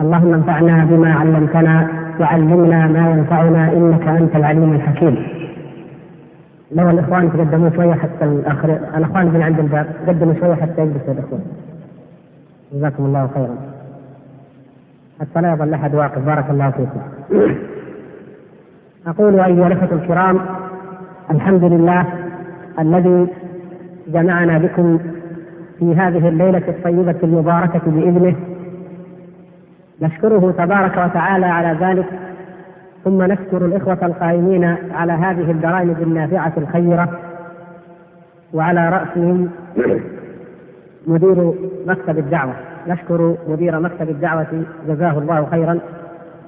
[0.00, 1.88] اللهم انفعنا بما علمتنا
[2.20, 5.16] وعلمنا ما ينفعنا إنك أنت العليم الحكيم.
[6.72, 11.40] لو الإخوان تقدموا شوية حتى الآخر الإخوان من عند الباب قدموا شوية حتى يجلس الاخوان.
[12.72, 13.56] جزاكم الله خيرا.
[15.20, 17.00] حتى لا يظل أحد واقف بارك الله فيكم.
[19.06, 20.40] أقول أيها الأخوة الكرام
[21.30, 22.06] الحمد لله
[22.78, 23.26] الذي
[24.08, 24.98] جمعنا بكم
[25.78, 28.34] في هذه الليلة الطيبة المباركة بإذنه
[30.02, 32.06] نشكره تبارك وتعالى على ذلك.
[33.04, 37.18] ثم نشكر الإخوة القائمين على هذه البرامج النافعة الخيرة
[38.54, 39.50] وعلى رأسهم
[41.06, 41.52] مدير
[41.86, 42.54] مكتب الدعوة.
[42.88, 45.78] نشكر مدير مكتب الدعوة جزاه الله خيرا.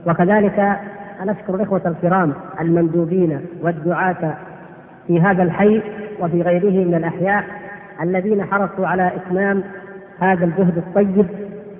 [0.06, 0.76] وكذلك
[1.26, 4.34] نشكر الإخوة الكرام المندوبين والدعاة
[5.06, 5.82] في هذا الحي
[6.20, 7.44] وفي غيره من الأحياء
[8.02, 9.62] الذين حرصوا على إتمام
[10.20, 11.26] هذا الجهد الطيب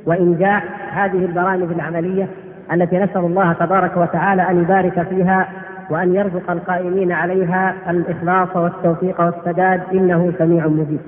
[0.07, 0.65] وإنجاح
[0.99, 2.29] هذه البرامج العملية
[2.73, 5.49] التي نسأل الله تبارك وتعالى أن يبارك فيها
[5.91, 11.01] وأن يرزق القائمين عليها الإخلاص والتوفيق والسداد إنه سميع مجيب.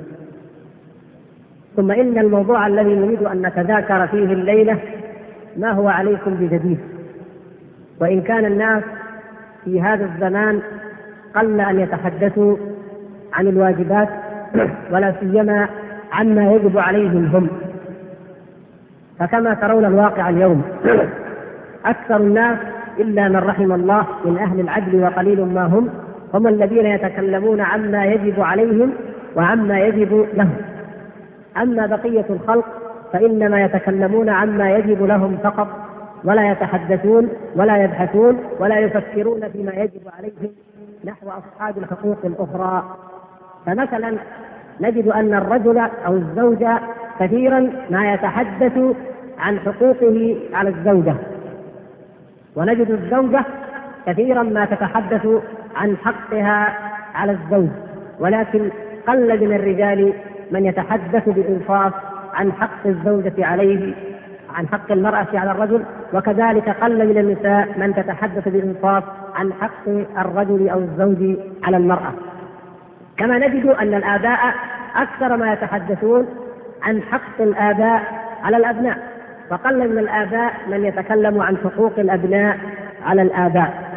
[1.77, 4.79] ثم إن الموضوع الذي نريد أن نتذاكر فيه الليلة
[5.57, 6.79] ما هو عليكم بجديد.
[8.01, 8.83] وإن كان الناس
[9.65, 10.61] في هذا الزمان
[11.37, 12.57] قل أن يتحدثوا
[13.33, 14.09] عن الواجبات
[14.93, 15.69] ولا سيما
[16.13, 17.49] عما يجب عليهم هم
[19.19, 20.63] فكما ترون الواقع اليوم.
[21.87, 22.59] أكثر الناس
[22.99, 25.89] إلا من رحم الله من أهل العدل وقليل ما هم
[26.35, 28.93] هم الذين يتكلمون عما يجب عليهم
[29.37, 30.57] وعما يجب لهم.
[31.63, 32.65] أما بقية الخلق
[33.13, 35.69] فإنما يتكلمون عما يجب لهم فقط
[36.25, 40.53] ولا يتحدثون ولا يبحثون ولا يفكرون فيما يجب عليهم
[41.05, 42.85] نحو أصحاب الحقوق الأخرى.
[43.67, 44.17] فمثلا
[44.81, 46.79] نجد أن الرجل أو الزوجة
[47.21, 48.79] كثيرا ما يتحدث
[49.39, 51.15] عن حقوقه على الزوجة.
[52.57, 53.45] ونجد الزوجة
[54.07, 55.29] كثيرا ما تتحدث
[55.77, 56.79] عن حقها
[57.15, 57.69] على الزوج.
[58.21, 58.71] ولكن
[59.09, 60.13] قل من الرجال
[60.51, 61.93] من يتحدث بإنصاف
[62.35, 63.95] عن حق الزوجة عليه
[64.55, 65.85] عن حق المرأة على الرجل.
[66.15, 69.05] وكذلك قل من النساء من تتحدث بإنصاف
[69.35, 69.89] عن حق
[70.19, 72.13] الرجل أو الزوج على المرأة.
[73.17, 74.39] كما نجد أن الآباء
[74.97, 76.27] أكثر ما يتحدثون
[76.85, 78.03] عن حق الآباء
[78.43, 78.99] على الأبناء
[79.51, 82.59] فقل من الآباء من يتكلم عن حقوق الأبناء
[83.07, 83.95] على الآباء.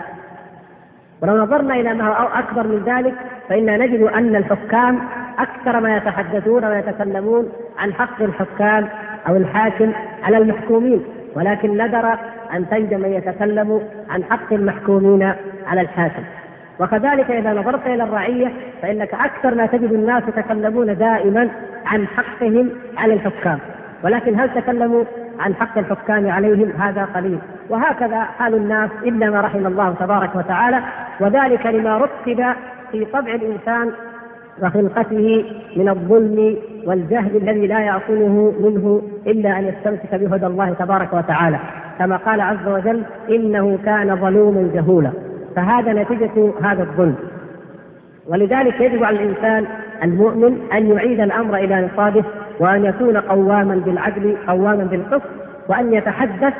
[1.21, 3.13] ولو نظرنا إلى ما هو أكبر من ذلك
[3.49, 4.99] فإننا نجد أن الحكام
[5.39, 7.49] أكثر ما يتحدثون ويتكلمون
[7.79, 8.87] عن حق الحكام
[9.27, 9.91] أو الحاكم
[10.23, 11.03] على المحكومين
[11.35, 12.17] ولكن ندر
[12.53, 15.33] أن تجد من يتكلم عن حق المحكومين
[15.67, 16.23] على الحاكم.
[16.79, 18.51] وكذلك إذا نظرت إلى الرعية
[18.81, 21.49] فإنك أكثر ما تجد الناس يتكلمون دائما
[21.85, 23.59] عن حقهم على الحكام.
[24.03, 25.03] ولكن هل تكلموا
[25.39, 27.39] عن حق الحكام عليهم؟ هذا قليل.
[27.69, 30.79] وهكذا حال الناس إلا ما رحم الله تبارك وتعالى.
[31.19, 32.45] وذلك لما رتب
[32.91, 33.91] في طبع الإنسان
[34.61, 35.45] وخلقته
[35.75, 41.59] من الظلم والجهل الذي لا يعصمه منه إلا أن يستمسك بهدى الله تبارك وتعالى.
[41.99, 45.11] كما قال عز وجل إنه كان ظلوما جهولا.
[45.57, 47.15] فهذا نتيجة هذا الظلم.
[48.27, 49.65] ولذلك يجب على الإنسان
[50.03, 52.23] المؤمن أن يعيد الأمر إلى نصابه
[52.59, 55.29] وأن يكون قواما بالعدل قواما بالقسط
[55.67, 56.53] وأن يتحدث.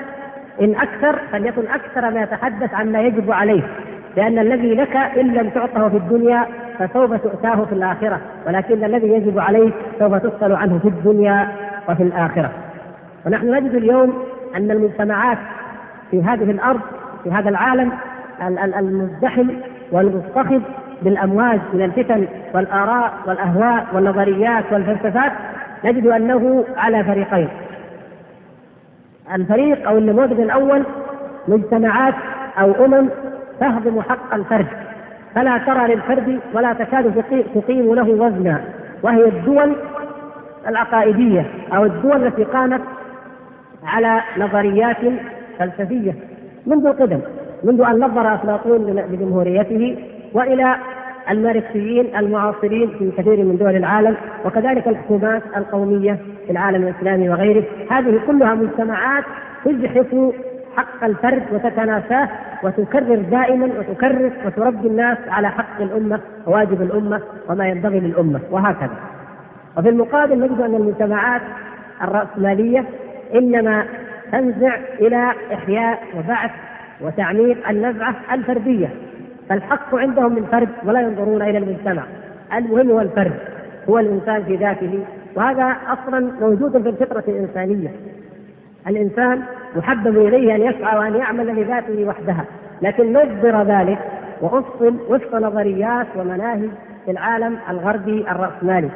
[0.62, 3.62] إن أكثر فليكن أكثر ما يتحدث عما يجب عليه
[4.16, 6.46] لأن الذي لك إن لم تعطه في الدنيا
[6.80, 11.48] فسوف تؤتاه في الآخرة ولكن الذي يجب عليك سوف تسأل عنه في الدنيا
[11.90, 12.52] وفي الآخرة.
[13.26, 14.14] ونحن نجد اليوم
[14.56, 15.38] أن المجتمعات
[16.12, 16.82] في هذه الأرض
[17.24, 17.92] في هذا العالم
[18.80, 19.50] المزدحم
[19.92, 20.62] والمضطخب
[21.02, 25.32] بالأمواج من الفتن والآراء والأهواء والنظريات والفلسفات
[25.86, 27.48] نجد أنه على فريقين.
[29.34, 30.84] الفريق أو النموذج الأول
[31.48, 32.14] مجتمعات
[32.60, 33.10] أو أمم
[33.60, 34.68] تهضم حق الفرد
[35.36, 37.24] فلا ترى للفرد ولا تكاد
[37.56, 38.62] تقيم له وزنا
[39.04, 39.76] وهي الدول
[40.68, 41.46] العقائدية
[41.76, 42.82] أو الدول التي قامت
[43.86, 44.98] على نظريات
[45.60, 46.16] فلسفية
[46.66, 47.20] منذ القدم
[47.64, 49.98] منذ أن نظر افلاطون لجمهوريته
[50.34, 50.76] وإلى
[51.30, 54.16] الماركسيين المعاصرين في كثير من دول العالم
[54.46, 59.24] وكذلك الحكومات القومية في العالم الإسلامي وغيره هذه كلها مجتمعات
[59.66, 60.16] تزحف
[60.78, 62.30] حق الفرد وتتناساه
[62.64, 68.96] وتكرر دائما وتكرس وتربي الناس على حق الأمة وواجب الأمة وما ينبغي للأمة وهكذا.
[69.78, 71.42] وفي المقابل نجد أن المجتمعات
[72.02, 72.86] الرأسمالية
[73.36, 73.86] إنما
[74.32, 76.52] تنزع إلى إحياء وبعث
[77.02, 78.90] وتعميق النزعة الفردية
[79.50, 82.04] فالحق عندهم من فرد ولا ينظرون إلى المجتمع.
[82.54, 83.34] المهم هو الفرد
[83.90, 85.00] هو الإنسان في ذاته
[85.36, 87.92] وهذا أصلا موجود في الفطرة الإنسانية.
[88.88, 89.42] الإنسان
[89.76, 92.46] محبب إليه أن يسعى وأن يعمل لذاته وحدها
[92.82, 94.00] لكن نظر ذلك
[94.42, 96.70] وأفصل وفق نظريات ومناهج
[97.06, 98.90] في العالم الغربي الرأسمالي.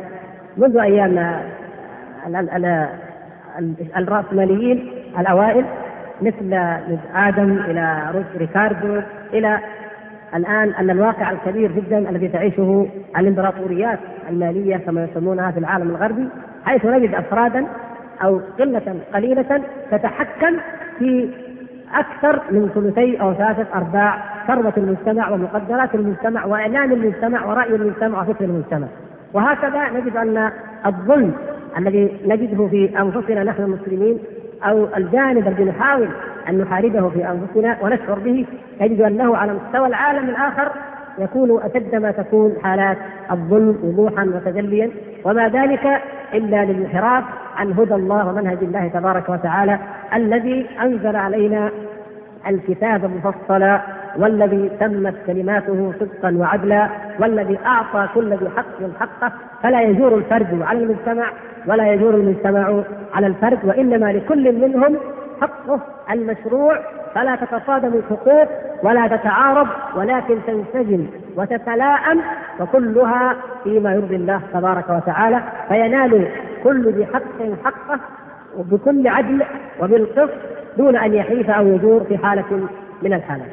[0.57, 1.41] منذ أيام
[3.97, 5.65] الرأسماليين الأوائل
[6.21, 6.53] مثل
[7.15, 9.01] آدم إلى ريكاردو
[9.33, 9.59] إلى
[10.35, 12.87] الآن أن الواقع الكبير جدا الذي تعيشه
[13.17, 16.27] الإمبراطوريات المالية كما يسمونها في العالم الغربي
[16.65, 17.65] حيث نجد افرادا
[18.23, 20.57] أو قلة قليلة تتحكم
[20.99, 21.29] في
[21.93, 28.45] أكثر من ثلثي أو ثلاثة أرباع ثروة المجتمع ومقدرات المجتمع واعلام المجتمع ورأي المجتمع وفكر
[28.45, 28.87] المجتمع.
[29.33, 30.51] وهكذا نجد أن
[30.85, 31.33] الظلم
[31.77, 34.19] الذي نجده في أنفسنا نحن المسلمين
[34.63, 36.09] أو الجانب الذي نحاول
[36.49, 38.45] أن نحاربه في أنفسنا ونشعر به
[38.81, 40.71] نجد انه على مستوى العالم الآخر
[41.19, 42.97] يكون أشد ما تكون حالات
[43.31, 44.91] الظلم وضوحا وتجليا.
[45.25, 46.01] وما ذلك
[46.33, 47.23] إلا للانحراف
[47.57, 49.79] عن هدى الله ومنهج الله تبارك وتعالى
[50.13, 51.71] الذي أنزل علينا
[52.47, 53.81] الكتاب مفصلا
[54.17, 59.33] والذي تمت كلماته صدقا وعدلا والذي أعطى كل ذي حق حقه.
[59.63, 61.25] فلا يجور الفرد على المجتمع
[61.67, 64.97] ولا يجور المجتمع على الفرد وإنما لكل منهم
[65.41, 65.79] حقه
[66.11, 66.79] المشروع
[67.15, 68.47] فلا تتصادم الحقوق
[68.83, 71.05] ولا تتعارض ولكن تنسجم
[71.37, 72.21] وتتلاءم
[72.59, 76.27] وكلها فيما يرضي الله تبارك وتعالى فينال
[76.63, 77.99] كل ذي حق حقه
[78.57, 79.43] وبكل عدل
[79.81, 80.29] وبالقسط
[80.77, 82.67] دون أن يحيف أو يجور في حالة
[83.01, 83.47] من الحالات.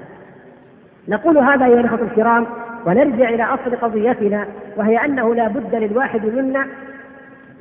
[1.08, 2.46] نقول هذا أيها الإخوة الكرام
[2.86, 4.46] ونرجع إلى أصل قضيتنا
[4.76, 6.66] وهي أنه لا بد للواحد منا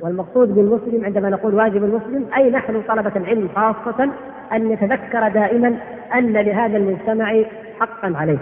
[0.00, 4.10] والمقصود بالمسلم عندما نقول واجب المسلم أي نحن طلبة العلم خاصة
[4.52, 5.76] أن نتذكر دائما
[6.14, 7.42] أن لهذا المجتمع
[7.80, 8.38] حقا عليه.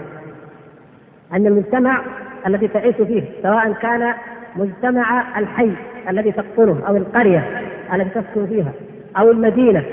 [1.33, 2.01] أن المجتمع
[2.47, 4.13] الذي تعيش فيه سواء كان
[4.55, 5.71] مجتمع الحي
[6.09, 7.61] الذي تسكنه أو القرية
[7.93, 8.71] التي تسكن فيها
[9.17, 9.83] أو المدينة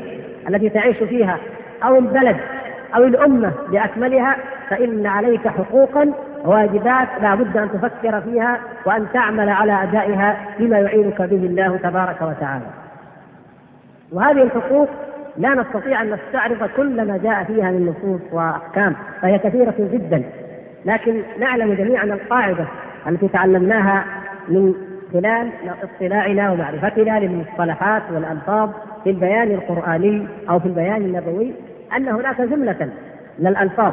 [0.49, 1.39] التي تعيش فيها
[1.85, 2.37] أو البلد
[2.97, 4.37] أو الأمة باكملها
[4.71, 6.13] فإن عليك حقوقا
[6.45, 12.23] وواجبات لا بد أن تفكر فيها وأن تعمل على أدائها بما يعينك به الله تبارك
[12.23, 12.67] وتعالى.
[14.13, 14.89] وهذه الحقوق
[15.37, 20.23] لا نستطيع أن نستعرض كل ما جاء فيها من نصوص وأحكام فهي كثيرة جدا
[20.85, 22.67] لكن نعلم جميعا القاعدة
[23.07, 24.05] التي تعلمناها
[24.49, 24.75] من
[25.13, 25.51] خلال
[25.83, 28.71] اطلاعنا ومعرفتنا للمصطلحات والألفاظ
[29.05, 31.53] في البيان القرآني أو في البيان النبوي
[31.97, 32.89] أن هناك جملة
[33.39, 33.93] من الالفاظ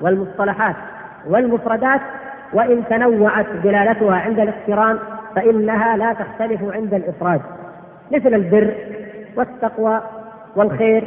[0.00, 0.76] والمصطلحات
[1.26, 2.00] والمفردات
[2.52, 4.98] وإن تنوعت دلالتها عند الاقتران
[5.36, 7.40] فإنها لا تختلف عند الإفراد
[8.12, 8.74] مثل البر
[9.36, 10.00] والتقوى
[10.56, 11.04] والخير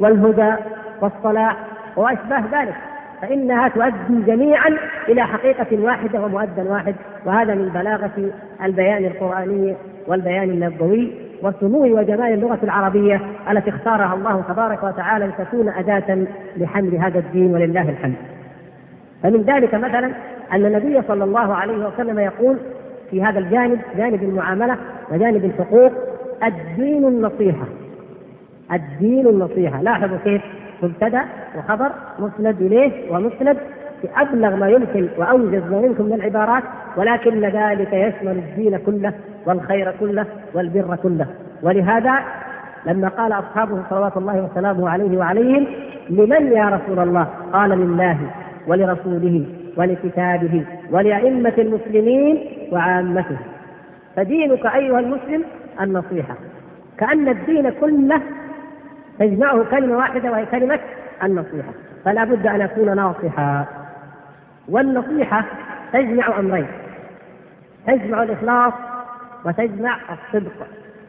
[0.00, 0.54] والهدى
[1.00, 1.56] والصلاح
[1.96, 2.74] وأشباه ذلك
[3.22, 4.68] فإنها تؤدي جميعا
[5.08, 6.94] إلى حقيقة واحدة ومؤدى واحد
[7.26, 8.30] وهذا من بلاغة
[8.64, 9.76] البيان القرآني
[10.06, 11.12] والبيان النبوي
[11.42, 13.20] وسمو وجمال اللغة العربية
[13.50, 16.18] التي اختارها الله تبارك وتعالى لتكون أداة
[16.56, 18.14] لحمل هذا الدين ولله الحمد.
[19.22, 20.06] فمن ذلك مثلا
[20.52, 22.56] أن النبي صلى الله عليه وسلم يقول
[23.10, 24.76] في هذا الجانب جانب المعاملة
[25.12, 25.92] وجانب الحقوق
[26.44, 27.66] الدين النصيحة.
[28.72, 29.82] الدين النصيحة.
[29.82, 30.42] لاحظوا كيف
[30.82, 31.22] مبتدأ
[31.58, 33.56] وخبر مسند إليه ومسند
[34.02, 36.62] في أبلغ ما يمكن وأوجز ما يمكن من العبارات
[36.96, 39.12] ولكن ذلك يشمل الدين كله
[39.46, 41.26] والخير كله والبر كله.
[41.62, 42.14] ولهذا
[42.86, 45.66] لما قال أصحابه صلوات الله وسلامه عليه وعليهم
[46.10, 48.18] لمن يا رسول الله؟ قال لله.
[48.66, 53.36] ولرسوله ولكتابه ولأئمة المسلمين وعامته.
[54.16, 55.44] فدينك أيها المسلم
[55.80, 56.34] النصيحة.
[56.98, 58.20] كأن الدين كله
[59.18, 60.80] تجمعه كلمة واحدة وهي كلمة
[61.22, 61.72] النصيحة.
[62.04, 63.64] فلا بد أن أكون ناصحا.
[64.68, 65.44] والنصيحة
[65.92, 66.66] تجمع أمرين.
[67.86, 68.72] تجمع الإخلاص
[69.44, 70.66] وتجمع الصدق.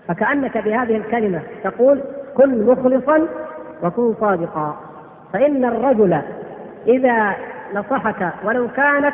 [0.07, 2.01] فكأنك بهذه الكلمة تقول
[2.36, 3.27] كن مخلصا
[3.83, 4.77] وكن صادقا.
[5.33, 6.22] فإن الرجل
[6.87, 7.35] إذا
[7.75, 9.13] نصحك ولو كانت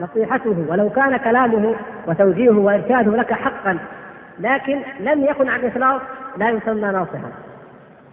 [0.00, 1.74] نصيحته ولو كان كلامه
[2.08, 3.78] وتوجيهه وإرشاده لك حقا
[4.40, 6.02] لكن لم يكن عن إخلاص
[6.36, 7.32] لا يسمى ناصحا.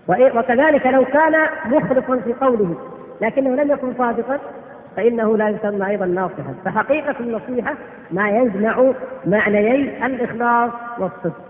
[0.08, 2.76] وكذلك لو كان مخلصا في قوله
[3.22, 4.40] لكنه لم يكن صادقا
[4.96, 6.54] فإنه لا يسمى أيضا ناصحا.
[6.66, 7.74] فحقيقة النصيحة
[8.12, 8.92] ما يجمع
[9.26, 11.42] معنيي الإخلاص والصدق.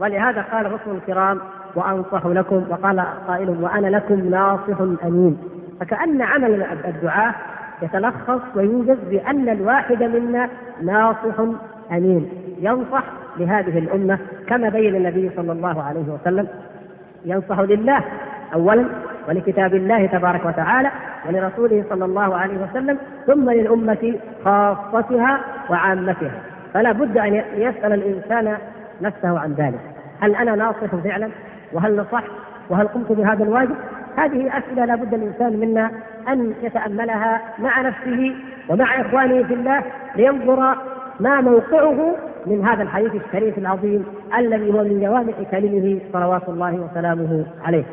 [0.00, 1.40] ولهذا قال الرسول الكرام
[1.74, 5.55] وأنصح لكم وقال قائل وأنا لكم ناصح أمين.
[5.80, 7.34] فكأن عمل الدعاء
[7.82, 10.48] يتلخص ويوجد بأن الواحد منا
[10.82, 11.40] ناصح
[11.92, 12.28] أمين
[12.60, 13.02] ينصح
[13.36, 14.18] لهذه الأمة
[14.48, 16.48] كما بين النبي صلى الله عليه وسلم.
[17.24, 18.00] ينصح لله
[18.54, 18.84] أولا
[19.28, 20.90] ولكتاب الله تبارك وتعالى
[21.28, 24.14] ولرسوله صلى الله عليه وسلم ثم للأمة
[24.44, 25.40] خاصتها
[25.70, 26.40] وعامتها.
[26.74, 28.56] فلا بد أن يسأل الإنسان
[29.00, 29.80] نفسه عن ذلك.
[30.20, 31.28] هل أنا ناصح فعلا؟
[31.72, 32.30] وهل نصحت؟
[32.70, 33.76] وهل قمت بهذا الواجب؟
[34.16, 35.90] هذه أسئلة لا بد الإنسان منا
[36.28, 38.34] أن يتأملها مع نفسه
[38.68, 39.82] ومع إخوانه في الله
[40.16, 40.76] لينظر
[41.20, 44.04] ما موقعه من هذا الحديث الشريف العظيم
[44.38, 47.84] الذي هو من جوامع كلمه صلوات الله وسلامه عليه.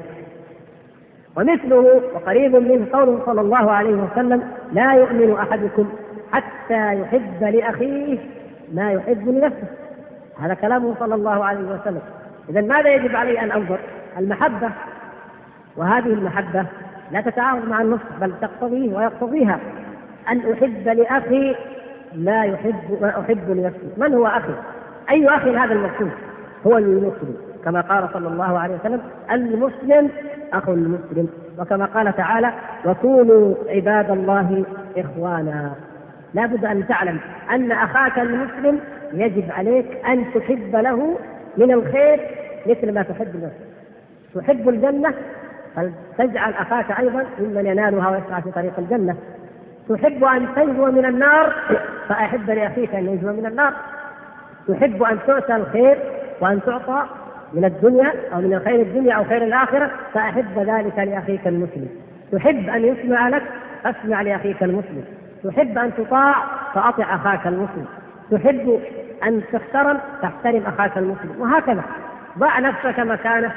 [1.38, 5.89] ومثله وقريب منه قوله صلى الله عليه وسلم لا يؤمن أحدكم
[6.32, 8.18] حتى يحب لأخيه
[8.74, 9.68] ما يحب لنفسه.
[10.39, 12.01] هذا كلامه صلى الله عليه وسلم.
[12.50, 13.80] اذا ماذا يجب علي أن أنظر؟
[14.18, 14.70] المحبة.
[15.77, 16.65] وهذه المحبة
[17.12, 19.60] لا تتعارض مع النص بل تقتضيه ويقتضيها.
[20.32, 21.56] أن أحب لأخي
[22.15, 23.88] ما يحب ما أحب لنفسي.
[23.98, 24.53] من هو أخي؟
[25.10, 26.12] أي أخي هذا المقصود
[26.68, 27.36] هو المسلم.
[27.65, 29.01] كما قال صلى الله عليه وسلم
[29.32, 30.10] المسلم
[30.53, 31.30] اخو المسلم.
[31.60, 32.51] وكما قال تعالى
[32.86, 34.65] وكونوا عباد الله
[34.98, 35.72] إخوانا.
[36.34, 37.20] لا بد أن تعلم
[37.51, 38.80] أن أخاك المسلم
[39.13, 41.18] يجب عليك أن تحب له
[41.58, 42.20] من الخير
[42.65, 43.74] مثل ما تحب نفسك.
[44.36, 45.13] تحب الجنة
[45.75, 49.15] فلتجعل أخاك أيضا ممن ينالها ويسعى في طريق الجنة.
[49.89, 51.53] تحب أن تنجو من النار
[52.10, 53.74] فأحب لأخيك أن ينجو من النار.
[54.68, 55.98] تحب أن تؤتى الخير
[56.42, 57.03] وأن تعطى
[57.53, 61.89] من الدنيا أو من الخير الدنيا أو خير الآخرة فأحب ذلك لأخيك المسلم.
[62.32, 63.44] تحب أن يسمع لك
[63.84, 65.03] فاسمع لأخيك المسلم.
[65.44, 66.36] تحب أن تطاع
[66.74, 67.86] فأطع أخاك المسلم.
[68.32, 68.80] تحب
[69.24, 71.36] أن تحترم تحترم أخاك المسلم.
[71.39, 71.84] وهكذا.
[72.39, 73.51] ضع نفسك مكانه.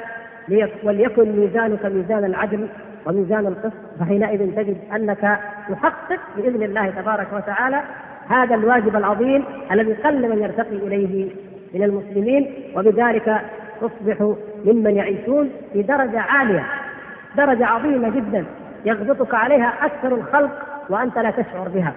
[0.85, 2.69] وليكن ميزانك ميزان العدل
[3.07, 5.39] وميزان القسط فحينئذ تجد أنك
[5.69, 7.83] تحقق بإذن الله تبارك وتعالى
[8.29, 11.31] هذا الواجب العظيم الذي قل من يرتقي إليه
[11.75, 13.41] من المسلمين وبذلك
[13.81, 14.35] تصبح
[14.65, 16.65] ممن يعيشون في درجة عالية
[17.37, 18.45] درجة عظيمة جدا
[18.85, 20.51] يغبطك عليها أكثر الخلق
[20.91, 21.93] وأنت لا تشعر بها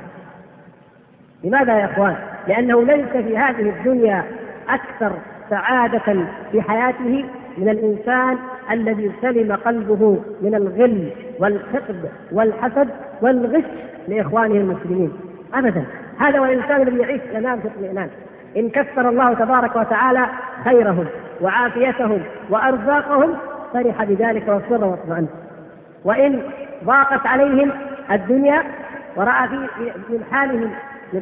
[1.44, 2.16] لماذا يا إخوان؟
[2.48, 4.24] لأنه ليس في هذه الدنيا
[4.70, 5.12] أكثر
[5.50, 7.26] سعادة في حياته
[7.60, 8.38] من الإنسان
[8.72, 12.90] الذي سلم قلبه من الغل والحقد والحسد
[13.22, 13.64] والغش
[14.08, 15.12] لإخوانه المسلمين.
[15.54, 15.84] ابدا.
[16.20, 18.10] هذا هو الإنسان الذي يعيش ينام في اطمئنان
[18.58, 20.26] إن كثر الله تبارك وتعالى
[20.64, 21.06] خيرهم
[21.42, 23.34] وعافيتهم وأرزاقهم
[23.74, 25.28] فرح بذلك وسر واطمأن
[26.06, 26.42] وإن
[26.86, 27.72] ضاقت عليهم
[28.12, 28.64] الدنيا
[29.16, 29.58] ورأى في
[30.10, 30.72] من حالهم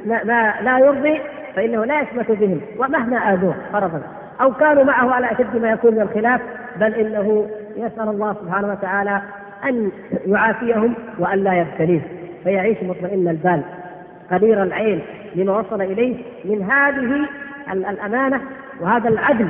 [0.05, 1.21] ما لا يرضي
[1.55, 4.01] فإنه لا يشمت بهم ومهما آذوه فرضا.
[4.41, 6.41] أو كانوا معه على أشد ما يكون من الخلاف
[6.79, 9.21] بل إنه يسأل الله سبحانه وتعالى
[9.65, 9.91] أن
[10.25, 12.01] يعافيهم وأن لا يبتليه
[12.43, 13.61] فيعيش مطمئن البال
[14.31, 15.01] قدير العين
[15.35, 16.15] لما وصل إليه
[16.45, 17.27] من هذه
[17.73, 18.41] الأمانة
[18.81, 19.47] وهذا العدل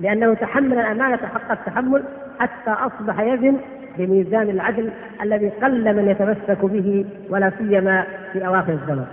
[0.00, 2.04] لأنه تحمل الأمانة حق التحمل
[2.40, 3.56] حتى أصبح يزن
[3.98, 4.90] بميزان العدل
[5.22, 9.04] الذي قل من يتمسك به ولا سيما في أواخر الزمن.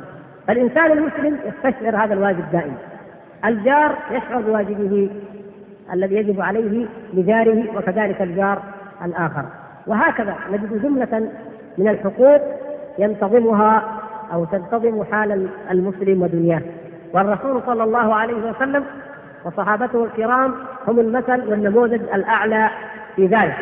[0.47, 2.77] فالإنسان المسلم يستشعر هذا الواجب دائما.
[3.45, 5.09] الجار يشعر بواجبه
[5.93, 8.61] الذي يجب عليه لجاره وكذلك الجار
[9.05, 9.45] الآخر.
[9.87, 11.31] وهكذا نجد جملة
[11.77, 12.41] من الحقوق
[12.99, 14.01] ينتظمها
[14.33, 16.61] أو تنتظم حال المسلم ودنياه.
[17.13, 18.83] والرسول صلى الله عليه وسلم
[19.45, 20.53] وصحابته الكرام
[20.87, 22.69] هم المثل والنموذج الأعلى
[23.15, 23.55] في ذلك.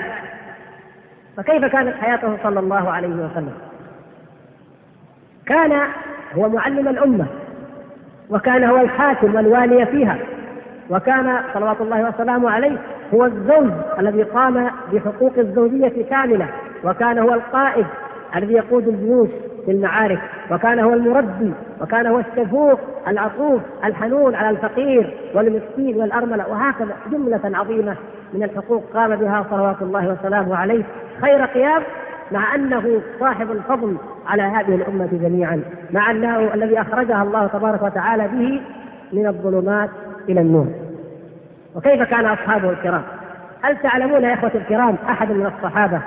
[1.38, 3.54] فكيف كانت حياته صلى الله عليه وسلم؟
[5.46, 5.82] كان
[6.36, 7.26] هو معلم الأمة
[8.30, 10.18] وكان هو الحاكم والوالي فيها.
[10.90, 12.78] وكان صلوات الله وسلامه عليه
[13.14, 16.48] هو الزوج الذي قام بحقوق الزوجية كاملة.
[16.84, 17.86] وكان هو القائد
[18.36, 19.30] الذي يقود الجيوش
[19.66, 20.20] في المعارك.
[20.52, 21.54] وكان هو المربي.
[21.82, 26.50] وكان هو الشفوق العطوف الحنون على الفقير والمسكين والأرملة.
[26.50, 27.96] وهكذا جملة عظيمة
[28.34, 30.84] من الحقوق قام بها صلوات الله وسلامه عليه.
[31.22, 31.82] خير قيام
[32.32, 38.28] مع أنه صاحب الفضل على هذه الأمة جميعا مع أنه الذي أخرجها الله تبارك وتعالى
[38.28, 38.62] به
[39.14, 39.90] من الظلمات
[40.30, 40.68] إلى النور.
[41.76, 43.02] وكيف كان أصحابه الكرام؟
[43.62, 46.02] هل تعلمون يا إخوة الكرام أحد من الصحابة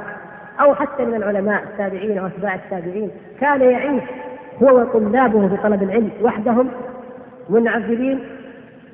[0.61, 3.11] أو حتى من العلماء التابعين واتباع التابعين
[3.41, 4.03] كان يعيش
[4.63, 6.69] هو وطلابه في طلب العلم وحدهم
[7.49, 8.21] منعزلين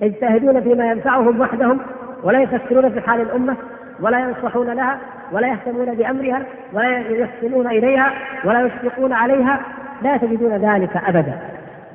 [0.03, 1.81] يجتهدون فيما ينفعهم وحدهم
[2.23, 3.57] ولا يفكرون في حال الأمة
[4.01, 4.99] ولا ينصحون لها
[5.33, 8.13] ولا يهتمون بأمرها ولا يحسنون إليها
[8.45, 9.61] ولا يشفقون عليها
[10.03, 11.39] لا تجدون ذلك أبدا.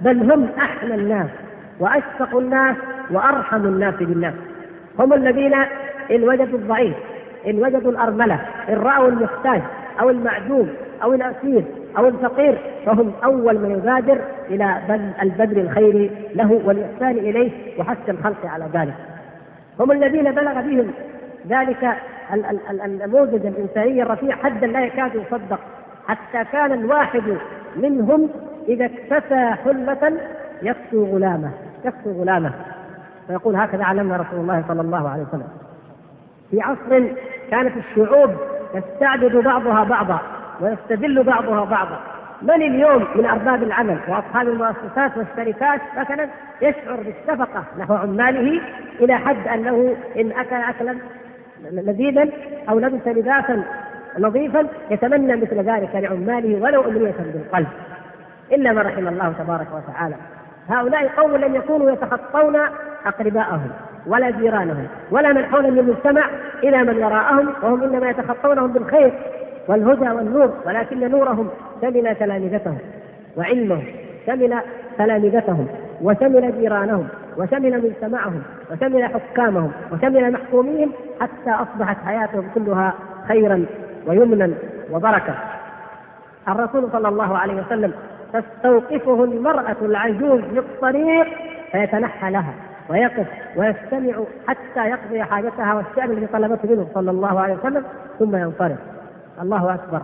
[0.01, 1.29] بل هم أحلى الناس
[1.79, 2.75] وأشفق الناس
[3.11, 4.33] وأرحم الناس بالناس.
[4.99, 5.53] هم الذين
[6.11, 6.95] إن وجدوا الضعيف
[7.47, 9.61] إن وجدوا الأرملة إن رأوا المحتاج
[9.99, 10.69] أو المعدوم
[11.03, 11.63] أو الأسير
[11.97, 14.19] أو الفقير فهم أول من يبادر
[14.49, 14.77] إلى
[15.21, 18.93] البذل الخير له والإحسان إليه وحث الخلق على ذلك.
[19.79, 20.91] هم الذين بلغ بهم
[21.47, 21.97] ذلك
[22.85, 25.59] النموذج الإنساني الرفيع حدا لا يكاد يصدق
[26.07, 27.37] حتى كان الواحد
[27.75, 28.29] منهم
[28.67, 30.13] إذا اكتسى حلة
[30.61, 31.51] يكسو غلامه
[31.85, 32.51] يكسو غلامه.
[33.27, 35.47] فيقول هكذا علمنا رسول الله صلى الله عليه وسلم.
[36.51, 37.03] في عصر
[37.51, 38.31] كانت الشعوب
[38.73, 40.19] تستعبد بعضها بعضا
[40.61, 41.99] ويستذل بعضها بعضا.
[42.41, 46.27] من اليوم من أرباب العمل وأصحاب المؤسسات والشركات مثلا
[46.61, 48.61] يشعر بالشفقة نحو عماله
[48.99, 50.95] إلى حد أنه إن أكل اكلا
[51.71, 52.27] لذيذا
[52.69, 53.63] أو لبس لباسا
[54.19, 57.67] نظيفا يتمنى مثل ذلك لعماله ولو أمنية بالقلب.
[58.51, 60.15] إلا من رحم الله تبارك وتعالى.
[60.69, 62.55] هؤلاء قوم لم يكونوا يتخطون
[63.05, 63.69] أقرباءهم
[64.07, 66.29] ولا جيرانهم ولا من حولهم المجتمع
[66.63, 69.13] إلى من وراءهم وهم إنما يتخطونهم بالخير
[69.67, 71.49] والهدى والنور ولكن نورهم
[71.81, 72.77] شمل تلامذتهم
[73.37, 73.83] وعلمهم
[74.27, 74.59] شمل
[74.97, 75.67] تلامذتهم
[76.01, 82.93] وشمل جيرانهم وشمل مجتمعهم وشمل حكامهم وشمل محكوميهم حتى أصبحت حياتهم كلها
[83.27, 83.65] خيرا
[84.07, 84.51] ويمنا
[84.91, 85.35] وبركة.
[86.47, 87.93] الرسول صلى الله عليه وسلم
[88.33, 91.27] تستوقفه المرأة العجوز في الطريق
[91.71, 92.53] فيتنحى لها
[92.89, 97.83] ويقف ويستمع حتى يقضي حاجتها والشأن الذي طلبته منه صلى الله عليه وسلم
[98.19, 98.77] ثم ينصرف.
[99.41, 100.01] الله أكبر.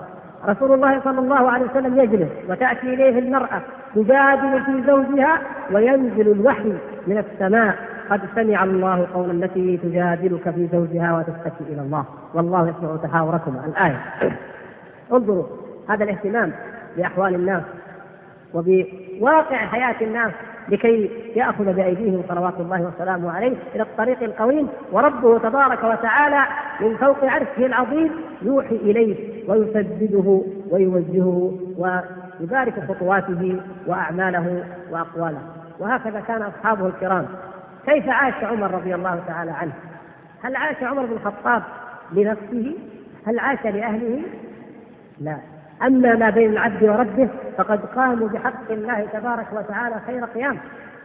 [0.47, 3.61] رسول الله صلى الله عليه وسلم يجلس وتأتي إليه المرأة
[3.95, 5.39] تجادل في زوجها
[5.71, 6.73] وينزل الوحي
[7.07, 7.75] من السماء.
[8.09, 12.05] قد سمع الله قول التي تجادلك في زوجها وتشتكي إلى الله.
[12.33, 14.01] والله يسمع تحاوركما الآية.
[15.11, 15.43] انظروا
[15.89, 16.51] هذا الاهتمام
[16.97, 17.63] بأحوال الناس
[18.53, 20.31] وبواقع حياة الناس
[20.69, 24.67] لكي يأخذ بأيديهم صلوات الله وسلامه عليه إلى الطريق القويم.
[24.91, 26.41] وربه تبارك وتعالى
[26.81, 29.15] من فوق عرشه العظيم يوحي إليه
[29.49, 35.41] ويسدده ويوجهه ويبارك خطواته وأعماله وأقواله.
[35.79, 37.25] وهكذا كان أصحابه الكرام.
[37.85, 39.73] كيف عاش عمر رضي الله تعالى عنه؟
[40.43, 41.63] هل عاش عمر بن الخطاب
[42.11, 42.75] لنفسه؟
[43.27, 44.21] هل عاش لأهله؟
[45.21, 45.37] لا.
[45.83, 50.57] أما ما بين العبد وربه فقد قاموا بحق الله تبارك وتعالى خير قيام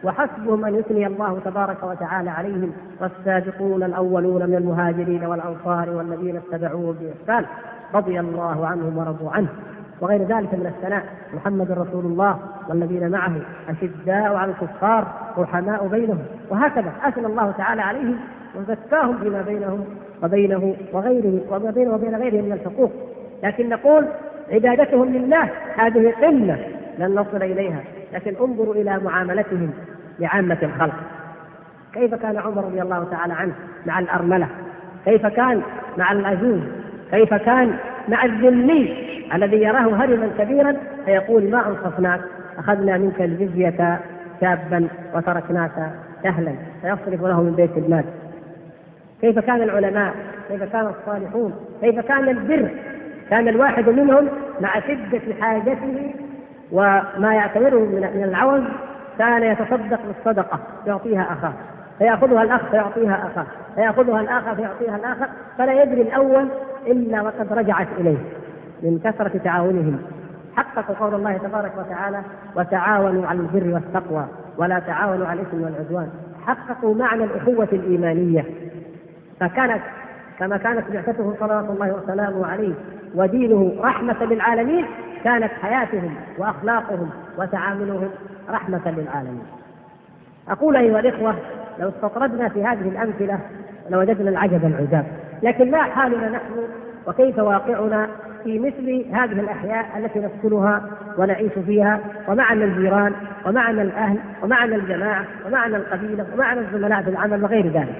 [0.03, 7.45] وحسبهم أن يثني الله تبارك وتعالى عليهم والسابقون الأولون من المهاجرين والأنصار والذين اتبعوهم بإحسان
[7.93, 9.49] رضي الله عنهم ورضوا عنه.
[10.01, 11.03] وغير ذلك من الثناء.
[11.33, 13.31] محمد رسول الله والذين معه
[13.69, 16.23] أشداء على الكفار رحماء بينهم.
[16.49, 18.17] وهكذا أثنى الله تعالى عليهم
[18.55, 19.85] وزكاهم فيما بينهم
[20.23, 22.91] وبينه وغيره وما بينه وبين غيرهم من الحقوق.
[23.43, 24.05] لكن نقول
[24.51, 26.57] عبادتهم لله هذه قمة
[26.99, 27.83] لن نصل إليها.
[28.13, 29.71] لكن انظروا إلى معاملتهم
[30.19, 30.95] لعامة الخلق.
[31.93, 33.53] كيف كان عمر رضي الله تعالى عنه
[33.85, 34.47] مع الأرملة؟
[35.05, 35.61] كيف كان
[35.97, 36.59] مع العجوز
[37.11, 37.73] كيف كان
[38.07, 42.21] مع الذمي؟ الذي يراه هرما كبيرا فيقول ما أنصفناك؟
[42.57, 43.99] أخذنا منك الجزية
[44.41, 45.71] شابا وتركناك
[46.23, 48.03] سهلا فيصرف له من بيت المال.
[49.21, 50.13] كيف كان العلماء؟
[50.49, 52.69] كيف كان الصالحون؟ كيف كان البر؟
[53.29, 54.27] كان الواحد منهم
[54.61, 56.13] مع شدة حاجته
[56.71, 58.63] وما يعتبره من العوز
[59.19, 61.53] كان يتصدق بالصدقة يعطيها أخاه.
[61.99, 63.45] فيأخذها الأخ فيعطيها أخاه.
[63.75, 65.27] فيأخذها الآخر فيعطيها الآخر.
[65.57, 66.47] فلا يدري الأول
[66.87, 68.17] إلا وقد رجعت إليه.
[68.83, 69.99] من كثرة تعاونهم.
[70.55, 72.21] حققوا قول الله تبارك وتعالى
[72.55, 74.25] وتعاونوا على البر والتقوى
[74.57, 76.09] ولا تعاونوا على الإثم والعدوان
[76.45, 78.45] حققوا معنى الأخوة الإيمانية.
[79.39, 79.81] فكانت
[80.39, 82.73] كما كانت بعثته صلوات الله وسلامه عليه
[83.15, 84.85] ودينه رحمة للعالمين
[85.23, 88.09] كانت حياتهم وأخلاقهم وتعاملهم
[88.49, 89.43] رحمة للعالمين.
[90.49, 91.35] أقول أيها الإخوة
[91.79, 93.39] لو استطردنا في هذه الأمثلة
[93.89, 95.05] لوجدنا العجب العجاب.
[95.43, 96.53] لكن ما حالنا نحن
[97.07, 98.07] وكيف واقعنا؟
[98.43, 100.83] في مثل هذه الأحياء التي نسكنها
[101.17, 103.13] ونعيش فيها ومعنا الجيران
[103.45, 107.95] ومعنا الأهل ومعنا الجماعة ومعنا القبيلة ومعنا الزملاء في العمل وغير ذلك.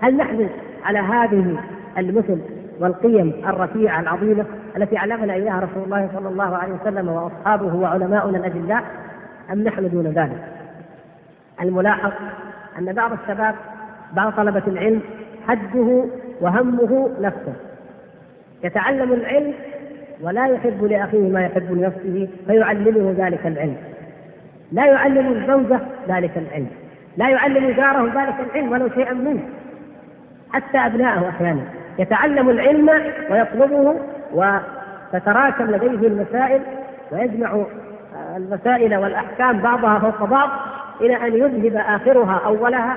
[0.00, 0.48] هل نحن
[0.84, 1.58] على هذه
[1.98, 2.38] المثل
[2.80, 4.44] والقيم الرفيعة العظيمة
[4.76, 8.84] التي علمنا إياها رسول الله صلى الله عليه وسلم وأصحابه وعلماؤنا الأجلاء
[9.52, 10.44] أم نحن دون ذلك؟
[11.60, 12.12] الملاحظ
[12.78, 13.54] أن بعض الشباب
[14.12, 15.00] بعض طلبة العلم
[15.48, 16.04] حده
[16.40, 17.52] وهمه نفسه.
[18.64, 19.54] يتعلم العلم
[20.22, 23.76] ولا يحب لأخيه ما يحب لنفسه فيعلمه ذلك العلم.
[24.72, 26.68] لا يعلم الزوجة ذلك العلم.
[27.16, 29.42] لا يعلم جاره ذلك العلم ولو شيئا منه.
[30.52, 31.62] حتى أبنائه أحيانا.
[31.98, 32.90] يتعلم العلم
[33.30, 33.94] ويطلبه
[34.32, 36.60] وتتراكم لديه المسائل
[37.12, 37.64] ويجمع
[38.36, 40.48] المسائل والأحكام بعضها فوق بعض
[41.00, 42.96] إلى أن يذهب آخرها أولها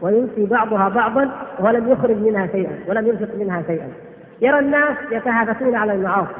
[0.00, 3.88] وينسي بعضها بعضا ولم يخرج منها شيئا ولم ينفق منها شيئا.
[4.40, 6.32] يرى الناس يتهافتون على المعاصي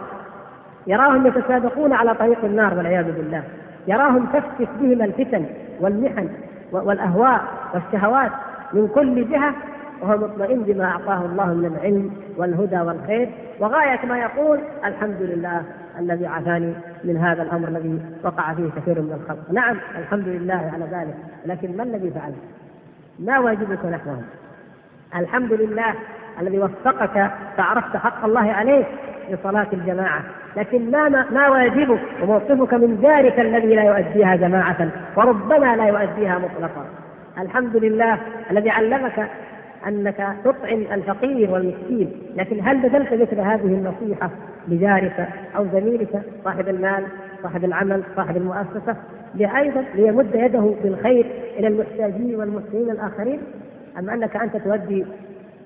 [0.87, 3.43] يراهم يتسابقون على طريق النار والعياذ بالله
[3.89, 5.47] يراهم تفتش بهم الفتن
[5.81, 6.29] والمحن
[6.73, 7.41] والأهواء
[7.75, 8.33] والشهوات
[8.73, 9.55] من كل جهة
[10.03, 13.31] وهو مطمئن بما أعطاه الله من العلم والهدى والخير
[13.61, 15.63] وغاية ما يقول الحمد لله
[15.99, 20.85] الذي عافاني من هذا الأمر الذي وقع فيه كثير من الخلق، نعم الحمد لله على
[20.85, 21.15] ذلك،
[21.47, 22.33] لكن ما الذي فعل؟
[23.19, 24.23] ما واجبك نحوه؟
[25.17, 25.95] الحمد لله
[26.41, 28.87] الذي وفقك فعرفت حق الله عليك
[29.31, 30.23] لصلاة الجماعة.
[30.57, 36.85] لكن ما ما واجبك وموقفك من ذلك الذي لا يؤديها جماعة وربما لا يؤديها مطلقا.
[37.39, 38.19] الحمد لله
[38.51, 39.29] الذي علمك
[39.87, 44.31] أنك تطعم الفقير والمسكين، لكن هل بذلت مثل هذه النصيحة
[44.69, 47.05] لجارك أو زميلك صاحب المال،
[47.43, 48.97] صاحب العمل، صاحب المؤسسة،
[49.41, 51.27] أيضا ليمد يده بالخير
[51.59, 53.41] إلى المحتاجين والمسلمين الآخرين؟
[53.99, 55.07] أم أنك أنت تؤدي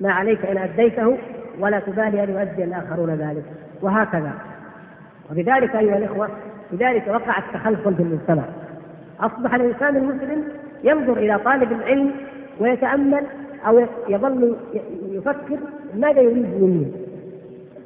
[0.01, 1.19] ما عليك إن أديته
[1.59, 3.45] ولا تبالي أن يؤدي الآخرون ذلك،
[3.83, 4.33] وهكذا.
[5.31, 6.29] وبذلك أيها الإخوة،
[6.73, 8.43] لذلك وقع التخلخل في المجتمع.
[9.21, 10.45] أصبح الإنسان المسلم
[10.85, 12.11] ينظر إلى طالب العلم
[12.61, 13.25] ويتأمل
[13.67, 14.57] أو يظل
[15.11, 15.59] يفكر
[15.97, 16.87] ماذا يريد مني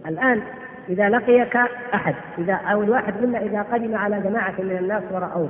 [0.06, 0.40] الآن
[0.88, 1.56] إذا لقيك
[1.94, 5.48] أحد إذا أو الواحد منا إذا قدم على جماعة من الناس ورأوه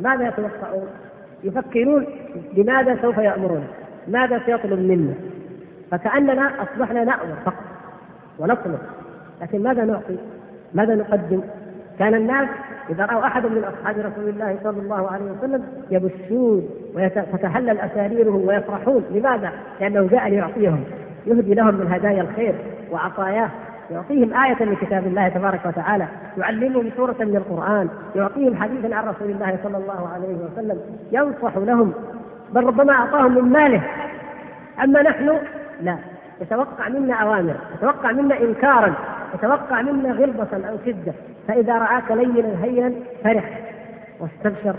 [0.00, 0.86] ماذا يتوقعون؟
[1.44, 2.06] يفكرون
[2.52, 3.64] بماذا سوف يأمرون؟
[4.08, 5.14] ماذا سيطلب منا؟
[5.90, 7.64] فكأننا أصبحنا نامر فقط
[8.38, 8.78] ونطلب
[9.42, 10.16] لكن ماذا نعطي؟
[10.74, 11.40] ماذا نقدم؟
[11.98, 12.48] كان الناس
[12.90, 19.04] إذا رأوا أحد من أصحاب رسول الله صلى الله عليه وسلم يبشون وتتحلل أساريرهم ويفرحون
[19.10, 20.84] لماذا؟ لأنه جاء ليعطيهم
[21.26, 22.54] يهدي لهم من هدايا الخير
[22.92, 23.50] وعطاياه
[23.90, 26.06] يعطيهم آية من كتاب الله تبارك وتعالى
[26.38, 30.80] يعلمهم سورة من القرآن يعطيهم حديثا عن رسول الله صلى الله عليه وسلم
[31.12, 31.92] ينصح لهم
[32.54, 33.82] بل ربما أعطاهم من ماله
[34.84, 35.38] أما نحن
[35.80, 35.98] لا.
[36.40, 38.94] يتوقع منا أوامر يتوقع منا إنكارا
[39.34, 41.12] يتوقع منا غلظة أو شدة.
[41.48, 42.92] فإذا رآك لينا هينا
[43.24, 43.60] فرح
[44.20, 44.76] واستبشر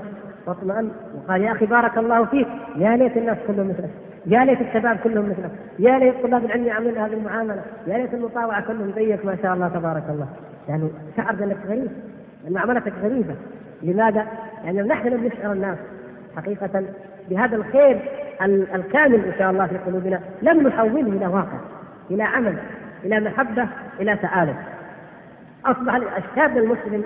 [0.47, 3.89] واطمأن وقال يا أخي بارك الله فيك يا ليت الناس كلهم مثلك
[4.25, 8.61] يا ليت الشباب كلهم مثلك يا ليت طلاب العلم يعملون هذه المعاملة يا ليت المطاوعة
[8.61, 10.27] كلهم زيك ما شاء الله تبارك الله.
[10.69, 11.91] يعني شعر بأنك غريب
[12.47, 13.35] أن معاملتك غريبة.
[13.83, 14.27] لماذا؟
[14.63, 15.77] لأن يعني نحن نشعر الناس
[16.35, 16.83] حقيقة
[17.29, 18.01] بهذا الخير
[18.41, 21.59] الكامل إن شاء الله في قلوبنا لم نحوله إلى واقع
[22.11, 22.57] إلى عمل
[23.05, 23.67] إلى محبة
[23.99, 24.57] إلى تآلف.
[25.65, 27.03] أصبح الشاب المسلم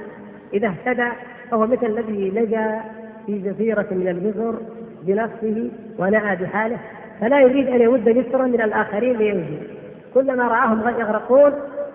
[0.53, 1.09] إذا اهتدى
[1.51, 2.81] فهو مثل الذي لجأ
[3.25, 4.55] في جزيرة من الجزر
[5.03, 6.77] بنفسه ونأى بحاله
[7.21, 9.57] فلا يريد أن يمد جسرا من الآخرين لينجو
[10.13, 11.51] كلما رآهم يغرقون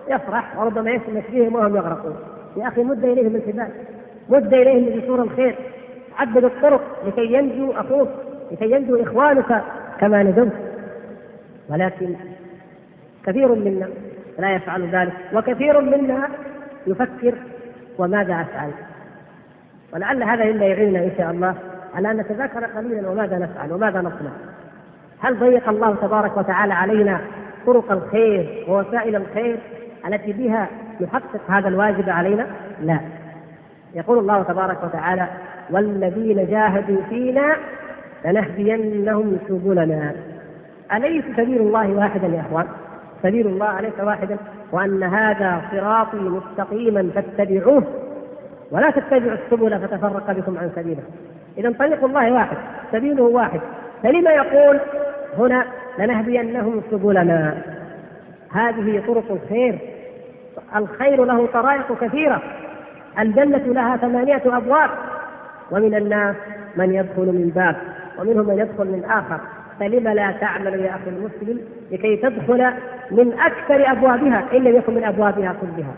[0.09, 2.15] يفرح وربما يسمح بهم وهم يغرقون.
[2.57, 3.69] يا أخي مد إليهم الحبال
[4.29, 5.55] مد إليهم بجسور الخير.
[6.17, 8.09] عدد الطرق لكي ينجو أخوك.
[8.51, 9.63] لكي ينجو إخوانك
[9.99, 10.51] كما نجوت
[11.69, 12.15] ولكن
[13.25, 13.87] كثير منا
[14.39, 16.29] لا يفعل ذلك وكثير منا
[16.87, 17.35] يفكر
[17.97, 18.71] وماذا أفعل
[19.93, 21.55] ولعل هذا مما يعيننا إن شاء الله
[21.95, 24.31] على أن نتذاكر قليلا وماذا نفعل وماذا نصنع
[25.19, 27.21] هل ضيق الله تبارك وتعالى علينا
[27.65, 29.59] طرق الخير ووسائل الخير
[30.07, 30.67] التي بها
[31.01, 32.47] نحقق هذا الواجب علينا؟
[32.81, 32.99] لا.
[33.95, 35.27] يقول الله تبارك وتعالى:
[35.69, 37.55] والذين جاهدوا فينا
[38.25, 40.13] لنهدينهم سبلنا.
[40.93, 42.65] أليس سبيل الله واحدا يا إخوان؟
[43.23, 44.37] سبيل الله أليس واحدا؟
[44.71, 47.83] وأن هذا صراطي مستقيما فاتبعوه
[48.71, 51.03] ولا تتبعوا السبل فتفرق بكم عن سبيله.
[51.57, 52.57] إذا طريق الله واحد
[52.91, 53.59] سبيله واحد.
[54.03, 54.79] فلما يقول
[55.37, 55.65] هنا
[55.99, 57.57] لنهدينهم سبلنا؟
[58.51, 59.79] هذه طرق الخير.
[60.75, 62.41] الخير له طرائق كثيرة.
[63.19, 64.89] الجنة لها ثمانية أبواب.
[65.71, 66.35] ومن الناس
[66.75, 67.75] من يدخل من باب.
[68.19, 69.39] ومنهم من يدخل من آخر.
[69.79, 71.59] فلم لا تعمل يا أخي المسلم
[71.91, 72.73] لكي تدخل
[73.11, 75.93] من أكثر أبوابها إن لم يكن من أبوابها كلها.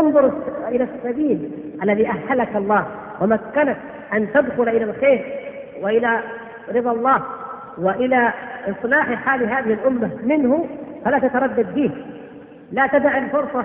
[0.00, 0.32] انظر
[0.68, 1.50] إلى السبيل
[1.82, 2.86] الذي أهلك الله
[3.20, 3.76] ومكنك
[4.12, 5.24] أن تدخل إلى الخير
[5.82, 6.20] وإلى
[6.74, 7.22] رضا الله
[7.78, 8.32] وإلى
[8.68, 10.66] إصلاح حال هذه الأمة منه
[11.04, 11.90] فلا تتردد فيه.
[12.72, 13.64] لا تدع الفرصة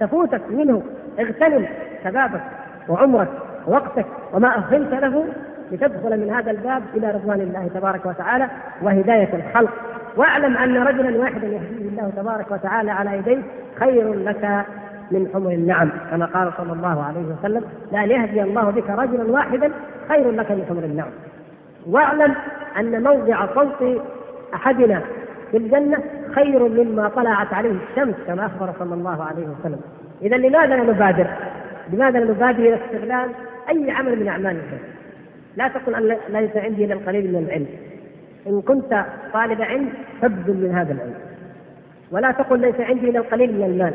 [0.00, 0.82] تفوتك منه.
[1.18, 1.66] اغتنم
[2.04, 2.40] شبابك
[2.88, 3.28] وعمرك
[3.66, 5.24] ووقتك وما أهلت له
[5.72, 8.48] لتدخل من هذا الباب إلى رضوان الله تبارك وتعالى
[8.82, 9.72] وهداية الخلق
[10.16, 13.42] واعلم أن رجلا واحدا يهديه الله تبارك وتعالى على يديه
[13.80, 14.64] خير لك
[15.10, 19.70] من حمر النعم كما قال صلى الله عليه وسلم لأن يهدي الله بك رجلا واحدا
[20.08, 21.10] خير لك من حمر النعم
[21.86, 22.34] واعلم
[22.78, 24.02] أن موضع صوت
[24.54, 25.02] أحدنا
[25.50, 25.98] في الجنة
[26.34, 29.80] خير مما طلعت عليه الشمس كما أخبر صلى الله عليه وسلم
[30.22, 31.26] اذا لماذا لا نبادر؟
[31.92, 33.30] لماذا لا نبادر إلى استغلال
[33.68, 34.97] أي عمل من أعمال الخير؟
[35.58, 37.66] لا تقل أن ليس عندي إلا القليل من العلم.
[38.46, 39.88] إن كنت طالب علم
[40.22, 41.14] فابذل من هذا العلم.
[42.10, 43.94] ولا تقل ليس عندي إلا القليل من المال.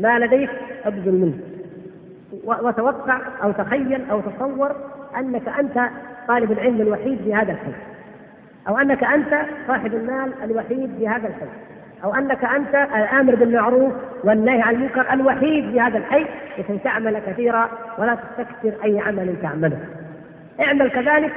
[0.00, 0.50] ما لديك
[0.84, 1.38] ابذل منه.
[2.44, 4.76] وتوقع أو تخيل أو تصور
[5.18, 5.88] أنك أنت
[6.28, 7.72] طالب العلم الوحيد في هذا الحي.
[8.68, 11.46] أو أنك أنت صاحب المال الوحيد في هذا الحي.
[12.04, 13.92] أو أنك أنت الآمر بالمعروف
[14.24, 16.26] والنهي عن المنكر الوحيد في هذا الحي.
[16.58, 19.78] لكي تعمل كثيرا ولا تستكثر أي عمل تعمله.
[20.60, 21.32] اعمل كذلك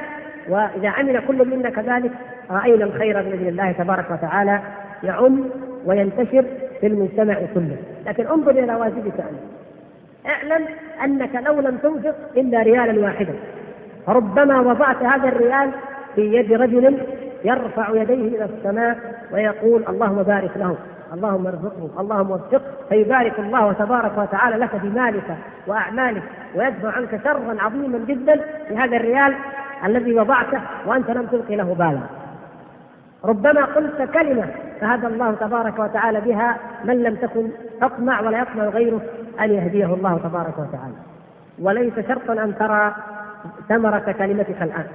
[0.48, 2.10] وإذا عمل كل منا كذلك
[2.50, 4.60] رأينا الخير بإذن الله تبارك وتعالى
[5.02, 5.44] يعم
[5.84, 6.44] وينتشر
[6.80, 7.76] في المجتمع كله.
[8.06, 9.40] لكن انظر إلى واجبك أنت.
[10.26, 10.66] اعلم
[11.04, 13.34] أنك لو لم تنفق إلا ريالا واحدا.
[14.06, 15.70] فربما وضعت هذا الريال
[16.14, 16.98] في يد رجل
[17.44, 18.98] يرفع يديه إلى السماء
[19.32, 20.76] ويقول اللهم بارك له.
[21.14, 26.22] اللهم ارزقه اللهم وفقه فيبارك الله تبارك وتعالى لك في مالك وأعمالك
[26.54, 28.40] ويدفع عنك شرا عظيما جدا
[28.70, 29.34] بهذا الريال
[29.84, 32.00] الذي وضعته وأنت لم تلقي له بالا.
[33.24, 34.48] ربما قلت كلمة
[34.80, 37.48] فهدى الله تبارك وتعالى بها من لم تكن
[37.80, 39.00] تطمع ولا يطمع غيره
[39.40, 40.94] أن يهديه الله تبارك وتعالى.
[41.58, 42.94] وليس شرطا أن ترى
[43.68, 44.86] ثمرة كلمتك الآن.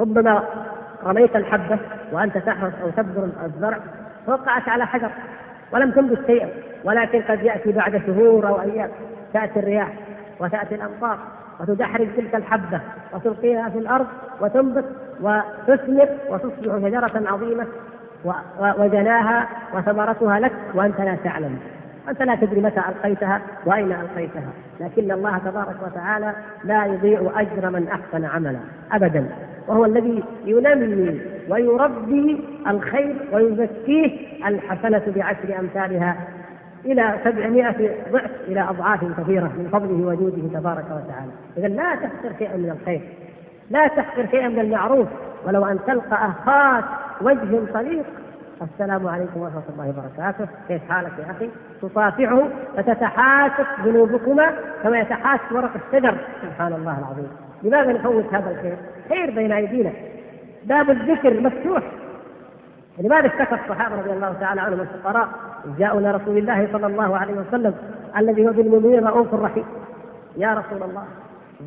[0.00, 0.42] ربما
[1.04, 1.78] رميت الحبة
[2.12, 3.78] وأنت تحرس أو تبذر الزرع
[4.26, 5.10] فوقعت على حجر
[5.72, 6.48] ولم تنبت شيئا
[6.84, 8.90] ولكن قد يأتي بعد شهور أو أيام
[9.32, 9.92] تأتي الرياح
[10.40, 11.18] وتأتي الأمطار
[11.60, 12.80] وتدحرج تلك الحبة
[13.14, 14.06] وتلقيها في الأرض
[14.40, 14.84] وتنبت
[15.20, 17.66] وتثمر وتصبح شجرة عظيمة
[18.78, 21.58] وجناها وثمرتها لك وأنت لا تعلم.
[22.08, 26.32] أنت لا تدري متى ألقيتها وأين ألقيتها لكن الله تبارك وتعالى
[26.64, 28.58] لا يضيع أجر من أحسن عملا
[28.92, 29.26] أبدا.
[29.68, 36.16] وهو الذي ينمي ويربي الخير ويزكيه الحسنة بعشر أمثالها
[36.84, 41.32] إلى سبعمائة ضعف إلى أضعاف كثيرة من فضله وجوده تبارك وتعالى.
[41.56, 43.00] إذا لا تحقر شيئا من الخير
[43.70, 45.08] لا تحقر شيئا من المعروف.
[45.46, 46.84] ولو أن تلقى أخاك
[47.20, 48.04] وجه طليق
[48.62, 50.46] السلام عليكم ورحمة الله وبركاته.
[50.68, 51.50] كيف حالك يا أخي؟
[51.82, 52.42] تصافحه
[52.76, 56.14] فتتحاسس ذنوبكما كما يتحاسس ورق الشجر.
[56.42, 57.51] سبحان الله العظيم.
[57.62, 58.76] لماذا نفوت هذا الخير؟
[59.08, 59.90] خير بين أيدينا.
[60.64, 61.82] باب الذكر مفتوح.
[62.98, 65.28] لماذا اشتكى الصحابة رضي الله تعالى عنهم الفقراء؟
[65.78, 67.74] جاءوا إلى رسول الله صلى الله عليه وسلم
[68.16, 69.64] الذي هو بالمؤمنين رؤوف رحيم.
[70.36, 71.04] يا رسول الله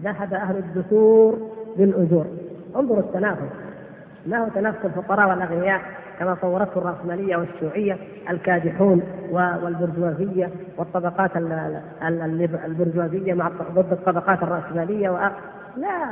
[0.03, 2.25] ذهب أهل الدثور بالأجور
[2.75, 3.51] انظروا التنافس
[4.25, 5.81] ما هو تنافس الفقراء والأغنياء؟
[6.19, 7.97] كما صورته الرأسمالية والشيوعية
[8.29, 11.31] الكادحون والبرجوازية والطبقات
[12.65, 15.17] البرجوازية مع ضد الطبقات الرأسمالية و...
[15.77, 16.09] لا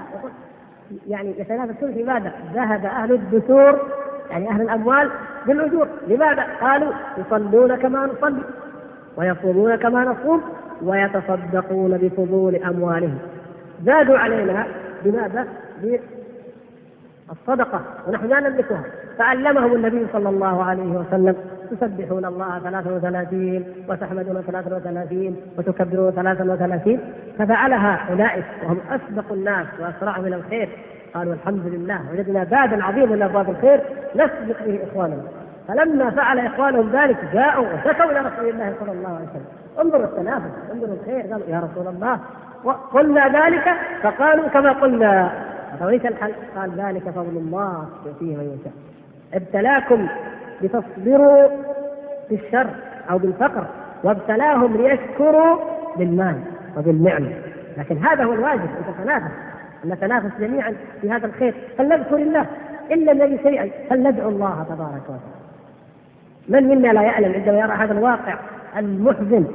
[1.08, 3.80] يعني يتنافسون في ماذا؟ ذهب أهل الدثور
[4.30, 5.10] يعني أهل الأموال
[5.48, 8.44] بالأجور لماذا؟ قالوا يصلون كما نصلي
[9.18, 10.42] ويصومون كما نصوم
[10.82, 13.18] ويتصدقون بفضول أموالهم
[13.86, 14.68] زادوا علينا
[15.04, 15.48] بماذا؟
[17.32, 18.84] الصدقة ونحن لا نملكها
[19.18, 21.36] فعلمهم النبي صلى الله عليه وسلم.
[21.72, 27.00] تسبحون الله 33 وتحمدون 33 وتكبرون 33
[27.40, 30.70] ففعلها أولئك وهم أسبق الناس وأسرعهم إلى الخير.
[31.14, 33.82] قالوا الحمد لله وجدنا بابا عظيما من أبواب الخير.
[34.16, 35.24] نسبق به إخواننا.
[35.68, 39.46] فلما فعل إخوانهم ذلك جاءوا وشكوا إلى رسول الله صلى الله عليه وسلم.
[39.82, 41.22] انظروا التنافس انظروا الخير.
[41.22, 42.20] قالوا يا رسول الله
[42.94, 43.74] قلنا ذلك؟
[44.04, 45.32] فقالوا كما قلنا.
[45.80, 48.74] فوليس الحل؟ قال ذلك فضل الله يؤتيه من يشاء.
[49.34, 50.08] ابتلاكم
[50.62, 51.48] لتصبروا
[52.30, 52.68] في الشر
[53.10, 53.66] أو بالفقر
[54.04, 55.58] وابتلاهم ليشكروا
[55.98, 56.36] بالمال
[56.78, 57.32] وبالنعمة.
[57.78, 59.32] لكن هذا هو الواجب أن تتنافس
[59.86, 61.54] أن نتنافس جميعا في هذا الخير.
[61.78, 62.46] فلنذكر الله
[62.92, 65.44] إن لم نجد شيئا فلندعو الله تبارك وتعالى.
[66.50, 68.36] من منا لا يعلم عندما يرى هذا الواقع
[68.78, 69.46] المحزن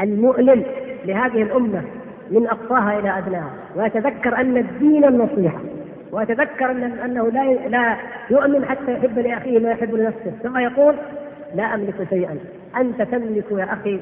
[0.00, 0.64] المؤلم
[1.04, 1.82] لهذه الأمة
[2.30, 5.58] من أقصاها إلى أدناها ويتذكر أن الدين النصيحة.
[6.12, 7.96] ويتذكر أن أنه لا لا
[8.30, 10.94] يؤمن حتى يحب لأخيه ما يحب لنفسه ثم يقول
[11.54, 12.38] لا أملك شيئا
[12.76, 14.00] أنت تملك يا أخي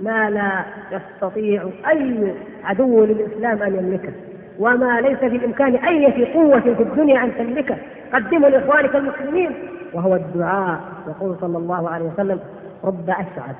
[0.00, 4.12] ما لا يستطيع أي عدو للإسلام أن يملكه
[4.58, 7.76] وما ليس في الإمكان اي قوة في الدنيا أن تملكه.
[8.12, 9.50] قدمه لإخوانك المسلمين.
[9.92, 12.40] وهو الدعاء يقول صلى الله عليه وسلم
[12.84, 13.56] رب أشعث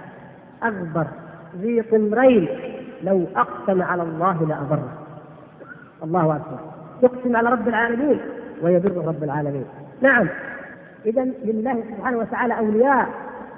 [0.62, 1.06] أغبر
[1.56, 2.48] ذي طمرين
[3.02, 4.92] لو أقسم على الله لابره
[6.02, 6.58] الله أكبر.
[7.02, 8.20] يقسم على رب العالمين
[8.62, 9.64] ويبر رب العالمين.
[10.00, 10.28] نعم.
[11.06, 13.08] اذا لله سبحانه وتعالى أولياء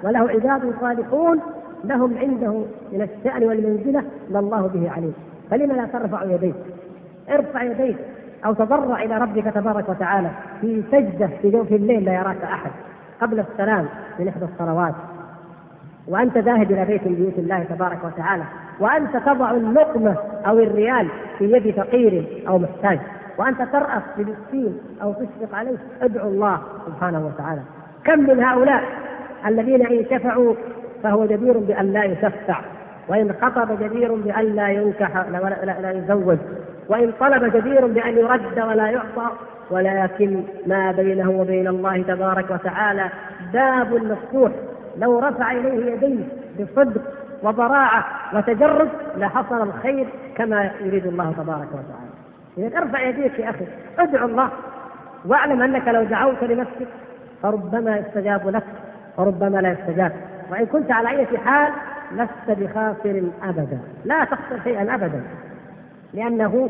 [0.03, 1.39] وله عباد صالحون
[1.83, 5.13] لهم عنده من الشأن والمنزلة ما الله به عليم.
[5.51, 6.55] فلم لا ترفع يديك؟
[7.29, 7.97] ارفع يديك
[8.45, 10.29] أو تضرع إلى ربك تبارك وتعالى
[10.61, 12.71] في سجدة في جوف الليل لا يراك أحد
[13.21, 13.85] قبل السلام
[14.19, 14.95] من إحدى الصلوات.
[16.07, 18.43] وأنت ذاهب إلى بيت من بيوت الله تبارك وتعالى.
[18.79, 20.15] وأنت تضع اللقمة
[20.47, 22.99] أو الريال في يد فقير أو محتاج.
[23.39, 27.61] وأنت ترأف بمسكين أو تشفق عليه ادعو الله سبحانه وتعالى.
[28.03, 28.83] كم من هؤلاء
[29.45, 30.53] الذين إن شفعوا
[31.03, 32.61] فهو جدير بأن لا يشفع
[33.07, 36.37] وإن خطب جدير بأن لا ينكح لا, لا, لا يزوج
[36.89, 39.29] وإن طلب جدير بأن يرد ولا يعطى.
[39.71, 43.09] ولكن ما بينه وبين الله تبارك وتعالى
[43.53, 44.51] باب مفتوح.
[44.97, 46.23] لو رفع إليه يديه
[46.59, 47.01] بصدق
[47.43, 52.08] وضراعة وتجرد لحصل الخير كما يريد الله تبارك وتعالى.
[52.67, 53.65] إذا أرفع يديك يا أخي.
[53.99, 54.49] ادعو الله
[55.25, 56.87] واعلم أنك لو دعوت لنفسك
[57.43, 58.63] فربما يستجاب لك
[59.17, 60.11] وربما لا يستجاب.
[60.51, 61.73] وإن كنت على أي حال
[62.11, 63.79] لست بخاسر أبدا.
[64.05, 65.23] لا تخسر شيئا أبدا.
[66.13, 66.69] لأنه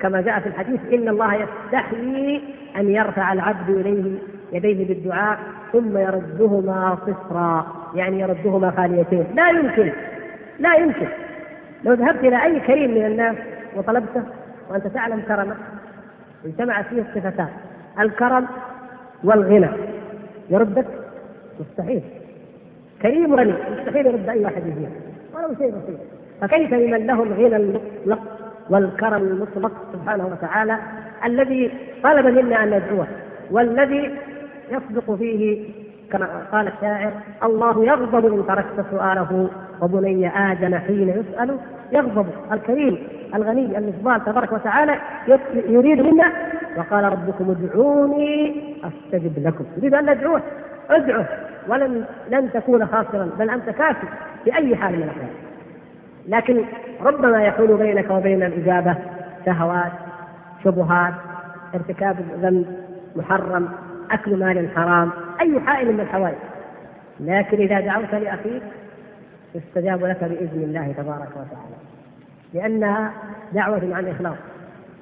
[0.00, 2.42] كما جاء في الحديث إن الله يستحيي
[2.76, 4.18] أن يرفع العبد إليه
[4.52, 5.38] يديه بالدعاء
[5.72, 7.66] ثم يردهما صفرا.
[7.94, 9.26] يعني يردهما خاليتين.
[9.34, 9.92] لا يمكن.
[10.58, 11.08] لا يمكن.
[11.84, 13.36] لو ذهبت إلى أي كريم من الناس
[13.76, 14.22] وطلبته
[14.70, 15.56] وأنت تعلم كرمه
[16.44, 17.48] اجتمعت فيه الصفتان
[18.00, 18.46] الكرم
[19.24, 19.68] والغنى.
[20.50, 20.86] يردك؟
[21.60, 22.02] مستحيل.
[23.02, 24.92] كريم غني مستحيل يرد أي واحد فيهم
[25.34, 25.98] ولو شيء بسيط.
[26.40, 28.20] فكيف بمن له الغنى المطلق
[28.70, 30.78] والكرم المطلق سبحانه وتعالى
[31.24, 31.70] الذي
[32.02, 33.06] طلب منا أن ندعوه
[33.50, 34.10] والذي
[34.70, 35.68] يصدق فيه
[36.12, 39.48] كما قال الشاعر الله يغضب ان تركت سؤاله
[39.82, 41.56] وبني آدم حين يسال
[41.92, 42.98] يغضب الكريم
[43.34, 44.96] الغني المفضال تبارك وتعالى
[45.54, 46.32] يريد منا؟
[46.76, 49.64] وقال ربكم ادعوني أستجب لكم.
[49.76, 50.42] يريد أن ندعوه
[50.90, 51.28] ادعه
[51.68, 54.06] ولن لن تكون خاسرا بل أنت كافي
[54.44, 55.28] في أي حال من الأحوال.
[56.28, 56.64] لكن
[57.04, 58.96] ربما يحول بينك وبين الإجابة
[59.46, 59.92] شهوات
[60.64, 61.14] شبهات
[61.74, 62.66] ارتكاب ذنب
[63.16, 63.68] محرم
[64.10, 66.36] أكل مال حرام أي حائل من الحوائج.
[67.20, 68.62] لكن إذا دعوت لأخيك
[69.54, 71.76] يستجاب لك بإذن الله تبارك وتعالى.
[72.54, 73.12] لأنها
[73.52, 74.36] دعوة عن إخلاص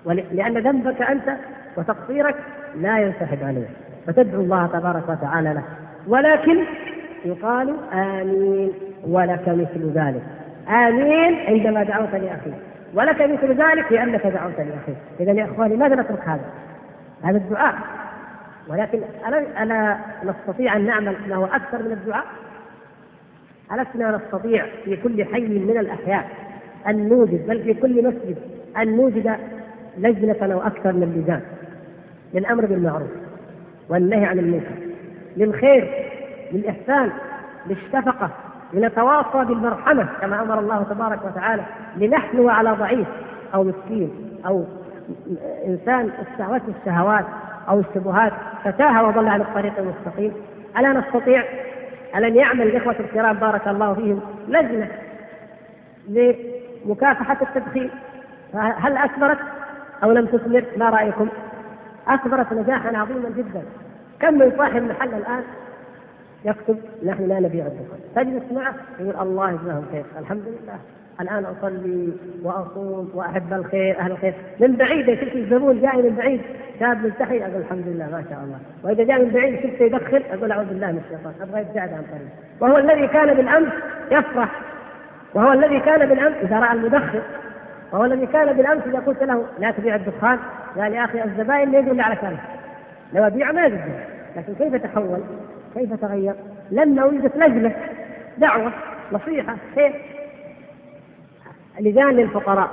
[0.05, 1.37] ولأن ذنبك أنت
[1.77, 2.37] وتقصيرك
[2.81, 3.67] لا ينسحب عليه
[4.07, 5.63] فتدعو الله تبارك وتعالى له.
[6.07, 6.65] ولكن
[7.25, 8.73] يقال آمين
[9.07, 10.23] ولك مثل ذلك.
[10.69, 12.55] آمين عندما دعوت لأخيك.
[12.95, 14.97] ولك مثل ذلك لأنك دعوت لأخيك.
[15.21, 16.45] إذا يا إخواني ماذا نترك هذا؟
[17.23, 17.75] هذا الدعاء.
[18.69, 22.25] ولكن ألا ألا نستطيع أن نعمل ما هو أكثر من الدعاء؟
[23.73, 26.31] ألسنا نستطيع في كل حي من الأحياء
[26.89, 28.37] أن نوجد بل في كل مسجد
[28.77, 29.37] أن نوجد
[29.99, 31.41] لجنة أو أكثر من لجان
[32.35, 33.11] للأمر بالمعروف
[33.89, 34.75] والنهي عن المنكر
[35.37, 36.09] للخير
[36.53, 37.11] للإحسان
[37.67, 38.31] للشفقة
[38.73, 41.63] لنتواصى بالمرحمة كما أمر الله تبارك وتعالى
[41.97, 43.09] لنحنو على ضعيف
[43.55, 44.11] أو مسكين
[44.47, 44.65] أو
[45.67, 47.25] إنسان استهوته الشهوات
[47.69, 48.33] أو الشبهات
[48.65, 50.33] فتاه وضل عن الطريق المستقيم.
[50.79, 51.45] ألا نستطيع
[52.17, 54.89] ألن يعمل الإخوة الكرام بارك الله فيهم لجنة
[56.09, 57.91] لمكافحة التدخين؟
[58.55, 59.39] هل أثمرت
[60.05, 61.29] أو لم تثمر؟ ما رأيكم؟
[62.09, 63.63] أثمرت نجاحا عظيما جدا.
[64.21, 65.43] كم من صاحب محل الآن؟
[66.45, 68.01] يكتب نحن لا نبيع الدخان.
[68.15, 70.05] تجلس معه يقول الله يجزاهم خير.
[70.19, 70.79] الحمد لله.
[71.21, 72.09] الآن أصلي
[72.43, 74.35] وأصوم وأحب الخير أهل الخير.
[74.61, 76.41] من بعيد شفت الزبون جاي من بعيد.
[76.81, 78.59] شاب ملتحي أقول الحمد لله ما شاء الله.
[78.85, 81.35] وإذا جاء من بعيد شفته يدخن أقول أعوذ بالله من الشيطان.
[81.43, 82.29] أبغى يبتعد عن طريق.
[82.61, 83.73] وهو الذي كان بالأمس
[84.11, 84.61] يفرح.
[85.35, 87.21] وهو الذي كان بالأمس إذا رأى المدخن.
[87.93, 90.39] وهو الذي كان بالأمس إذا قلت له لا تبيع الدخان.
[90.77, 92.39] قال يا أخي الزبائن يقول لي على كلام؟
[93.13, 93.81] لو أبيع ما يقول
[94.37, 95.21] لكن كيف تحول؟
[95.75, 96.35] كيف تغير؟
[96.71, 97.73] لما وجدت لجنة.
[98.39, 98.73] دعوة
[99.13, 99.93] نصيحة خير.
[101.81, 102.71] لجان للفقراء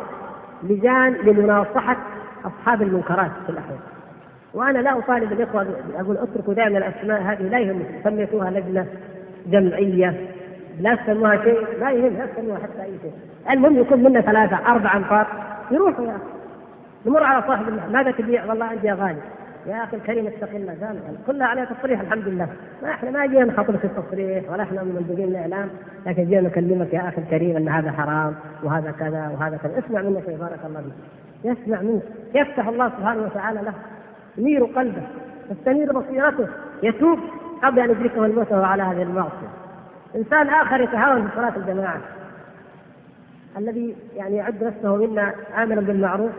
[0.63, 1.97] لجان لمناصحة
[2.45, 3.79] أصحاب المنكرات في الأحوال.
[4.53, 8.85] وأنا لا أطالب الإخوة أقول اتركوا دائما الأسماء هذه لا يهمكم سميتوها لجنة
[9.47, 10.27] جمعية
[10.79, 13.11] لا تسموها شيء لا يهم لا تسموها حتى أي شيء.
[13.49, 15.27] المهم يكون منا ثلاثة أربع انفار
[15.71, 16.21] يروحوا يا أخي.
[17.05, 19.21] نمر على صاحب ماذا تبيع؟ والله عندي يا غالي.
[19.67, 22.47] يا أخي الكريم اتق الله قال كلها عليها تصريح الحمد لله.
[22.83, 25.69] ما إحنا ما جينا نخاطب في التصريح ولا إحنا من مندوبين الإعلام
[26.05, 29.79] لكن جينا نكلمك يا أخي الكريم إن هذا حرام وهذا كذا وهذا كذا.
[29.79, 30.93] اسمع منك يا بارك الله فيك.
[31.43, 32.03] يسمع منك
[32.35, 33.73] يفتح الله سبحانه وتعالى له
[34.37, 35.01] ينير قلبه
[35.49, 36.47] تستنير بصيرته
[36.83, 37.19] يتوب
[37.63, 39.49] قبل أن يدركه الموت وهو على هذه المعصية.
[40.15, 42.01] إنسان آخر يتهاون في صلاة الجماعة.
[43.57, 46.31] الذي يعني يعد نفسه منا امرا بالمعروف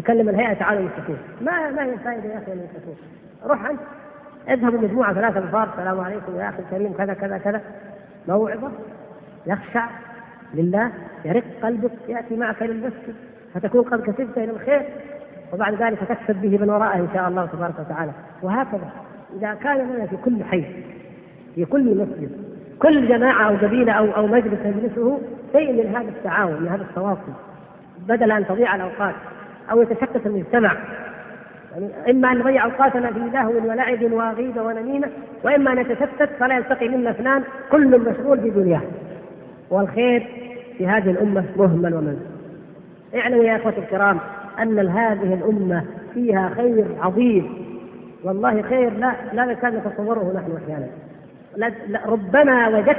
[0.00, 2.94] يكلم الهيئة تعالوا يمسكوه ما ما هي الفائدة يا أخي ان يمسكوه
[3.46, 3.80] روح أنت.
[4.48, 6.92] اذهبوا مجموعه ثلاثة انفار السلام عليكم يا أخي الكريم.
[6.92, 7.60] كذا كذا كذا.
[8.28, 8.70] موعظة
[9.46, 9.86] يخشع
[10.54, 10.92] لله.
[11.24, 11.90] يرق قلبك.
[12.08, 13.14] يأتي معك للمسجد.
[13.54, 14.82] فتكون قد كسبت إلى الخير.
[15.52, 18.12] وبعد ذلك تكسب به من ورائه إن شاء الله تبارك وتعالى.
[18.42, 18.90] وهكذا.
[19.36, 20.64] إذا كان لنا في كل حي
[21.54, 22.30] في كل مسجد
[22.78, 25.20] كل جماعة أو قبيله أو أو مجلس يجلسه
[25.52, 27.32] شيء من هذا التعاون من هذا التواصل.
[28.08, 29.14] بدل أن تضيع الأوقات.
[29.70, 30.76] أو يتشتت المجتمع
[31.72, 35.08] يعني إما أن نضيع أوقاتنا في لهو ولعب وغيبه ونميمة
[35.44, 38.80] وإما أن نتشتت فلا يلتقي منا اثنان كل مشغول بدنياه.
[39.70, 40.26] والخير
[40.78, 42.26] في هذه الأمة مهمل ومنزل
[43.14, 44.18] اعلموا يا اخوتي الكرام
[44.62, 47.64] أن هذه الأمة فيها خير عظيم.
[48.24, 50.86] والله خير لا لا نكاد نتصوره نحن أحيانا.
[52.06, 52.96] ربما وجدت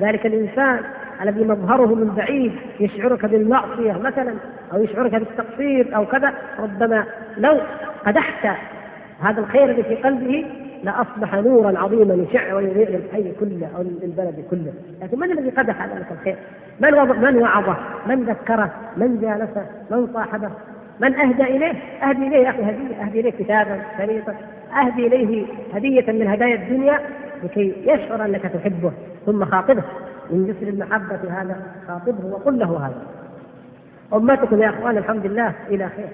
[0.00, 0.78] ذلك الإنسان
[1.22, 4.34] الذي مظهره من بعيد يشعرك بالمعصية مثلا
[4.72, 7.04] أو يشعرك بالتقصير أو كذا ربما
[7.38, 7.60] لو
[8.06, 8.56] قدحت
[9.20, 10.44] هذا الخير الذي في قلبه
[10.84, 16.06] لأصبح نورا عظيما يشع ويضيء للحي كله أو للبلد كله، لكن من الذي قدح ذلك
[16.10, 16.36] الخير؟
[16.80, 16.90] من
[17.22, 20.50] من وعظه؟ من ذكره؟ من جالسه؟ من صاحبه؟
[21.00, 24.34] من أهدى إليه؟ أهدي إليه يا أخي هدية، أهدي إليه كتابا، شريطا،
[24.80, 27.00] أهدي إليه هدية من هدايا الدنيا
[27.44, 28.92] لكي يشعر أنك تحبه
[29.26, 29.82] ثم خاطبه
[30.32, 31.56] من جسر المحبة هذا
[31.88, 33.02] خاطبه وقل له هذا.
[34.14, 36.08] أمتكم يا إخوان الحمد لله إلى خير.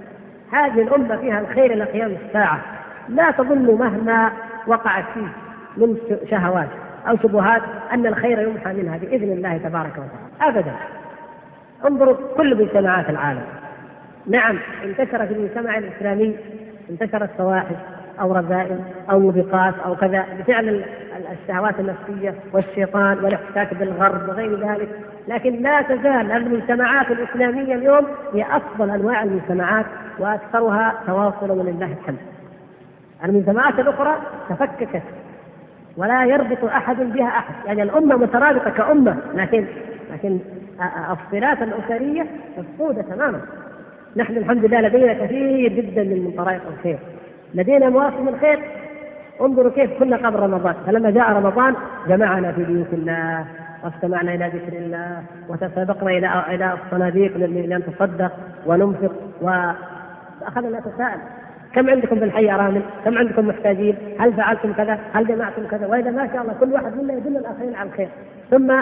[0.53, 2.61] هذه الأمة فيها الخير إلى قيام الساعة.
[3.09, 4.33] لا تظنوا مهما
[4.67, 5.29] وقعت فيه
[5.77, 5.97] من
[6.31, 6.69] شهوات
[7.09, 7.63] أو شبهات
[7.93, 10.75] أن الخير يمحى منها بإذن الله تبارك وتعالى ابدا
[11.87, 13.45] انظروا كل مجتمعات العالم
[14.27, 16.37] نعم انتشر في المجتمع الإسلامي
[16.91, 17.77] انتشرت فواحش
[18.21, 18.79] أو رذائل
[19.11, 20.85] أو موبقات أو كذا بفعل
[21.33, 24.89] الشهوات النفسية والشيطان والاحتكاك بالغرب وغير ذلك
[25.29, 29.87] لكن لا تزال المجتمعات الإسلامية اليوم هي أفضل أنواع المجتمعات
[30.19, 32.19] وأكثرها تواصلا ولله الحمد.
[33.25, 34.17] المجتمعات الأخرى
[34.49, 35.03] تفككت
[35.97, 39.65] ولا يربط أحد بها أحد، يعني الأمة مترابطة كأمة لكن
[40.13, 40.39] لكن
[41.11, 42.27] الصلات الأسرية
[42.59, 43.41] مفقودة تماما.
[44.17, 46.99] نحن الحمد لله لدينا كثير جدا من طرائق الخير.
[47.55, 48.59] لدينا مواسم الخير
[49.41, 51.75] انظروا كيف كنا قبل رمضان فلما جاء رمضان
[52.09, 53.45] جمعنا في بيوت الله
[53.85, 58.33] واستمعنا إلى ذكر الله وتسابقنا إلى إلى الصناديق لنتصدق
[58.67, 61.19] وننفق واخذنا نتساءل
[61.75, 66.29] كم عندكم بالحي ارامل؟ كم عندكم محتاجين؟ هل فعلتم كذا؟ هل جمعتم كذا؟ وإذا ما
[66.33, 68.09] شاء الله كل واحد منا يدل الآخرين على الخير
[68.51, 68.73] ثم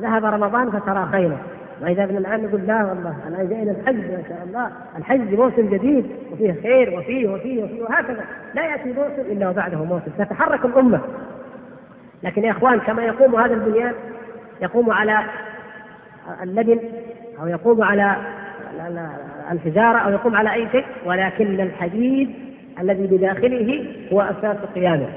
[0.00, 1.36] ذهب رمضان فتراخينا
[1.82, 6.06] وإذا ابن الآن يقول لا والله أنا جاينا الحج ما شاء الله الحج موسم جديد
[6.32, 8.24] وفيه خير وفيه وفيه وفيه وهكذا.
[8.54, 10.10] لا يأتي موسم إلا وبعده موسم.
[10.18, 11.00] تتحرك الأمة.
[12.22, 13.92] لكن يا إخوان كما يقوم هذا البنيان
[14.62, 15.18] يقوم على
[16.42, 16.78] اللبن
[17.40, 18.16] أو يقوم على
[19.50, 22.30] الحجارة أو يقوم على أي شيء ولكن الحديد
[22.80, 25.08] الذي بداخله هو أساس قيامه.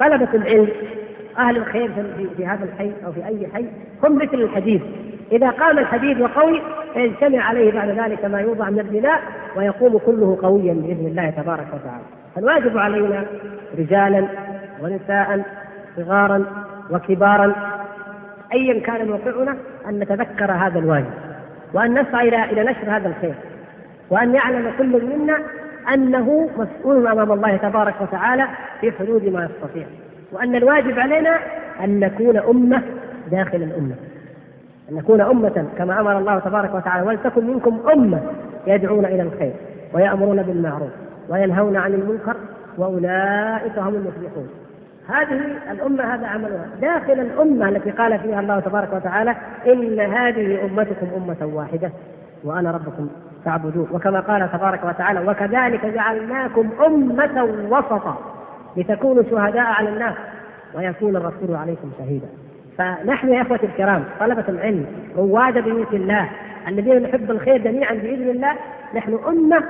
[0.00, 0.68] طلبة العلم
[1.38, 1.90] أهل الخير
[2.36, 3.66] في هذا الحي أو في أي حي
[4.04, 4.82] هم مثل الحديد.
[5.32, 6.62] إذا قام الحديد وقوي
[6.94, 9.20] فيجتمع عليه بعد ذلك ما يوضع من البناء
[9.56, 12.04] ويقوم كله قويا بإذن الله تبارك وتعالى.
[12.34, 13.24] فالواجب علينا
[13.78, 14.26] رجالا
[14.82, 15.42] ونساء
[15.96, 16.44] صغارا
[16.90, 17.54] وكبارا
[18.54, 19.56] ايا كان موقعنا
[19.88, 21.10] أن نتذكر هذا الواجب
[21.74, 23.34] وأن نسعى إلى إلى نشر هذا الخير
[24.10, 25.38] وأن يعلم كل منا
[25.94, 28.46] أنه مسؤول أمام الله تبارك وتعالى
[28.80, 29.86] في حدود ما يستطيع
[30.32, 31.38] وأن الواجب علينا
[31.84, 32.82] أن نكون أمة
[33.30, 33.94] داخل الأمة.
[34.92, 38.20] أن نكون أمة كما أمر الله تبارك وتعالى ولتكن منكم أمة
[38.66, 39.52] يدعون إلى الخير
[39.94, 40.90] ويأمرون بالمعروف
[41.28, 42.36] وينهون عن المنكر
[42.78, 44.48] وأولئك هم المفلحون.
[45.08, 45.40] هذه
[45.70, 49.36] الأمة هذا عملها داخل الأمة التي قال فيها الله تبارك وتعالى
[49.66, 51.90] إن هذه أمتكم أمة واحدة
[52.44, 53.08] وأنا ربكم
[53.44, 58.18] فاعبدون وكما قال تبارك وتعالى وكذلك جعلناكم أمة وسطا
[58.76, 60.14] لتكونوا شهداء على الناس
[60.74, 62.41] ويكون الرسول عليكم شهيدا.
[62.78, 66.28] فنحن يا إخوتي الكرام طلبة العلم رواد بيوت الله
[66.68, 68.52] الذين نحب الخير جميعا بإذن الله
[68.94, 69.62] نحن أمة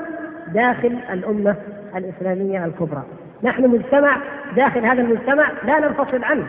[0.54, 1.56] داخل الأمة
[1.96, 3.02] الإسلامية الكبرى.
[3.42, 4.16] نحن مجتمع
[4.56, 6.46] داخل هذا المجتمع لا ننفصل عنه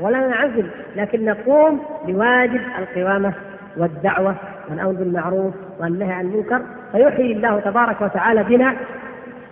[0.00, 3.32] ولا ننعزل لكن نقوم بواجب القوامه
[3.76, 4.34] والدعوة
[4.70, 6.62] والأمر بالمعروف والنهي عن المنكر.
[6.92, 8.76] فيحيي الله تبارك وتعالى بنا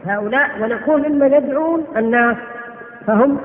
[0.06, 2.36] هؤلاء ونكون ممن يدعون الناس
[3.06, 3.38] فهم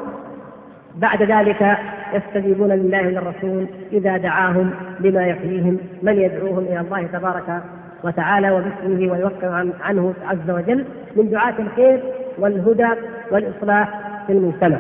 [0.96, 1.78] بعد ذلك
[2.16, 7.62] يستجيبون لله وللرسول إذا دعاهم لما يحييهم من يدعوهم إلى الله تبارك
[8.04, 10.86] وتعالى وباسمه ويوقع عنه عز وجل
[11.16, 12.00] من دعاة الخير
[12.38, 12.90] والهدى
[13.32, 13.90] والإصلاح
[14.28, 14.78] في المجتمع.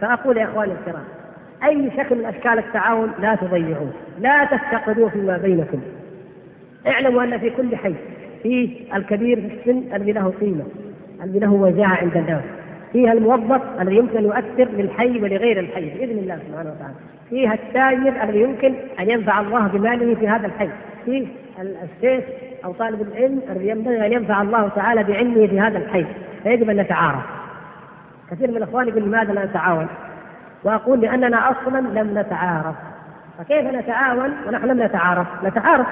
[0.00, 1.04] فأقول يا إخواني الكرام
[1.64, 5.80] أي شكل من أشكال التعاون لا تضيعوه، لا تفتقدوا فيما بينكم.
[6.86, 7.94] اعلموا أن في كل حي
[8.42, 10.64] فيه الكبير في السن الذي له قيمة،
[11.24, 12.42] الذي له وجاهه عند الناس،
[12.96, 16.94] فيها الموظف الذي يمكن أن يؤثر للحي ولغير الحي بإذن الله سبحانه وتعالى.
[17.30, 20.68] فيها التاجر الذي يمكن أن ينفع الله بماله في هذا الحي.
[21.04, 21.26] فيه
[21.60, 22.24] الشيخ
[22.64, 26.06] أو طالب العلم الذي ينبغي أن ينفع الله تعالى بعلمه في هذا الحي.
[26.42, 27.22] فيجب أن نتعارف.
[28.30, 29.86] كثير من الاخوان يقول لماذا لا نتعاون؟
[30.64, 32.76] وأقول لأننا أصلا لم نتعارف.
[33.38, 35.86] فكيف نتعاون ونحن لم نتعارف؟ نتعارف.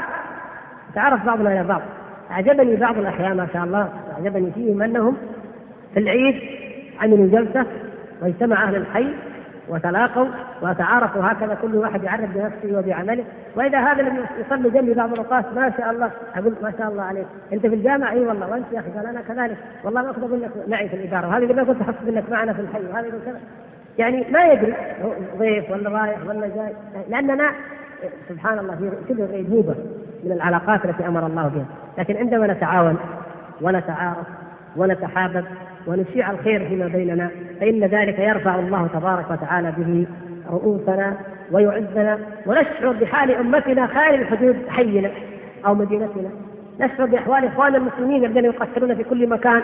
[0.92, 1.82] نتعارف بعضنا إلى بعض.
[2.30, 3.88] أعجبني بعض الأحيان ما شاء الله.
[4.14, 5.16] أعجبني فيهم أنهم
[5.94, 6.64] في العيد
[7.05, 7.66] عملوا جلسة
[8.22, 9.14] واجتمع أهل الحي
[9.68, 10.26] وتلاقوا
[10.62, 13.24] وتعارفوا هكذا كل واحد يعرف بنفسه وبعمله.
[13.57, 17.26] وإذا هذا لم يصلي جنبي بعض الأوقات ما شاء الله أقول ما شاء الله عليك.
[17.52, 18.50] أنت في الجامعة إي والله.
[18.50, 19.57] وأنت يا أخي؟ قال أنا كذلك.
[19.84, 21.28] والله ما كنت أقول لك معي في الإدارة.
[21.28, 22.82] وهذه قبل كنت أحس انك معنا في الحي.
[22.92, 23.40] وهذه كذا
[23.98, 24.74] يعني ما يدري.
[25.38, 26.72] ضيف ولا رايح ولا جاي.
[27.09, 27.50] لأننا
[28.28, 29.74] سبحان الله في كل غيبوبه
[30.24, 31.66] من العلاقات التي أمر الله بها.
[31.98, 32.96] لكن عندما نتعاون
[33.61, 34.26] ونتعارف
[34.76, 35.44] ونتحابب
[35.87, 37.30] ونشيع الخير فيما بيننا
[37.61, 40.07] فإن ذلك يرفع الله تبارك وتعالى به
[40.51, 41.16] رؤوسنا
[41.53, 42.18] ويعزنا.
[42.47, 45.11] ونشعر بحال أمتنا خارج حدود حينا
[45.66, 46.30] أو مدينتنا.
[46.80, 49.62] نشعر بأحوال إخواننا المسلمين الذين يقتلون في كل مكان.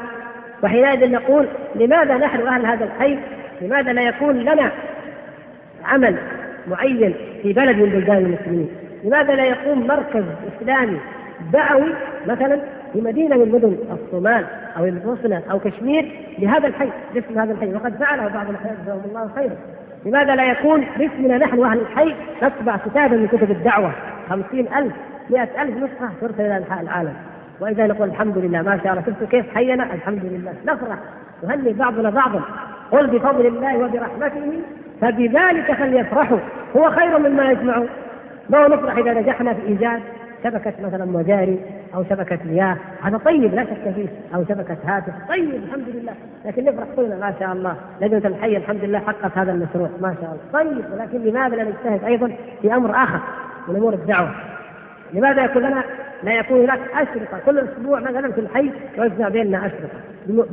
[0.62, 3.18] وحينئذ نقول لماذا نحن أهل هذا الحي
[3.60, 4.72] لماذا لا يكون لنا
[5.84, 6.16] عمل
[6.70, 8.68] معين في بلد من بلدان المسلمين؟
[9.04, 10.24] لماذا لا يقوم مركز
[10.56, 10.98] إسلامي
[11.52, 11.94] دعوي
[12.26, 12.60] مثلا
[12.92, 14.46] في مدينه من مدن الصومال
[14.78, 17.74] أو البوسنه أو كشمير لهذا الحي باسم هذا الحي.
[17.74, 19.56] وقد فعله بعض الاحيان جزاهم الله خيرا.
[20.06, 23.92] لماذا لا يكون باسمنا نحن أهل الحي؟ نطبع كتابا من كتب الدعوة.
[24.28, 24.92] خمسين ألف
[25.30, 27.12] مئة ألف نسخة ترسل إلى أنحاء العالم.
[27.60, 29.02] وإذا نقول الحمد لله ما شاء الله.
[29.06, 30.54] شفتوا كيف حينا الحمد لله.
[30.66, 30.98] نفرح.
[31.48, 32.40] نهني بعضنا بعضا.
[32.90, 34.60] قل بفضل الله وبرحمته
[35.00, 36.38] فبذلك فليفرحوا.
[36.76, 37.88] هو خير مما يجمعون.
[38.50, 40.00] ما هو نفرح إذا نجحنا في إيجاد
[40.44, 41.58] شبكة مثلا مجاري
[41.94, 46.12] أو شبكة مياه هذا طيب لا شك فيه أو شبكة هاتف طيب الحمد لله.
[46.44, 47.76] لكن نفرح كلنا ما شاء الله.
[48.00, 50.64] لجنة الحي الحمد لله حققت هذا المشروع ما شاء الله.
[50.64, 52.32] طيب ولكن لماذا لا نجتهد أيضا
[52.62, 53.20] في أمر آخر
[53.68, 54.30] من أمور الدعوة؟
[55.12, 55.84] لماذا يكون لنا
[56.22, 59.98] لا يكون هناك أشرطة؟ كل أسبوع مثلا في الحي يوزع بيننا أشرطة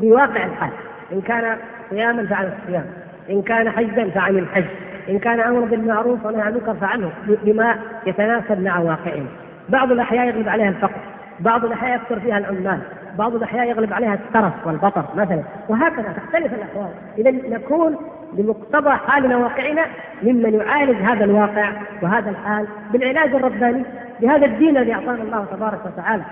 [0.02, 0.72] بواقع الحال.
[1.14, 1.58] إن كان
[1.90, 2.86] صياما فعن الصيام
[3.30, 4.66] إن كان حجا فعن الحج
[5.10, 7.76] إن كان أمر بالمعروف ونهى عن المنكر فعنه بما
[8.08, 9.26] يتناسب مع واقعنا
[9.70, 11.02] بعض الأحياء يغلب عليها الفقر
[11.40, 12.80] بعض الأحياء يكثر فيها العمال
[13.18, 16.90] بعض الأحياء يغلب عليها الترف والبطر مثلا وهكذا تختلف الأحوال.
[17.18, 17.96] إذا نكون
[18.34, 19.86] بمقتضى حالنا واقعنا
[20.24, 23.84] ممن يعالج هذا الواقع وهذا الحال بالعلاج الرباني
[24.22, 26.24] بهذا الدين الذي أعطانا الله تبارك وتعالى.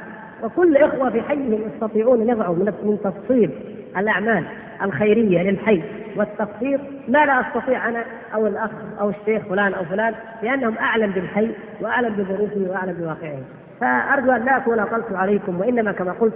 [0.43, 3.51] وكل إخوة في حيهم يستطيعون أن يضعوا من تفصيل
[3.97, 4.45] الأعمال
[4.81, 5.81] الخيرية للحي
[6.15, 8.69] والتخطيط ما لا أستطيع أنا أو الأخ
[8.99, 13.37] أو الشيخ فلان أو فلان لأنهم أعلم بالحي وأعلم بظروفه وأعلم بواقعه.
[13.81, 16.33] فأرجو أن لا اكون اطلت عليكم وإنما كما قلت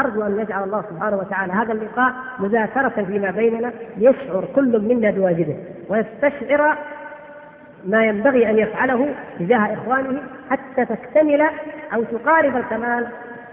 [0.00, 5.56] أرجو أن يجعل الله سبحانه وتعالى هذا اللقاء مذاكرة فيما بيننا يشعر كل منا بواجبه
[5.88, 6.76] ويستشعر
[7.84, 9.08] ما ينبغي أن يفعله
[9.38, 10.20] تجاه إخوانه
[10.50, 11.42] حتى تكتمل
[11.94, 13.06] أو تقارب الكمال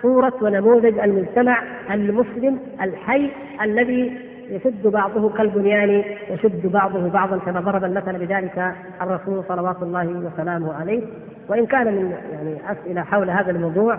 [0.04, 3.32] صورة ونموذج المجتمع المسلم الحي
[3.62, 10.74] الذي يشد بعضه كالبنيان يشد بعضه بعضا كما ضرب المثل بذلك الرسول صلوات الله وسلامه
[10.74, 11.04] عليه.
[11.50, 13.98] وإن كان من يعني أسئلة حول هذا الموضوع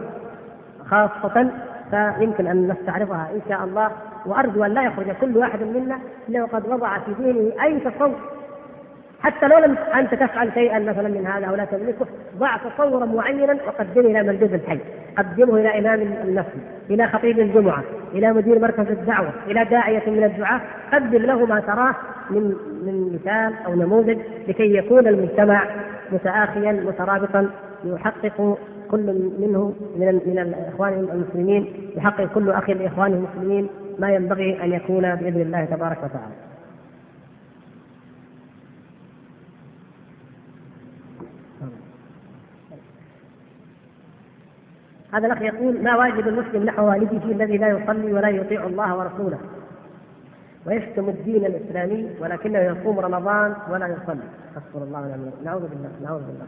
[0.86, 1.50] خاصة
[1.90, 3.90] فيمكن أن نستعرضها إن شاء الله.
[4.26, 5.98] وأرجو أن لا يخرج كل واحد منا
[6.28, 8.14] إلا وقد وضع في دينه أي تصور.
[9.22, 12.06] حتى لو لم أنت تفعل شيئا مثلا من هذا أو لا تملكه
[12.38, 14.78] ضع تصورا معينا وقدمه إلى مندوب الحي،
[15.16, 17.82] قدمه إلى إمام المسجد، إلى خطيب الجمعة،
[18.14, 20.60] إلى مدير مركز الدعوة، إلى داعية من الدعاة،
[20.92, 21.94] قدم له ما تراه
[22.30, 22.54] من
[22.86, 25.64] من مثال أو نموذج لكي يكون المجتمع
[26.12, 27.50] متآخيا مترابطا
[27.84, 28.58] يحقق
[28.90, 35.14] كل منه من من الاخوان المسلمين يحقق كل اخ لإخوانه المسلمين ما ينبغي أن يكون
[35.14, 36.43] بإذن الله تبارك وتعالى.
[45.14, 49.38] هذا الأخ يقول ما واجب المسلم نحو والده الذي لا يصلي ولا يطيع الله ورسوله؟
[50.66, 54.22] ويشتم الدين الإسلامي ولكنه يصوم رمضان ولا يصلي.
[54.48, 56.46] أستغفر الله ونعم نعوذ بالله نعوذ بالله.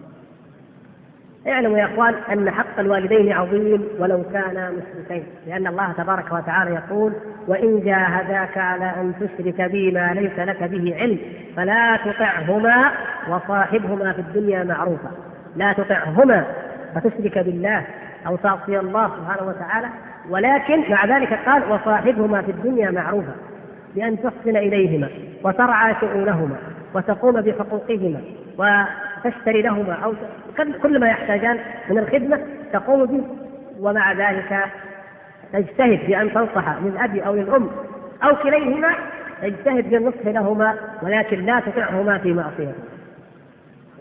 [1.48, 7.12] اعلموا يا إخوان أن حق الوالدين عظيم ولو كانا مشركين لأن الله تبارك وتعالى يقول
[7.48, 11.18] وإن جاهداك على أن تشرك بي ما ليس لك به علم
[11.56, 12.92] فلا تطعهما
[13.28, 15.10] وصاحبهما في الدنيا معروفا.
[15.56, 16.46] لا تطعهما
[16.94, 17.84] فتشرك بالله.
[18.26, 19.88] أو تعصي الله سبحانه وتعالى
[20.30, 23.34] ولكن مع ذلك قال وصاحبهما في الدنيا معروفا
[23.94, 25.08] بأن تحسن إليهما
[25.44, 26.56] وترعى شؤونهما
[26.94, 28.20] وتقوم بحقوقهما
[28.58, 30.14] وتشتري لهما أو
[30.82, 31.58] كل ما يحتاجان
[31.90, 32.40] من الخدمة
[32.72, 33.24] تقوم به
[33.80, 34.64] ومع ذلك
[35.52, 37.70] تجتهد في أن تنصح للأب أو للأم
[38.24, 38.88] أو كليهما
[39.42, 42.74] تجتهد في النصح لهما ولكن لا تطعهما في معصيته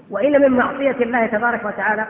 [0.09, 2.05] وإن من معصية الله تبارك وتعالى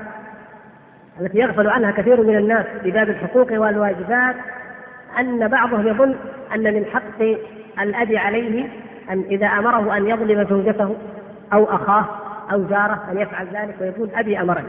[1.22, 4.36] التي يغفل عنها كثير من الناس في باب الحقوق والواجبات
[5.20, 6.16] أن بعضهم يظن
[6.55, 7.22] أن من حق
[7.82, 8.68] الأب عليه
[9.09, 10.95] أن إذا أمره أن يظلم زوجته
[11.53, 12.05] أو أخاه
[12.51, 14.68] أو جاره أن يفعل ذلك ويقول أبي أمرني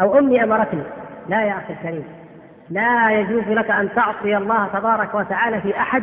[0.00, 0.82] أو أمي أمرتني.
[1.28, 2.04] لا يا أخي الكريم
[2.70, 6.02] لا يجوز لك أن تعصي الله تبارك وتعالى في أحد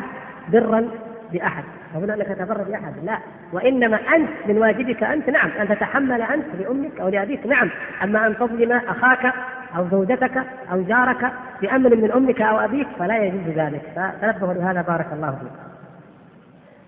[0.49, 0.88] برا
[1.34, 1.63] بأحد.
[1.95, 3.17] هنا انك تبر باحد لا.
[3.53, 5.29] وإنما أنت من واجبك أنت.
[5.29, 5.49] نعم.
[5.61, 7.47] أن تتحمل أنت لأمك أو لأبيك.
[7.47, 7.69] نعم.
[8.03, 9.33] أما أن تظلم أخاك
[9.77, 11.31] أو زوجتك أو جارك
[11.61, 13.81] بأمر من أمك أو أبيك فلا يجوز ذلك.
[13.95, 14.81] فتنبهوا لهذا.
[14.81, 15.51] بارك الله فيك.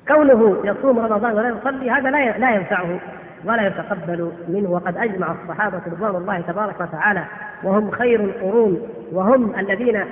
[0.08, 3.00] كونه يصوم رمضان ولا يصلي هذا لا لا ينفعه
[3.46, 4.70] ولا يتقبل منه.
[4.70, 7.24] وقد أجمع الصحابة رضوان الله تبارك وتعالى
[7.64, 8.82] وهم خير القرون
[9.12, 10.06] وهم الذين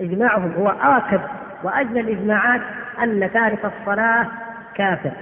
[0.00, 1.20] إجماعهم هو آكد.
[1.62, 2.60] واجل الإجماعات
[3.02, 4.26] أن تارك الصلاة
[4.74, 5.12] كافر.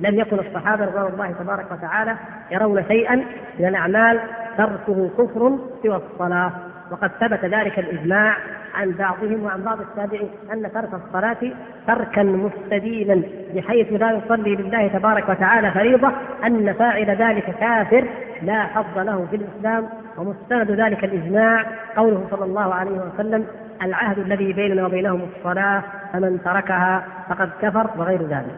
[0.00, 2.16] لم يكن الصحابة رضوان الله تبارك وتعالى
[2.50, 3.14] يرون شيئا
[3.58, 4.20] من الأعمال
[4.58, 6.52] تركه كفر سوى الصلاة.
[6.90, 8.36] وقد ثبت ذلك الإجماع
[8.74, 11.52] عن بعضهم وعن بعض التابعين أن ترك الصلاة
[11.86, 13.22] تركا مستديما
[13.54, 16.12] بحيث لا يصلي لله تبارك وتعالى فريضة
[16.46, 18.08] أن فاعل ذلك كافر
[18.42, 19.88] لا حظ له في الإسلام.
[20.18, 23.46] ومستند ذلك الإجماع قوله صلى الله عليه وسلم
[23.82, 28.56] العهد الذي بيننا وبينهم الصلاة فمن تركها فقد كفر وغير ذلك.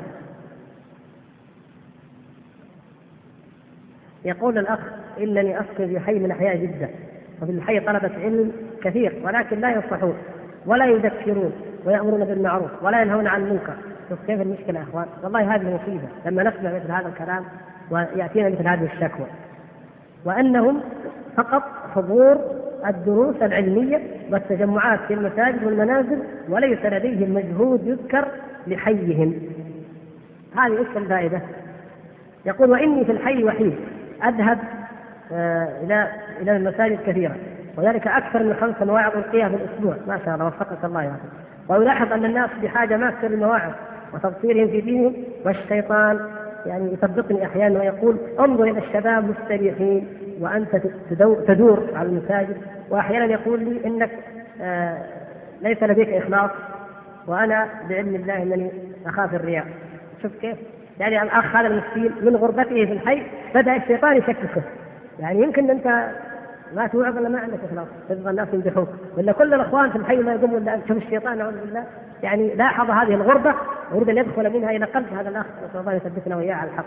[4.25, 4.79] يقول الأخ
[5.21, 6.89] إنني اسكن في حي من أحياء جدة
[7.43, 8.53] وفي الحي طلبة علم
[8.83, 10.17] كثير ولكن لا ينصحون
[10.67, 11.53] ولا يذكرون
[11.85, 13.75] ويأمرون بالمعروف ولا ينهون عن المنكر.
[14.09, 16.09] شوف كيف المشكلة يا أخوان؟ والله هذه مصيبة.
[16.27, 17.45] لما نسمع مثل هذا الكلام
[17.91, 19.27] ويأتينا مثل هذه الشكوى
[20.25, 20.81] وأنهم
[21.37, 21.63] فقط
[21.95, 22.39] حضور
[22.87, 26.19] الدروس العلمية والتجمعات في المساجد والمنازل
[26.49, 28.29] وليس لديهم مجهود يذكر
[28.67, 29.35] لحيهم.
[30.57, 31.41] هذه إيش الفائدة؟
[32.47, 33.75] يقول وإني في الحي وحيد
[34.25, 34.59] أذهب
[35.33, 36.09] آه، إلى
[36.41, 37.37] إلى المساجد كثيرا
[37.77, 41.29] وذلك أكثر من خمس مواعظ القيها في الأسبوع ما شاء الله وفقك الله يا أخي
[41.69, 43.73] ويلاحظ أن الناس بحاجة ماسه للمواعظ
[44.15, 45.15] وتبصيرهم في دينهم
[45.45, 46.21] والشيطان
[46.67, 50.07] يعني يثبطني أحيانا ويقول انظر إلى الشباب مستريحين.
[50.41, 50.77] وأنت
[51.49, 52.57] تدور على المساجد
[52.91, 54.11] وأحيانا يقول لي إنك
[54.61, 54.99] آه
[55.63, 56.51] ليس لديك إخلاص
[57.27, 58.71] وأنا بعلم الله أنني
[59.07, 59.67] أخاف الرياء
[60.23, 60.57] شوف كيف؟
[61.01, 63.23] يعني الأخ هذا المسكين من غربته في الحي
[63.55, 64.63] بدأ الشيطان يشككه
[65.19, 66.11] يعني يمكن أنت
[66.75, 70.33] ما توعظ إلا ما عندك إخلاص تبغى الناس يمدحوك ولا كل الأخوان في الحي ما
[70.33, 71.85] يقومون إلا شوف الشيطان نعوذ بالله
[72.23, 73.55] يعني لاحظ هذه الغربة
[73.93, 76.87] ويريد ان يدخل منها إلى قلب هذا الأخ نسأل الله يثبتنا وإياه على الحق.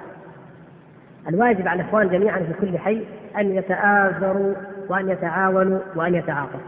[1.30, 3.04] الواجب على الإخوان جميعا في كل حي
[3.38, 4.54] أن يتآزروا
[4.90, 6.60] وأن يتعاونوا وأن يتعاطفوا.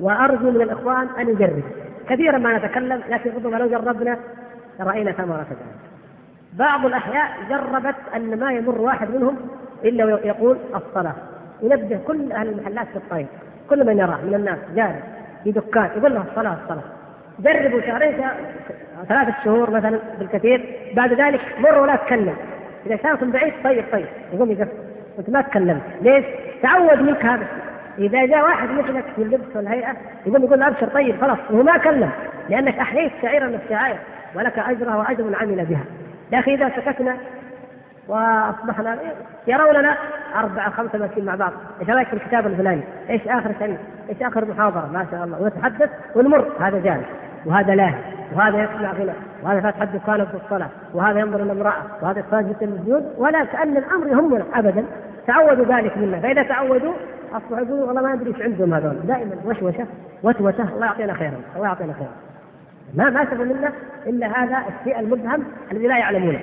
[0.00, 1.62] وأرجو من الإخوان أن يجربوا.
[2.08, 4.16] كثيرا ما نتكلم لكن ربما لو جربنا
[4.80, 5.88] راينا ثمرة ذلك.
[6.52, 9.36] بعض الأحياء جربت أن ما يمر واحد منهم
[9.84, 11.14] إلا ويقول الصلاة
[11.62, 13.26] ينبه كل أهل المحلات في الطريق
[13.70, 15.02] كل من يراه من الناس جالس
[15.44, 16.82] في دكان يقول له الصلاة الصلاة
[17.38, 18.24] جربوا شهرين
[19.08, 22.36] ثلاثة شهور مثلا بالكثير بعد ذلك مر ولا تكلم
[22.88, 24.06] إذا شافكم بعيد طيب طيب.
[24.32, 24.68] يقوم يقفل.
[25.18, 25.82] انت ما تكلمت.
[26.02, 26.24] ليش؟
[26.62, 27.46] تعود منك هذا.
[27.98, 31.38] إذا جاء واحد مثلك في اللبس والهيئة يقوم يقول أبشر طيب خلاص.
[31.50, 32.10] وهو ما كلم.
[32.48, 33.98] لأنك أحييت شعيرا من الشعائر
[34.34, 35.84] ولك أجرها وأجر من عمل بها.
[36.32, 37.16] لكن إذا سكتنا
[38.08, 38.98] وأصبحنا
[39.46, 39.96] يروننا
[40.36, 43.78] أربعة خمسة ماشيين مع بعض، إيش رأيك في الكتاب الفلاني؟ إيش آخر شيء؟
[44.08, 45.42] إيش آخر محاضرة؟ ما شاء الله.
[45.42, 46.52] ونتحدث ونمر.
[46.60, 47.06] هذا جالس
[47.46, 47.98] وهذا لاهي
[48.34, 49.12] وهذا يسمع غنى
[49.42, 54.06] وهذا فاتح الدكان في الصلاة وهذا ينظر إلى امرأة وهذا ساجد السجود ولا كأن الأمر
[54.06, 54.84] يهمنا ابدا.
[55.26, 56.92] تعودوا ذلك منا فإذا تعودوا
[57.32, 58.96] أصبحوا يقولوا والله ما أدري إيش عندهم هذول.
[59.06, 59.86] دائما وشوشة
[60.22, 62.10] وسوسه الله يعطينا خيرا الله يعطينا خيرا.
[62.94, 63.72] ما ما منا
[64.06, 66.40] إلا هذا الشيء المبهم الذي لا يعلمونه.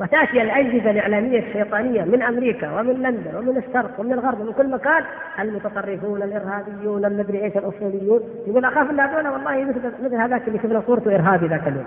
[0.00, 5.04] وتأتي الاجهزه الإعلامية الشيطانية من أمريكا ومن لندن ومن الشرق ومن الغرب ومن كل مكان
[5.40, 10.82] المتطرفون الإرهابيون المدري إيش الاصوليون يقول أخاف ان هذول والله مثل مثل هذاك اللي شفنا
[10.86, 11.84] صورته إرهابي ذاك اليوم.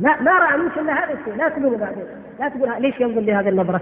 [0.00, 2.04] لا ما رأى منك الا هذا الشيء لا تقول بعدين.
[2.40, 3.80] لا تقول ليش ينظر لهذه النظره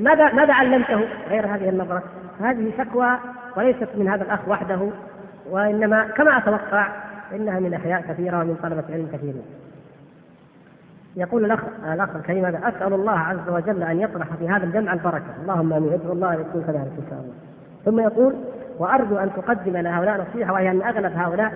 [0.00, 2.02] ماذا ماذا علمته غير هذه النظره
[2.40, 3.18] هذه شكوى
[3.56, 4.88] وليست من هذا الأخ وحده
[5.50, 6.88] وإنما كما أتوقع
[7.32, 9.42] إنها من أحياء كثيرة ومن طلبة علم كثيرين.
[11.18, 11.60] يقول الاخ
[11.92, 15.92] الأخ الكريم هذا أسأل الله عز وجل أن يطرح في هذا الجمع البركة، اللهم آمين،
[15.92, 17.34] ادعو الله أن يكون كذلك إن شاء الله.
[17.84, 18.34] ثم يقول
[18.78, 21.52] وأرجو أن تقدم لهؤلاء نصيحة وهي أن أغلب هؤلاء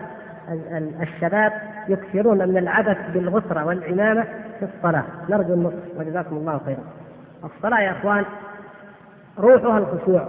[1.02, 1.52] الشباب
[1.88, 4.24] يكثرون من العبث بالغسرة والعمامة
[4.58, 5.04] في الصلاة.
[5.28, 5.74] نرجو النصح.
[5.96, 6.82] وجزاكم الله خيرا.
[7.44, 8.24] الصلاة يا أخوان
[9.38, 10.28] روحها الخشوع.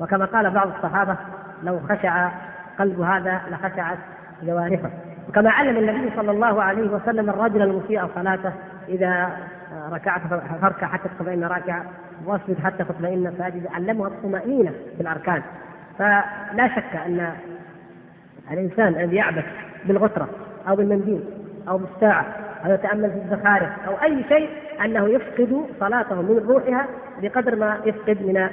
[0.00, 1.16] وكما قال بعض الصحابة
[1.62, 2.30] لو خشع
[2.78, 3.98] قلب هذا لخشعت
[4.42, 4.90] جوارحه.
[5.28, 8.52] وكما علم النبي صلى الله عليه وسلم الرجل المسيء صلاته
[8.88, 9.30] إذا
[9.92, 10.20] ركعت
[10.62, 11.84] فاركع حتى تطمئن راكعا
[12.26, 15.42] واسجد حتى تطمئن ساجدا علمه الطمأنينة في الأركان.
[15.98, 17.32] فلا شك أن
[18.50, 19.44] الإنسان الذي يعبث
[19.84, 20.28] بالغترة
[20.68, 21.24] أو بالمنديل
[21.68, 22.26] أو بالساعة
[22.64, 24.48] أو يتأمل في الزخارف أو أي شيء
[24.84, 26.86] أنه يفقد صلاته من روحها
[27.22, 28.48] بقدر ما يفقد من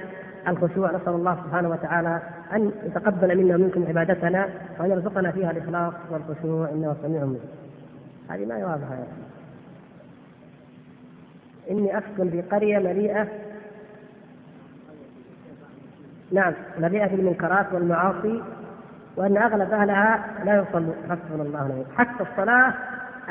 [0.47, 2.21] الخشوع نسأل الله سبحانه وتعالى
[2.53, 6.69] أن يتقبل منا ومنكم عبادتنا وأن يرزقنا فيها الإخلاص والخشوع.
[6.69, 7.39] إنه سميع مجيب.
[8.29, 8.87] هذه ما يواضح
[11.71, 13.27] إني أسكن في قرية مليئة.
[16.31, 18.41] نعم مليئة بالمنكرات والمعاصي
[19.17, 22.73] وأن أغلب أهلها لا يصلوا حسبنا الله ونعم حتى الصلاة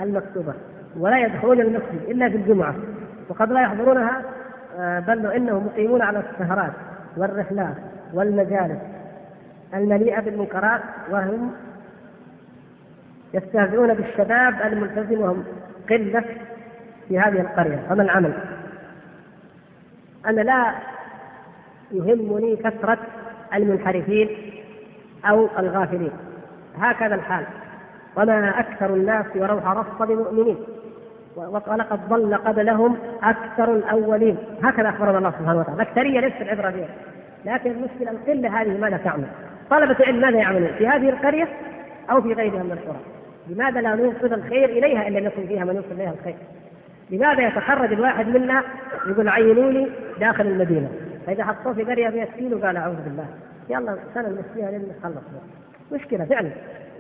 [0.02, 0.54] المكتوبة
[0.96, 2.74] ولا يدخلون المسجد إلا في الجمعة
[3.28, 4.22] وقد لا يحضرونها
[4.78, 6.72] آه، بل إنهم مقيمون على السهرات.
[7.18, 7.76] والرحلات
[8.14, 8.78] والمجالس
[9.74, 11.52] المليئة بالمنكرات وهم
[13.34, 15.44] يستهزئون بالشباب الملتزم وهم
[15.90, 16.24] قلة
[17.08, 17.86] في هذه القرية.
[17.88, 18.32] فما العمل؟
[20.26, 20.74] أنا لا
[21.92, 22.98] يهمني كثرة
[23.54, 24.28] المنحرفين
[25.24, 26.12] أو الغافلين.
[26.78, 27.44] هكذا الحال.
[28.16, 30.56] وما أكثر الناس ولو حرصت بمؤمنين.
[31.38, 34.36] ولقد ضل قبلهم أكثر الأولين.
[34.62, 35.82] هكذا أخبرنا الله سبحانه وتعالى.
[35.82, 36.88] الأكثرية ليست العبرة بها.
[37.44, 39.26] لكن المشكلة القلة هذه ماذا تعمل؟
[39.70, 41.48] طلبة العلم ماذا يعملون؟ في هذه القرية
[42.10, 43.00] أو في غيرها من القرى؟
[43.48, 46.36] لماذا لا نوصل الخير إليها إلا يكون فيها من يوصل إليها الخير؟
[47.10, 48.62] لماذا يتخرج الواحد منا
[49.06, 49.88] يقول عينوني
[50.20, 50.88] داخل المدينة؟
[51.26, 53.26] فإذا حطوه في قرية فيها سكين وقال أعوذ بالله.
[53.70, 55.24] يلا سنة نمشيها لين نخلص
[55.92, 56.50] مشكلة فعلا.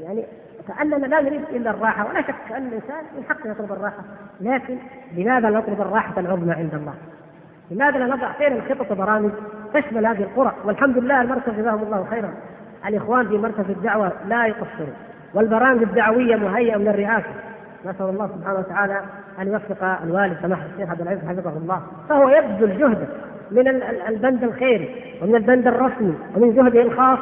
[0.02, 0.24] يعني
[0.68, 4.02] كأننا لا نريد إلا الراحة ولا شك أن الإنسان من حقه يطلب الراحة.
[4.40, 4.76] لكن
[5.16, 6.94] لماذا لا نطلب الراحة العظمى عند الله؟
[7.70, 9.30] لماذا لا نضع فعلا خطط وبرامج
[9.74, 12.30] تشمل هذه القرى؟ والحمد لله المركز جزاهم الله خيرا.
[12.86, 14.92] الإخوان في مركز الدعوة لا يقصرون
[15.34, 17.34] والبرامج الدعوية مهيئة من الرئاسة.
[17.86, 19.02] نسأل الله سبحانه وتعالى
[19.38, 21.82] أن يوفق الوالد سماحة الشيخ عبد العزيز حفظه الله.
[22.08, 23.06] فهو يبذل جهده
[23.50, 23.68] من
[24.08, 27.18] البند الخيري ومن البند الرسمي ومن جهده الخاص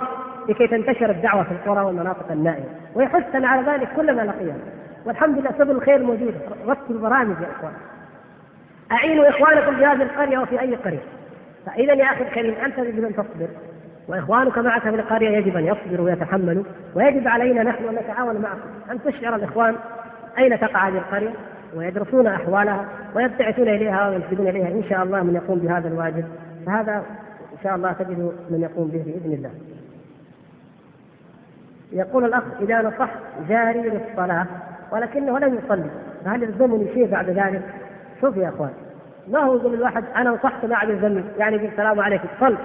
[0.49, 2.69] لكي تنتشر الدعوة في القرى والمناطق النائية.
[2.95, 4.59] ويحثنا على ذلك كلما لقينا
[5.07, 6.35] والحمد لله سبل الخير موجودة
[6.67, 7.73] رتبوا البرامج يا إخوان.
[8.93, 11.03] أعينوا إخوانكم في هذه القرية وفي أي قرية.
[11.67, 13.49] فإذا يا أخي الكريم أنت يجب أن تصبر.
[14.09, 16.65] وإخوانك معك في القرية يجب أن يصبروا ويتحملوا.
[16.95, 18.91] ويجب علينا نحن أن نتعاون معكم.
[18.91, 19.75] أن تشعر الإخوان
[20.39, 21.33] أين تقع هذه القرية؟
[21.77, 22.85] ويدرسون أحوالها
[23.15, 24.69] ويبتعثون إليها وينسبون إليها.
[24.69, 26.25] إن شاء الله من يقوم بهذا الواجب.
[26.67, 26.97] فهذا
[27.53, 29.51] إن شاء الله تجد من يقوم به بإذن الله.
[31.93, 33.19] يقول الأخ إذا نصحت
[33.49, 34.47] جاري للصلاة
[34.93, 35.91] ولكنه لم يصلي
[36.25, 37.63] فهل يلزمني شيء بعد ذلك؟
[38.21, 38.71] شوف يا أخوان
[39.29, 42.57] ما هو يقول الواحد أنا نصحت ما عاد يلزمني يعني يقول السلام عليكم صل.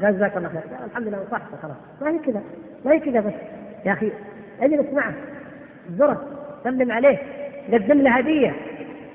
[0.00, 0.62] جزاك الله خير.
[0.90, 1.76] الحمد لله نصحت خلاص.
[2.02, 2.42] ما هي كذا
[2.84, 3.32] ما هي كذا بس.
[3.84, 4.12] يا أخي
[4.60, 5.14] اجلس معه
[5.90, 6.22] زره
[6.64, 7.18] سلم عليه
[7.72, 8.54] قدم له هدية.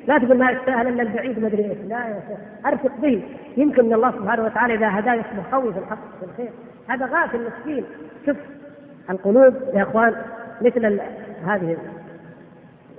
[0.07, 1.77] لا تقول ما يستاهل إلا البعيد ما أدري إيش.
[1.87, 3.23] لا يا شيخ أرفق به.
[3.57, 6.49] يمكن أن الله سبحانه وتعالى إذا هداه يصبح قوي في الحق في الخير.
[6.87, 7.83] هذا غافل مسكين
[8.25, 8.37] شوف
[9.09, 10.15] القلوب يا إخوان
[10.61, 10.85] مثل
[11.45, 11.77] هذه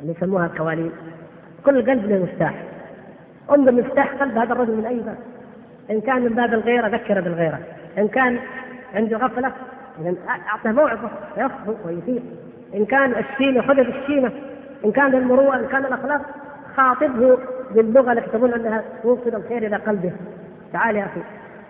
[0.02, 0.92] اللي يسموها الكوالين
[1.66, 2.54] كل قلب له مفتاح.
[3.50, 5.16] انظر مفتاح قلب هذا الرجل من أي باب؟
[5.90, 7.58] إن كان من باب الغيرة ذكر بالغيرة.
[7.98, 8.38] إن كان
[8.94, 9.52] عنده غفلة
[10.28, 12.22] أعطه موعظة يصحو ويفيق
[12.74, 14.32] إن كان الشيمه خذ بالشيمه
[14.84, 16.20] إن كان المروءه إن كان الاخلاق
[16.76, 17.38] خاطبه
[17.74, 20.12] باللغة التي تظن أنها توصل الخير إلى قلبه.
[20.72, 21.20] تعال يا أخي.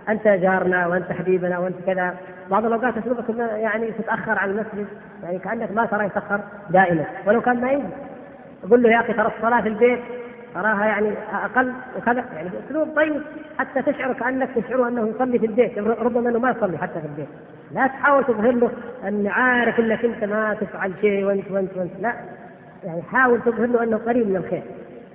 [0.09, 2.15] أنت جارنا وأنت حبيبنا وأنت كذا.
[2.51, 4.87] بعض الأوقات أسلوبك يعني تتأخر عن المسجد
[5.23, 6.41] يعني كأنك ما ترى يتأخر
[6.71, 7.05] دائما.
[7.27, 7.85] ولو كان ما يجي.
[8.71, 10.01] قل له يا أخي ترى الصلاة في البيت
[10.57, 12.25] اراها يعني أقل وكذا.
[12.35, 13.23] يعني باسلوب طيب
[13.59, 17.29] حتى تشعر كأنك تشعر أنه يصلي في البيت ربما أنه ما يصلي حتى في البيت.
[17.73, 18.71] لا تحاول تظهر له
[19.09, 21.93] اني عارف إنك أنت ما تفعل شيء وأنت وأنت وأنت.
[22.01, 22.15] لا.
[22.85, 24.63] يعني حاول تظهر له أنه قريب من الخير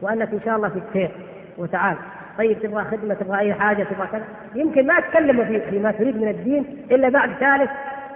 [0.02, 1.12] وأنك إن شاء الله في خير
[1.58, 1.98] وتعال.
[2.40, 4.24] طيب تبغى خدمة تبغى أي حاجة تبغى كذا.
[4.56, 7.70] يمكن ما تكلمه في فيما تريد من الدين إلا بعد ثالث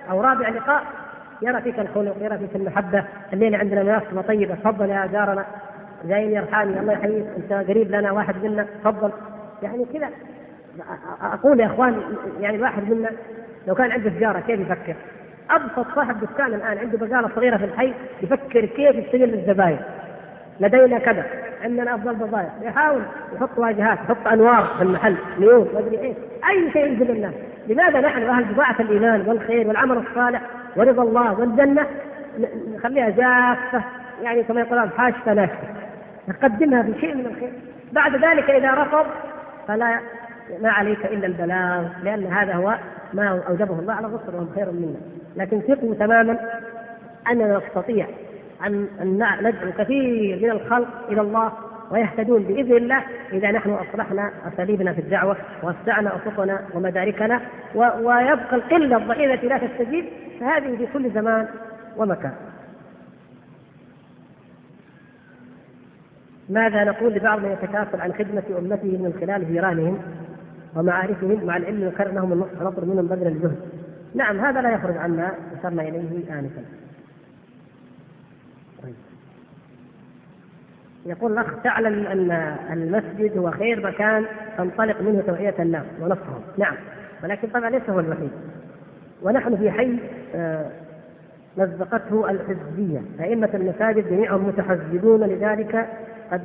[0.10, 0.84] أو رابع لقاء.
[1.42, 3.04] يرى فيك الخلق يرى فيك المحبة.
[3.34, 4.56] الليلة عندنا مناسبة طيبة.
[4.56, 5.46] تفضل يا جارنا.
[6.06, 7.26] جايين يرحاني الله يحييك.
[7.38, 8.68] أنت قريب لنا واحد منا.
[8.84, 9.12] تفضل.
[9.64, 10.10] يعني كذا.
[11.22, 12.02] أقول يا اخوان
[12.42, 13.10] يعني الواحد منا
[13.68, 14.96] لو كان عنده تجارة كيف يفكر؟
[15.50, 19.80] أبسط صاحب دكان الآن عنده بقالة صغيرة في الحي يفكر كيف يستغل الزباين.
[20.60, 21.26] لدينا كذا.
[21.64, 22.50] عندنا أفضل بضائع.
[22.62, 23.02] يحاول
[23.36, 26.16] يحط واجهات يحط أنوار في المحل نيون ما أدري إيش.
[26.50, 27.34] أي شيء يجذب الناس.
[27.68, 30.42] لماذا نحن أهل بضاعة الإيمان والخير والعمل الصالح
[30.76, 31.86] ورضا الله والجنة؟
[32.76, 33.84] نخليها جافة
[34.24, 35.68] يعني كما يقولون حاشفة ناشفة.
[36.28, 37.52] نقدمها بشيء من الخير.
[37.92, 39.06] بعد ذلك إذا رفض
[39.68, 40.00] فلا
[40.62, 42.76] ما عليك إلا البلاغ لأن هذا هو
[43.14, 45.00] ما أوجبه الله على الرسل وهم خير منا.
[45.36, 46.38] لكن ثقوا تماما
[47.32, 48.08] أننا نستطيع
[48.66, 48.88] أن
[49.42, 51.52] ندعو كثير من الخلق إلى الله
[51.92, 53.04] ويهتدون بإذن الله
[53.34, 57.42] إذا نحن أصلحنا أساليبنا في الدعوة ووسعنا أفقنا ومداركنا
[57.76, 60.06] ويبقى القلة الضئيلة التي لا تستجيب
[60.40, 61.48] فهذه في كل زمان
[61.98, 62.34] ومكان.
[66.50, 70.00] ماذا نقول لبعض من يتكاسل عن خدمة أمته من خلال جيرانهم
[70.76, 73.58] ومعارفهم مع العلم أنهم نطلب منهم بذل الجهد؟
[74.16, 76.83] نعم هذا لا يخرج عنا أشرنا إليه آنفا.
[81.06, 82.32] يقول الأخ تعلم أن
[82.74, 84.26] المسجد هو خير مكان
[84.58, 86.42] تنطلق منه توعية الناس ونصرهم.
[86.58, 86.76] نعم.
[87.24, 88.32] ولكن طبعا ليس هو الوحيد.
[89.22, 90.00] ونحن في حي
[90.36, 90.66] آه،
[91.58, 93.02] مزقته الحزبية.
[93.20, 95.90] أئمة المساجد جميعهم متحزبون لذلك
[96.32, 96.42] قد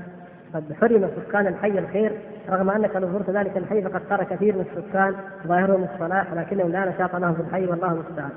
[0.54, 2.12] قد حرم سكان الحي الخير.
[2.48, 5.14] رغم أنك لو زرت ذلك الحي فقد ترى كثير من السكان
[5.46, 8.30] ظاهرهم الصلاح ولكنهم لا نشاط لهم في الحي والله المستعان.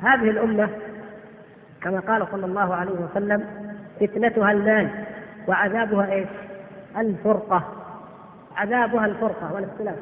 [0.00, 0.68] هذه الأمة
[1.82, 3.44] كما قال صلى الله عليه وسلم
[4.06, 4.88] فتنتها المال
[5.48, 6.28] وعذابها إيش؟
[6.98, 7.62] الفرقة.
[8.56, 9.96] عذابها الفرقة والاختلاف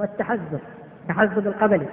[0.00, 0.58] والتحزب.
[1.02, 1.86] التحزب القبلي.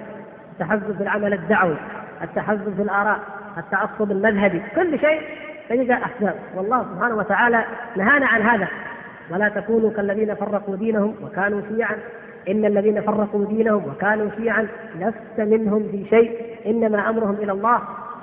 [0.52, 1.76] التحزب في العمل الدعوي.
[2.22, 3.18] التحزب في الآراء.
[3.58, 4.62] التعصب المذهبي.
[4.74, 5.22] كل شيء
[5.68, 6.34] تجد أحزاب.
[6.54, 7.64] والله سبحانه وتعالى
[7.96, 8.68] نهانا عن هذا.
[9.30, 11.96] ولا تكونوا كالذين فرقوا دينهم وكانوا شيعا.
[12.48, 14.68] إن الذين فرقوا دينهم وكانوا شيعا.
[14.98, 16.56] لست منهم في شيء.
[16.66, 17.80] إنما أمرهم إلى الله.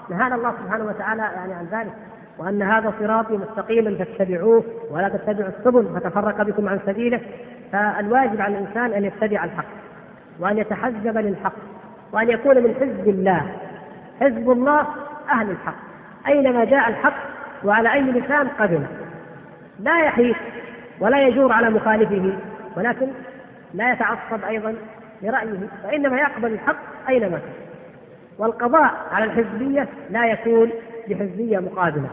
[0.09, 1.93] نهانا الله سبحانه وتعالى يعني عن ذلك.
[2.37, 7.21] وأن هذا صراطي مستقيما فاتبعوه ولا تتبعوا السبل فتفرق بكم عن سبيله
[7.71, 9.65] فالواجب على الإنسان أن يتبع الحق
[10.39, 11.53] وأن يتحزب للحق
[12.13, 13.41] وأن يكون من حزب الله.
[14.21, 14.87] حزب الله
[15.31, 15.75] أهل الحق
[16.27, 17.17] أينما جاء الحق
[17.63, 18.81] وعلى أي لسان قبل
[19.79, 20.37] لا يحيف
[20.99, 22.33] ولا يجور على مخالفه
[22.77, 23.07] ولكن
[23.73, 24.75] لا يتعصب أيضا
[25.21, 26.77] لرأيه وإنما يقبل الحق
[27.09, 27.65] أينما كان.
[28.37, 30.71] والقضاء على الحزبية لا يكون
[31.09, 32.09] بحزبية مقابلة.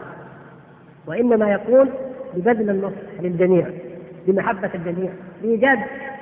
[1.07, 1.89] وإنما يكون
[2.33, 3.67] ببذل النصح للجميع
[4.27, 5.79] بمحبه الجميع بايجاد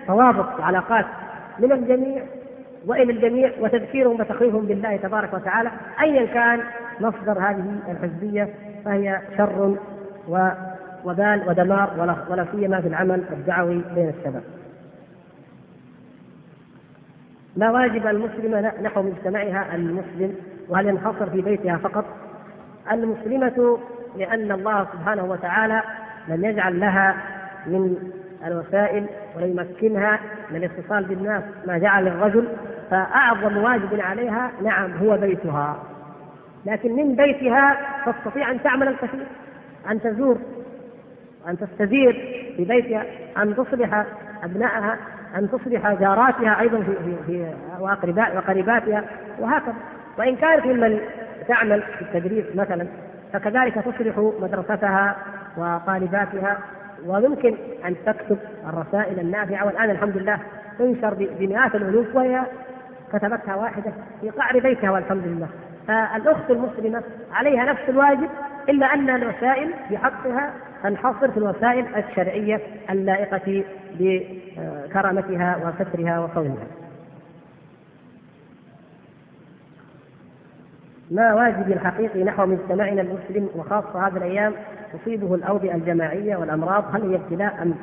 [0.07, 1.05] توافق وعلاقات
[1.59, 2.23] من الجميع
[2.87, 5.71] وإلى الجميع وتذكيرهم وتخويفهم بالله تبارك وتعالى
[6.01, 6.59] ايا كان
[6.99, 8.49] مصدر هذه الحزبية
[8.85, 9.77] فهي شر
[11.05, 14.43] وبال ودمار ولا سيما في العمل الدعوي بين الشباب.
[17.57, 20.35] ما واجب المسلمة نحو مجتمعها المسلم
[20.69, 22.05] وهل ينحصر في بيتها فقط؟
[22.91, 23.79] المسلمة
[24.17, 25.81] لأن الله سبحانه وتعالى
[26.27, 27.15] لم يجعل لها
[27.67, 28.11] من
[28.47, 29.05] الوسائل
[29.35, 30.19] ولم يمكنها
[30.51, 32.47] من الاتصال بالناس ما جعل الرجل
[32.91, 35.79] فأعظم واجب عليها نعم هو بيتها.
[36.65, 39.25] لكن من بيتها تستطيع أن تعمل الكثير
[39.91, 40.37] أن تزور
[41.47, 42.13] أن تستزير
[42.57, 43.05] في بيتها
[43.37, 44.05] أن تصلح
[44.43, 44.97] أبنائها
[45.37, 47.53] أن تصلح جاراتها أيضا في في, في
[48.35, 49.03] وقريباتها
[49.39, 49.75] وهكذا.
[50.17, 50.99] وإن كانت ممن
[51.47, 52.87] تعمل في التدريس مثلا
[53.33, 55.15] فكذلك تصلح مدرستها
[55.57, 56.57] وطالباتها
[57.05, 58.37] ويمكن أن تكتب
[58.69, 59.65] الرسائل النافعة.
[59.65, 60.39] والآن الحمد لله
[60.79, 62.41] تنشر بمئات الألوف وهي
[63.13, 65.47] كتبتها واحدة في قعر بيتها والحمد لله.
[65.87, 67.03] فالأخت المسلمة
[67.33, 68.29] عليها نفس الواجب
[68.69, 70.53] إلا أن الوسائل بحقها
[70.83, 72.59] تنحصر في الوسائل الشرعية
[72.89, 73.63] اللائقة
[73.99, 76.80] بكرامتها وسترها وصونها.
[81.11, 84.53] ما واجبي الحقيقي نحو مجتمعنا المسلم وخاصة هذه الأيام
[84.93, 87.75] تصيبه الأوبئة الجماعية والأمراض هل هي ابتلاء أم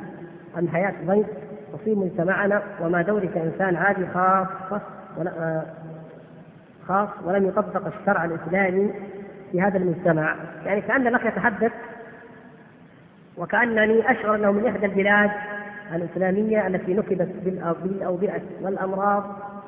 [0.57, 1.25] أم حياة ضيق؟
[1.73, 4.81] تصيب مجتمعنا وما دوري كإنسان عادي خاصة
[5.27, 5.65] آه،
[6.87, 8.93] خاص ولم يطبق الشرع الإسلامي
[9.51, 10.35] في هذا المجتمع.
[10.65, 11.71] يعني كأن الأخ يتحدث
[13.37, 15.31] وكأنني أشعر أنه من إحدى البلاد
[15.95, 17.29] الإسلامية التي نكبت
[17.83, 19.23] بالأوبئة والأمراض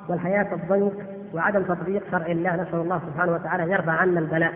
[0.10, 4.54] والحياة الضنك وعدم تطبيق شرع الله نسأل الله سبحانه وتعالى أن يرفع عنا البلاء.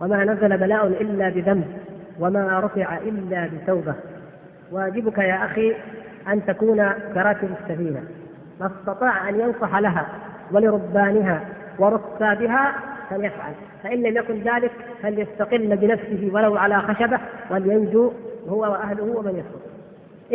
[0.00, 1.64] وما نزل بلاء إلا بذنب
[2.20, 3.94] وما رفع إلا بتوبة.
[4.72, 5.74] واجبك يا أخي
[6.28, 8.02] أن تكون كراكب السفينة.
[8.60, 10.06] ما استطاع أن ينصح لها
[10.52, 11.40] ولربانها
[11.78, 12.72] وركابها
[13.10, 13.52] فليفعل.
[13.82, 14.70] فإن لم يكن ذلك
[15.02, 17.18] فليستقل بنفسه ولو على خشبة
[17.50, 18.12] ولينجو
[18.48, 19.60] هو وأهله ومن يسر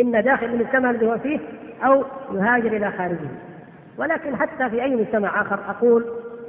[0.00, 1.38] إما داخل المجتمع الذي هو فيه
[1.84, 3.28] أو يهاجر إلى خارجه.
[3.98, 6.04] ولكن حتى في أي مجتمع آخر أقول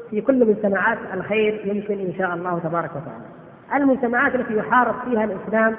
[0.09, 3.25] في كل مجتمعات الخير يمكن إن شاء الله تبارك وتعالى.
[3.83, 5.75] المجتمعات التي يحارب فيها الإسلام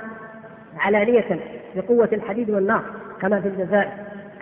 [0.79, 1.41] علانية
[1.77, 2.83] بقوة الحديد والنار
[3.21, 3.91] كما في الجزائر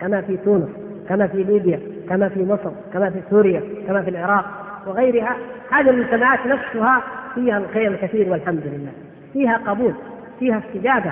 [0.01, 0.69] كما في تونس
[1.09, 4.45] كما في ليبيا كما في مصر كما في سوريا كما في العراق
[4.87, 5.37] وغيرها.
[5.71, 7.03] هذه المجتمعات نفسها
[7.35, 8.91] فيها الخير الكثير والحمد لله.
[9.33, 9.93] فيها قبول
[10.39, 11.11] فيها استجابة.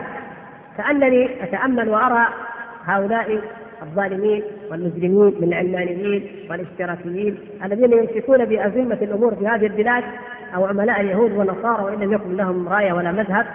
[0.77, 2.27] كأنني أتأمل وأرى
[2.85, 3.41] هؤلاء
[3.81, 10.03] الظالمين والمجرمين من العلمانيين والاشتراكيين الذين يمسكون بأزمة الأمور في هذه البلاد
[10.55, 13.45] أو عملاء اليهود والنصارى وإن لم يكن لهم راية ولا مذهب.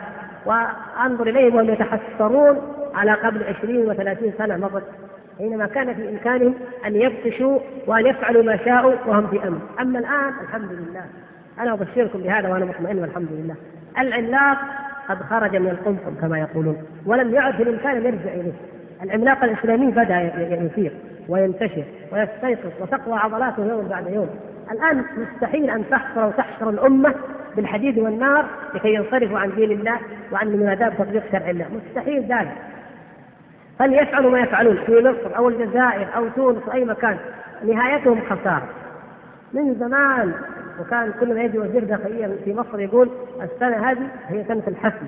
[0.46, 2.58] وأنظر إليهم وهم يتحسرون
[2.94, 4.84] على قبل عشرين وثلاثين سنة مضت
[5.38, 6.54] حينما كان في إمكانهم
[6.86, 9.60] أن يبطشوا وأن يفعلوا ما شاءوا وهم في أمن.
[9.80, 11.04] أما الآن الحمد لله.
[11.60, 13.54] أنا أبشركم بهذا وأنا مطمئن والحمد لله.
[13.98, 14.58] العملاق
[15.08, 18.52] قد خرج من القمقم كما يقولون ولم يعد في الإمكان أن يرجع إليه.
[19.02, 20.20] العملاق الإسلامي بدأ
[20.64, 20.92] يثير
[21.28, 24.28] وينتشر ويستيقظ وتقوى عضلاته يوم بعد يوم.
[24.72, 27.14] الآن مستحيل أن تحصر وتحشر الأمة
[27.56, 29.98] بالحديد والنار لكي ينصرفوا عن دين الله
[30.32, 31.66] وعن مناداة تطبيق شرع الله.
[31.74, 32.52] مستحيل ذلك.
[33.78, 37.16] فليفعلوا ما يفعلون في مصر أو الجزائر أو تونس أو أي مكان
[37.64, 38.68] نهايتهم خسارة.
[39.52, 40.32] من زمان
[40.80, 43.10] وكان كل ما يجي وزير داخليه في مصر يقول
[43.42, 45.06] السنة هذه هي سنة الحسم.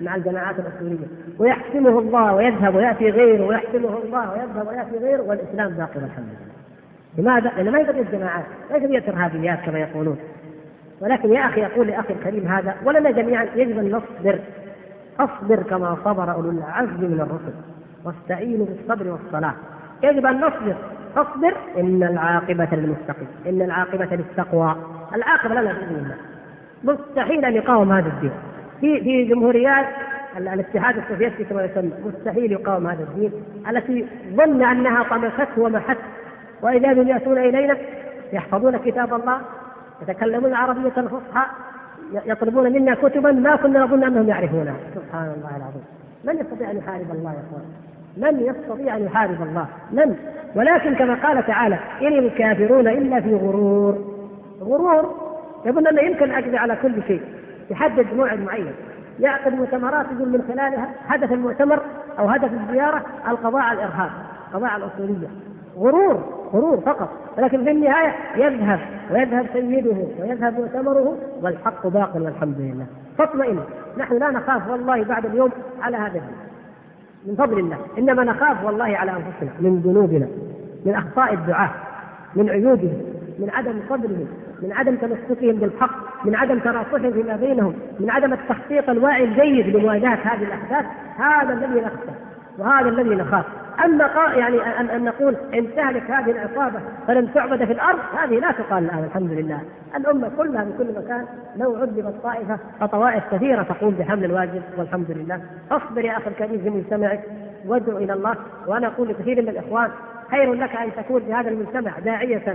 [0.00, 1.06] مع الجماعات الأصولية.
[1.38, 6.50] ويحسمه الله ويذهب ويأتي غيره ويحسمه الله ويذهب ويأتي غيره والإسلام باقي والحمد لله.
[7.18, 10.18] لماذا؟ لأن ما قضية جماعات، ما هي قضية إرهابيات كما يقولون.
[11.00, 14.38] ولكن يا أخي أقول لأخي الكريم هذا ولنا جميعا يجب أن نصبر
[15.20, 17.54] أصبر كما صبر أولو العزم من الرسل.
[18.04, 19.54] واستعينوا بالصبر والصلاة.
[20.02, 20.74] يجب أن نصبر.
[21.14, 24.76] فاصبر إن العاقبة للمتقين إن العاقبة للتقوى.
[25.14, 26.16] العاقبة لنا بإذن الله.
[26.84, 28.32] مستحيل أن يقاوم هذا الدين.
[28.80, 29.86] في في جمهوريات
[30.36, 33.32] الاتحاد السوفيتي كما يسمى مستحيل يقاوم هذا الدين
[33.70, 35.96] التي ظن أنها طمسته ومحت.
[36.62, 37.76] وإذا بهم يأتون إلينا
[38.32, 39.40] يحفظون كتاب الله
[40.02, 41.46] يتكلمون العربية الفصحى
[42.26, 44.74] يطلبون منا كتبا ما كنا نظن أنهم يعرفونها.
[44.94, 45.84] سبحان الله العظيم.
[46.24, 47.64] من يستطيع أن يحارب الله يا إخوان؟
[48.16, 50.16] من يستطيع أن يحارب الله؟ من؟
[50.54, 53.98] ولكن كما قال تعالى إن الكافرون إلا في غرور.
[54.60, 55.14] غرور
[55.66, 57.20] يظن انه يمكن اقضي على كل شيء.
[57.70, 58.72] يحدد موعد معين.
[59.20, 61.82] يعقد مؤتمرات يقول من خلالها هدف المؤتمر
[62.18, 64.10] أو هدف الزيارة القضاء على الإرهاب
[64.48, 65.28] القضاء على الاصوليه
[65.76, 67.08] غرور غرور فقط.
[67.38, 72.86] ولكن في النهاية يذهب ويذهب سيده ويذهب مؤتمره والحق باق والحمد لله.
[73.18, 73.60] فاطمئن.
[73.98, 75.50] نحن لا نخاف والله بعد اليوم
[75.82, 76.36] على هذا الدين.
[77.26, 77.76] من فضل الله.
[77.98, 80.28] إنما نخاف والله على أنفسنا من ذنوبنا
[80.86, 81.70] من أخطاء الدعاه
[82.36, 83.09] من عيوبهم
[83.40, 84.28] من عدم صبرهم
[84.62, 90.18] من عدم تمسكهم بالحق من عدم تراصحهم فيما بينهم من عدم التخطيط الواعي الجيد لمواجهة
[90.24, 90.84] هذه الأحداث
[91.18, 92.12] هذا الذي نخشى
[92.58, 93.44] وهذا الذي نخاف.
[93.84, 98.84] أما يعني ان, نقول إن تهلك هذه العصابة فلن تعبد في الأرض هذه لا تقال
[98.84, 99.60] الآن الحمد لله.
[99.96, 101.24] الأمة كلها في كل مكان
[101.56, 105.40] لو عذبت طائفة فطوائف كثيرة تقوم بحمل الواجب والحمد لله.
[105.70, 107.20] أصبر يا أخي الكريم في مجتمعك
[107.66, 108.34] وادعو إلى الله
[108.66, 109.90] وأنا أقول لكثير من الإخوان
[110.30, 112.54] خير لك أن تكون في هذا المجتمع داعية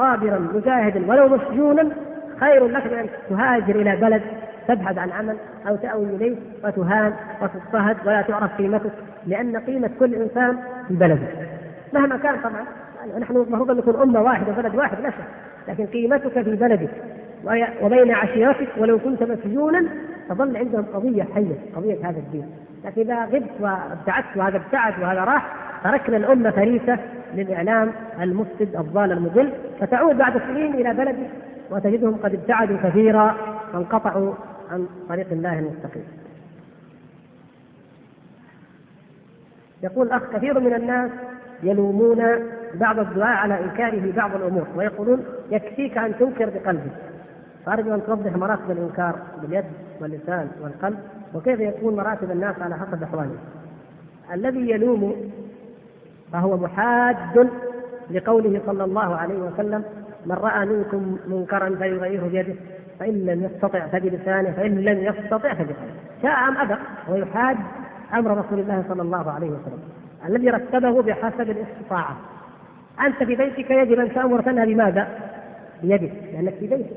[0.00, 1.88] صابرا مجاهدا ولو مسجونا
[2.40, 4.22] خير لك من ان تهاجر إلى بلد
[4.68, 5.36] تبحث عن عمل
[5.68, 8.90] أو تأوي إليه وتهان وتضطهد ولا تعرف قيمتك
[9.26, 10.56] لأن قيمة كل إنسان
[10.88, 11.26] في بلده.
[11.92, 12.64] مهما كان طبعا
[13.18, 15.16] نحن المفروض ان نكون أمة واحدة وبلد واحد لا شك
[15.68, 16.90] لكن قيمتك في بلدك
[17.82, 19.88] وبين عشيرتك ولو كنت مسجونا
[20.28, 22.46] تظل عندهم قضية حية قضية هذا الدين.
[22.84, 26.98] لكن إذا غبت وابتعدت وهذا ابتعد وهذا راح تركنا الأمة فريسة
[27.34, 29.52] للإعلام المفسد الضال المضل.
[29.80, 31.30] فتعود بعد سنين إلى بلدك
[31.70, 33.36] وتجدهم قد ابتعدوا كثيرا
[33.74, 34.34] وانقطعوا
[34.70, 36.04] عن طريق الله المستقيم.
[39.82, 41.10] يقول أخ كثير من الناس
[41.62, 42.22] يلومون
[42.74, 47.09] بعض الدعاء على إنكاره بعض الأمور ويقولون يكفيك أن تنكر بقلبك.
[47.66, 49.64] فارجو ان توضح مراتب الانكار باليد
[50.00, 50.98] واللسان والقلب
[51.34, 53.38] وكيف يكون مراتب الناس على حسب أحوالهم.
[54.34, 55.32] الذي يلوم
[56.32, 57.48] فهو محاد
[58.10, 59.84] لقوله صلى الله عليه وسلم
[60.26, 62.54] من رأى منكم منكرا فليغيره بيده
[62.98, 65.74] فإن لم يستطع فبلسانه فإن لم يستطع فبقلبه
[66.22, 66.74] شاء ام ابى
[67.08, 67.56] ويحاد
[68.14, 69.80] أمر رسول الله صلى الله عليه وسلم
[70.28, 72.16] الذي رتبه بحسب الاستطاعة
[73.00, 75.08] أنت في بيتك يجب أن تأمر تنهى بماذا؟
[75.82, 76.96] بيدك لأنك في بيتك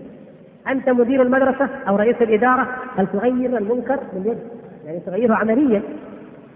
[0.67, 4.37] أنت مدير المدرسة أو رئيس الإدارة هل تغير المنكر باليد
[4.85, 5.81] يعني تغيره عمليا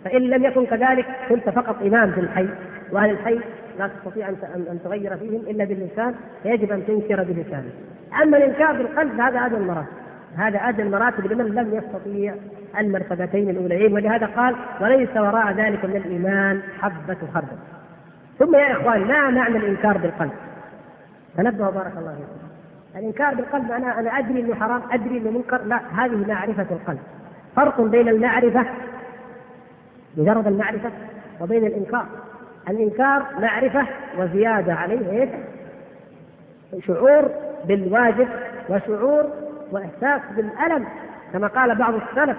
[0.05, 2.47] فإن لم يكن كذلك كنت فقط إمام في الحي
[2.91, 3.39] وأهل الحي
[3.79, 7.73] لا تستطيع أن تغير فيهم إلا باللسان فيجب أن تنكر بلسانك.
[8.23, 9.87] أما الإنكار بالقلب هذا أدنى المراتب.
[10.37, 12.35] هذا أدنى المراتب لمن لم يستطيع
[12.79, 17.57] المرتبتين الأوليين ولهذا قال وليس وراء ذلك من الإيمان حبة خردل.
[18.39, 20.31] ثم يا إخوان ما معنى الإنكار بالقلب؟
[21.37, 22.36] تنبهوا بارك الله فيكم.
[22.95, 25.61] الإنكار بالقلب أنا أنا أدري أنه حرام أدري أنه منكر.
[25.63, 26.99] لا هذه معرفة القلب.
[27.55, 28.65] فرق بين المعرفة
[30.17, 30.91] مجرد المعرفة
[31.41, 32.05] وبين الإنكار.
[32.69, 33.85] الإنكار معرفة
[34.17, 35.29] وزيادة عليه إيش؟
[36.85, 37.29] شعور
[37.65, 38.27] بالواجب
[38.69, 39.25] وشعور
[39.71, 40.85] وإحساس بالألم
[41.33, 42.38] كما قال بعض السلف.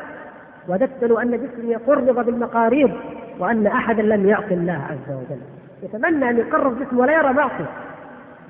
[0.69, 2.91] وددت أن جسمي قرب بالمقاريض
[3.39, 5.41] وأن أحدا لم يعصي الله عز وجل.
[5.83, 7.67] يتمنى أن يقرب جسمه ولا يرى معصية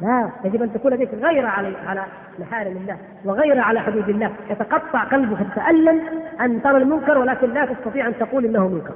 [0.03, 2.05] لا يجب أن تكون لديك غيرة على على
[2.39, 4.31] محارم الله وغيرة على حدود الله.
[4.51, 6.01] يتقطع قلبك تتألم
[6.41, 8.95] أن ترى المنكر ولكن لا تستطيع أن تقول إنه منكر.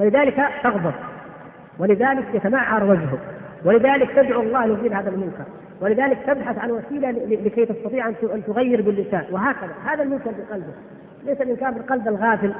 [0.00, 0.92] ولذلك تغضب.
[1.78, 3.18] ولذلك يتمعر وجهك
[3.64, 5.44] ولذلك تدعو الله ليزيل هذا المنكر.
[5.80, 9.24] ولذلك تبحث عن وسيلة لكي تستطيع أن تغير باللسان.
[9.30, 9.72] وهكذا.
[9.86, 10.72] هذا المنكر بقلبه
[11.24, 12.54] ليس الانكار بالقلب الغافل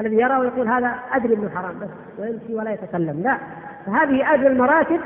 [0.00, 3.22] الذي يرى ويقول هذا أدري إنه حرام بس ويمشي ولا يتكلم.
[3.22, 3.38] لا.
[3.86, 5.00] فهذه ادنى المراتب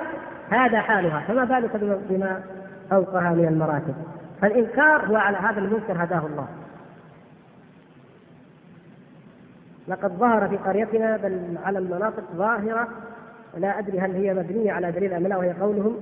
[0.50, 1.76] هذا حالها فما بالك
[2.10, 2.42] بما
[2.90, 3.94] فوقها من المراتب؟
[4.42, 6.46] فالإنكار هو على هذا المنكر هداه الله.
[9.88, 12.88] لقد ظهر في قريتنا بل على المناطق ظاهرة
[13.56, 15.96] لا أدري هل هي مبنية على دليل أم لا وهي قولهم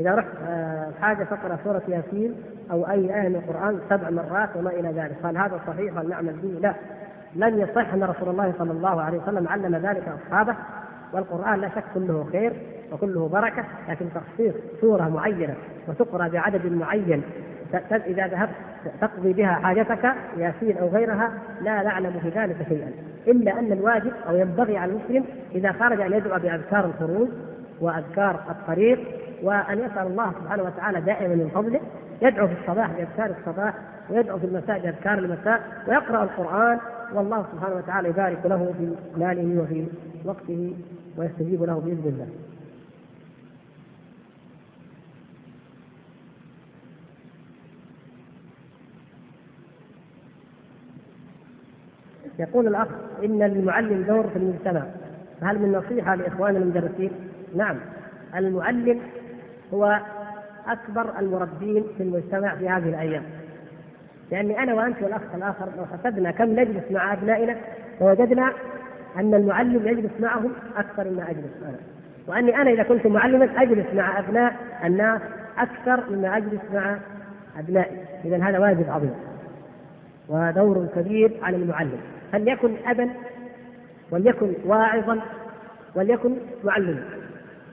[0.00, 2.34] إذا رحت آه، حاجة فقرأ سورة ياسين
[2.70, 5.16] أو أي آية من القرآن سبع مرات وما إلى ذلك.
[5.22, 6.74] قال هذا صحيح هل نعمل به؟ لا.
[7.36, 10.56] لم يصح أن رسول الله صلى الله عليه وسلم علم ذلك أصحابه
[11.12, 12.52] والقرآن لا شك كله خير.
[12.92, 15.54] وكله بركة لكن تخصيص سورة معينة
[15.88, 17.22] وتقرأ بعدد معين
[18.06, 18.54] إذا ذهبت
[19.00, 21.32] تقضي بها حاجتك ياسين أو غيرها
[21.62, 22.92] لا نعلم في ذلك شيئا.
[23.26, 25.24] إلا أن الواجب أو ينبغي على المسلم
[25.54, 27.28] إذا خرج أن يدعو بأذكار الخروج
[27.80, 28.98] وأذكار الطريق
[29.42, 31.80] وأن يسأل الله سبحانه وتعالى دائما من فضله
[32.22, 33.74] يدعو في الصباح بأذكار الصباح
[34.10, 36.78] ويدعو في المساء بأذكار المساء ويقرأ القرآن
[37.14, 39.86] والله سبحانه وتعالى يبارك له في ماله وفي
[40.24, 40.76] وقته
[41.16, 42.26] ويستجيب له بإذن الله.
[52.38, 52.88] يقول الأخ
[53.24, 54.82] إن للمعلم دور في المجتمع.
[55.40, 57.10] فهل من نصيحة لاخواننا المدرسين؟
[57.56, 57.76] نعم.
[58.36, 59.00] المعلم
[59.74, 60.00] هو
[60.66, 63.22] أكبر المربين في المجتمع في هذه الأيام.
[64.30, 67.56] لأني أنا وأنت والأخ الآخر لو حسبنا كم نجلس مع أبنائنا
[68.00, 68.52] لوجدنا
[69.16, 71.76] أن المعلم يجلس معهم أكثر مما أجلس أنا
[72.26, 75.20] وأني أنا إذا كنت معلما أجلس مع أبناء الناس
[75.58, 76.96] أكثر مما أجلس مع
[77.58, 77.96] أبنائي.
[78.24, 79.14] اذا هذا واجب عظيم.
[80.28, 82.00] ودور كبير على المعلم.
[82.32, 83.10] فليكن أبا
[84.10, 85.20] وليكن واعظا
[85.94, 87.04] وليكن معلما.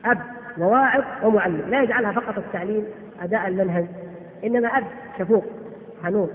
[0.05, 0.17] أب
[0.57, 1.69] وواعظ ومعلم.
[1.69, 2.85] لا يجعلها فقط التعليم
[3.21, 3.85] أداء المنهج
[4.43, 4.83] إنما أب
[5.19, 5.43] شفوق
[6.03, 6.29] حنون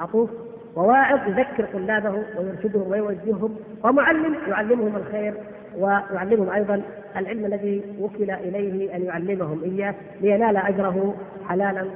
[0.00, 0.30] عطوف.
[0.76, 5.34] وواعظ يذكر طلابه ويرشدهم ويوجههم ومعلم يعلمهم الخير
[5.78, 6.82] ويعلمهم أيضا
[7.16, 11.14] العلم الذي وكل إليه أن يعلمهم إياه لينال أجره
[11.48, 11.86] حلالا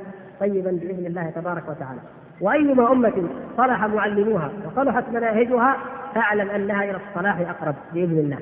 [0.40, 2.00] طيبا بإذن الله تبارك وتعالى.
[2.40, 5.76] وأيما أمة صلح معلموها وصلحت مناهجها
[6.14, 8.38] فاعلم أنها إلى الصلاح أقرب بإذن الله.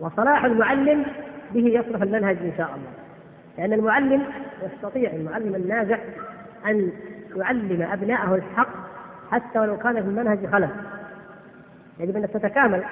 [0.00, 1.04] وصلاح المعلم
[1.54, 2.90] به يصلح المنهج إن شاء الله.
[3.58, 4.22] لأن المعلم
[4.62, 6.00] يستطيع المعلم الناجح
[6.66, 6.90] أن
[7.36, 8.68] يعلم ابنائه الحق
[9.30, 10.68] حتى ولو كان في المنهج خلل.
[12.00, 12.82] يجب أن تتكامل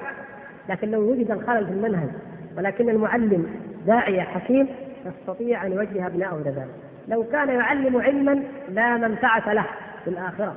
[0.69, 2.09] لكن لو وجد الخلل في المنهج
[2.57, 3.45] ولكن المعلم
[3.87, 4.67] داعية حكيم
[5.05, 9.65] يستطيع أن يوجه أبنائه إلى ذلك لو كان يعلم علما لا منفعة له
[10.03, 10.55] في الآخرة.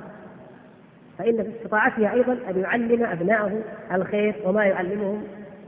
[1.18, 5.22] فإن في استطاعته أيضا أن يعلم أبنائه الخير وما يعلمهم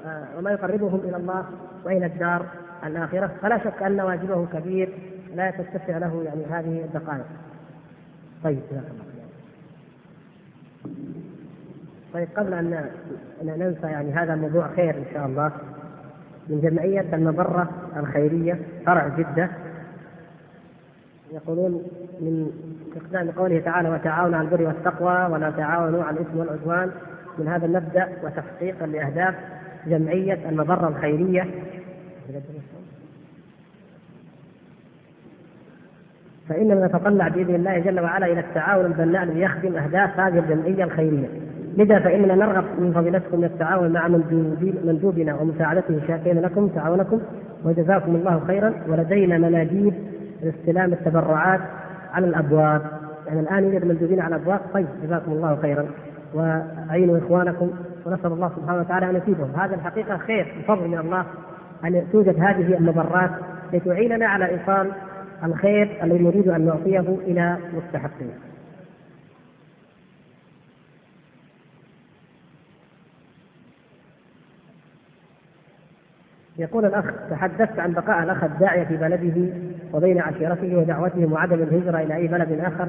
[0.06, 1.44] آه، وما يقربهم إلى الله
[1.84, 2.46] وإلى الدار
[2.86, 3.30] الآخرة.
[3.42, 4.88] فلا شك أن واجبه كبير
[5.34, 7.26] لا تتسع له يعني هذه الدقائق.
[8.44, 9.08] طيب جزاك الله
[12.14, 12.90] طيب قبل أن
[13.42, 15.52] ننسى يعني هذا موضوع خير إن شاء الله
[16.48, 19.50] من جمعية المبره الخيرية فرع جدة.
[21.32, 21.82] يقولون
[22.20, 22.50] من
[22.86, 26.90] استخدام قوله تعالى وتعاونوا على البر والتقوى ولا تعاونوا على الإثم والعدوان
[27.38, 29.34] من هذا المبدأ وتحقيقا لأهداف
[29.86, 31.44] جمعية المبره الخيرية.
[36.48, 41.28] فاننا نتطلع بإذن الله جل وعلا إلى التعاون البناء الذي يخدم أهداف هذه الجمعية الخيرية.
[41.76, 44.08] لذا فاننا نرغب من فضيلتكم التعاون مع
[44.84, 47.20] مندوبنا ومساعدته شاكرين لكم تعاونكم
[47.64, 48.74] وجزاكم الله خيرا.
[48.88, 49.94] ولدينا مناديب
[50.42, 51.60] لاستلام التبرعات
[52.12, 52.82] على الأبواب.
[53.26, 54.60] يعني الآن يوجد مندوبين على الأبواب.
[54.74, 55.86] طيب جزاكم الله خيرا.
[56.34, 57.70] وأعينوا إخوانكم
[58.06, 59.50] ونسأل الله سبحانه وتعالى أن يفيدهم.
[59.56, 61.24] هذا الحقيقة خير بفضل من الله
[61.84, 63.30] أن توجد هذه المبرات
[63.72, 64.92] لتعيننا على إيصال
[65.44, 68.47] الخير الذي نريد أن نعطيه إلى مستحقيه.
[76.58, 79.52] يقول الأخ تحدثت عن بقاء الأخ الداعية في بلده
[79.92, 82.88] وبين عشيرته ودعوتهم وعدم الهجرة إلى أي بلد آخر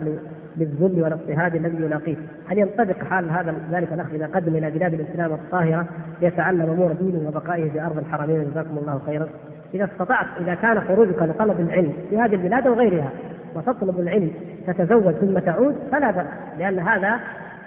[0.58, 2.16] للذل والاضطهاد الذي يلاقيه،
[2.48, 5.86] هل ينطبق حال هذا ذلك الأخ إذا قدم إلى بلاد الإسلام الطاهرة
[6.22, 9.28] ليتعلم أمور دينه وبقائه في أرض الحرمين جزاكم الله خيرا؟
[9.74, 13.10] إذا استطعت إذا كان خروجك لطلب العلم في هذه البلاد وغيرها
[13.56, 14.32] وتطلب العلم
[14.68, 16.28] تتزوج ثم تعود فلا بأس
[16.60, 17.20] لأن هذا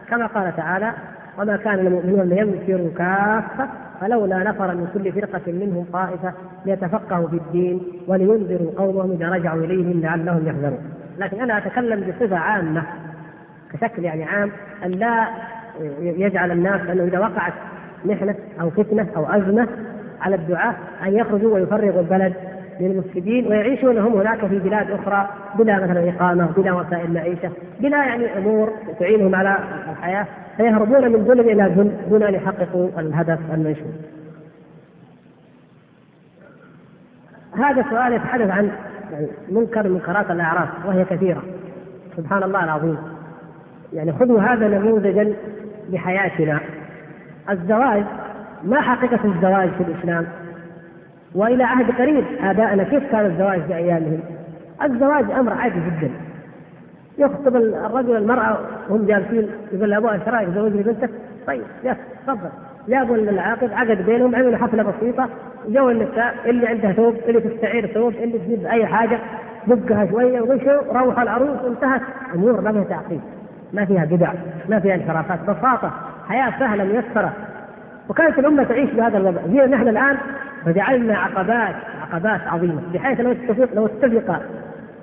[0.09, 0.93] كما قال تعالى
[1.39, 3.69] وما كان المؤمنون لينفروا كافة
[4.01, 6.33] فلولا نفر من كل فرقة منهم طائفة
[6.67, 10.79] ليتفقهوا في الدين ولينذروا قومهم إذا رجعوا إليهم لعلهم يحذرون.
[11.19, 12.83] لكن أنا أتكلم بصفة عامة
[13.73, 14.51] كشكل يعني عام
[14.85, 15.29] أن لا
[16.01, 17.53] يجعل الناس أنه إذا وقعت
[18.05, 19.69] محنة أو فتنة أو أزمة
[20.21, 20.75] على الدعاة
[21.07, 22.35] أن يخرجوا ويفرغوا البلد
[22.81, 25.29] للمفسدين ويعيشون هم هناك في بلاد أخرى
[25.59, 27.51] بلا مثلا إقامة بلا وسائل معيشة
[27.81, 29.59] بلا يعني أمور تعينهم على
[29.91, 30.27] الحياة.
[30.57, 33.95] فيهربون من ظلم إلى ظلم دون أن يحققوا الهدف المنشود.
[37.57, 38.71] هذا سؤال يتحدث عن
[39.13, 41.43] يعني منكر من منكرات الأعراف وهي كثيرة.
[42.17, 42.97] سبحان الله العظيم.
[43.93, 45.35] يعني خذوا هذا نموذجا
[45.91, 46.61] لحياتنا.
[47.51, 48.05] الزواج
[48.65, 50.27] ما حقيقة الزواج في الإسلام؟
[51.35, 54.21] وإلى عهد قريب آبائنا كيف كان الزواج في أيامهم؟
[54.83, 56.11] الزواج أمر عادي جدا.
[57.19, 58.59] يخطب الرجل المرأة
[58.89, 61.11] وهم جالسين يقول لأبوها إيش رأيك زوجني بنتك؟
[61.47, 62.49] طيب يا تفضل.
[62.89, 65.29] جابوا العاقد عقد بينهم عملوا حفلة بسيطة
[65.69, 69.19] جو النساء اللي عندها ثوب اللي تستعير ثوب اللي تجيب أي حاجة
[69.67, 72.01] دقها شوية ومشوا روح العروس وانتهت.
[72.35, 73.21] أمور ما فيها تعقيد
[73.73, 74.33] ما فيها بدع
[74.69, 75.91] ما فيها انحرافات بساطة
[76.29, 77.33] حياة سهلة ميسرة.
[78.09, 79.41] وكانت الأمة تعيش بهذا الوضع.
[79.47, 80.17] جينا نحن الآن
[80.65, 84.43] فجعلنا عقبات عقبات عظيمة بحيث لو اتفق لو اتفق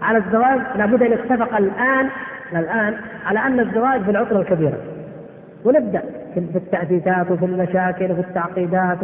[0.01, 2.09] على الزواج لابد أن يتفق الآن
[2.53, 2.93] الآن
[3.25, 4.77] على أن الزواج في العطلة الكبيرة.
[5.65, 6.01] ونبدأ
[6.33, 8.97] في التأسيسات وفي المشاكل وفي التعقيدات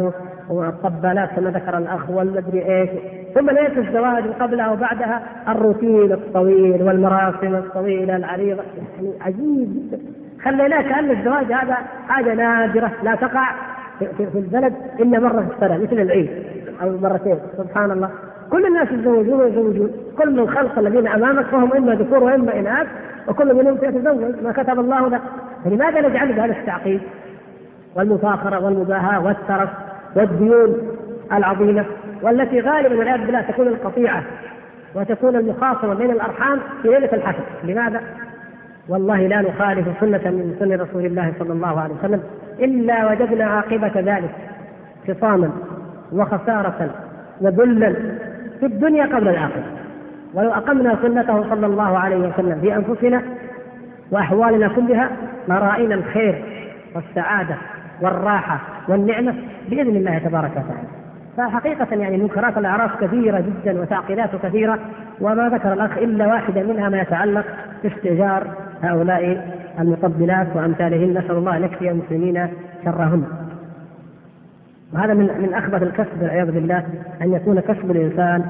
[0.50, 2.90] والطبالات كما ذكر الأخ والمدري إيش.
[3.34, 8.62] ثم ليس الزواج قبلها وبعدها الروتين الطويل والمراسم الطويلة العريضة.
[8.62, 9.98] يعني عجيب جدا.
[10.44, 11.76] خليناه كأن الزواج هذا
[12.08, 13.54] حاجة نادرة لا تقع
[13.98, 16.30] في البلد إلا مرة في السنة مثل العيد
[16.82, 17.38] أو مرتين.
[17.56, 18.10] سبحان الله.
[18.50, 22.86] كل الناس يتزوجون ويزوجون كل الخلق الذين أمامك فهم إما ذكور وإما إناث
[23.28, 25.20] وكل منهم سيتزوج ما كتب الله له.
[25.64, 27.00] فلماذا نجعل بهذا التعقيد؟
[27.96, 29.68] والمفاخرة والمباهاة والترف
[30.16, 30.76] والديون
[31.32, 31.84] العظيمة
[32.22, 34.22] والتي غالبا والعياذ بالله تكون القطيعة
[34.94, 37.42] وتكون المخاصمة بين الأرحام في ليلة الحشر.
[37.64, 38.00] لماذا؟
[38.88, 42.22] والله لا نخالف سنة من سنن رسول الله صلى الله عليه وسلم
[42.60, 44.30] إلا وجدنا عاقبة ذلك
[45.08, 45.50] خصاما
[46.12, 46.90] وخسارة
[47.40, 47.94] وذلا
[48.60, 49.64] في الدنيا قبل الآخرة.
[50.34, 53.22] ولو أقمنا سنته صلى الله عليه وسلم في أنفسنا
[54.10, 55.10] وأحوالنا كلها
[55.48, 56.44] لرأينا الخير
[56.94, 57.54] والسعادة
[58.02, 59.34] والراحة والنعمة
[59.70, 60.88] بإذن الله تبارك وتعالى.
[61.36, 64.78] فحقيقة يعني منكرات الأعراف كثيرة جدا وتعقيدات كثيرة
[65.20, 67.44] وما ذكر الأخ إلا واحدة منها ما يتعلق
[67.82, 68.46] باستئجار
[68.82, 69.48] هؤلاء
[69.80, 71.18] المقبلات وأمثالهن.
[71.18, 72.48] نسأل الله أن يكفي المسلمين
[72.84, 73.45] شرهن.
[74.94, 76.84] وهذا من من أخبث الكسب والعياذ بالله
[77.22, 78.44] أن يكون كسب الإنسان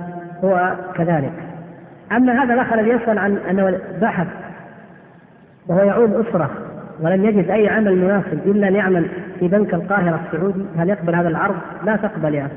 [0.44, 1.32] هو كذلك.
[2.12, 4.26] أما هذا الأخ الذي يسأل عن أنه بحث
[5.68, 6.50] وهو يعود أسرة
[7.00, 9.06] ولم يجد أي عمل مناسب إلا أن يعمل
[9.38, 12.54] في بنك القاهرة السعودي هل يقبل هذا العرض؟ لا تقبل يا أخي.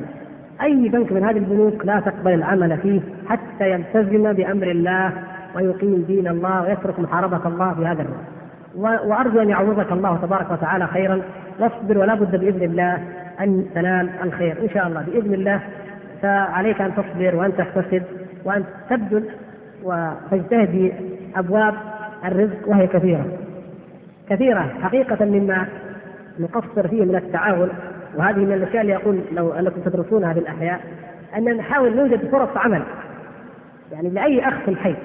[0.62, 5.12] أي بنك من هذه البنوك لا تقبل العمل فيه حتى يلتزم بأمر الله
[5.56, 8.30] ويقيم دين الله ويترك محاربة الله في هذا الرجل.
[8.76, 11.22] وأرجو أن يعوضك الله تبارك وتعالى خيرا
[11.60, 12.98] واصبر ولا بد بإذن الله
[13.40, 14.62] أن تنال الخير.
[14.64, 15.62] إن شاء الله بإذن الله
[16.22, 18.04] فعليك أن تصبر وأن تحتسب
[18.46, 19.24] وأن تبذل
[19.84, 20.92] وتجتهد في
[21.36, 21.74] أبواب
[22.26, 23.26] الرزق وهي كثيرة.
[24.30, 25.66] كثيرة حقيقة مما
[26.40, 27.70] نقصر فيه من التعاون
[28.16, 30.80] وهذه من الأشياء اللي يقول لو أنكم تدرسونها في الأحياء
[31.38, 32.84] أن نحاول نوجد فرص عمل.
[33.92, 34.96] يعني لأي أخ في الحي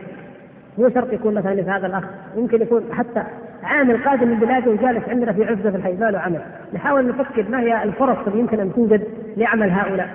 [0.79, 2.05] مو شرط يكون مثلا لهذا الأخ
[2.37, 3.23] يمكن يكون حتى
[3.65, 6.41] عامل قادم من بلاده وجالس عندنا في عزة في الحي له عمل
[6.75, 9.05] نحاول نفكر ما هي الفرص اللي يمكن أن توجد
[9.37, 10.09] لعمل هؤلاء.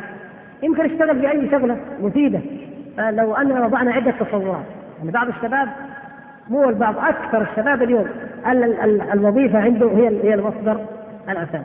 [0.63, 2.39] يمكن يشتغل في أي شغلة مفيدة.
[2.97, 4.65] فلو أننا وضعنا عدة تصورات.
[4.99, 5.69] يعني بعض الشباب
[6.49, 8.07] مو البعض أكثر الشباب اليوم.
[9.13, 10.80] الوظيفة عنده هي هي المصدر
[11.30, 11.63] الأساسي.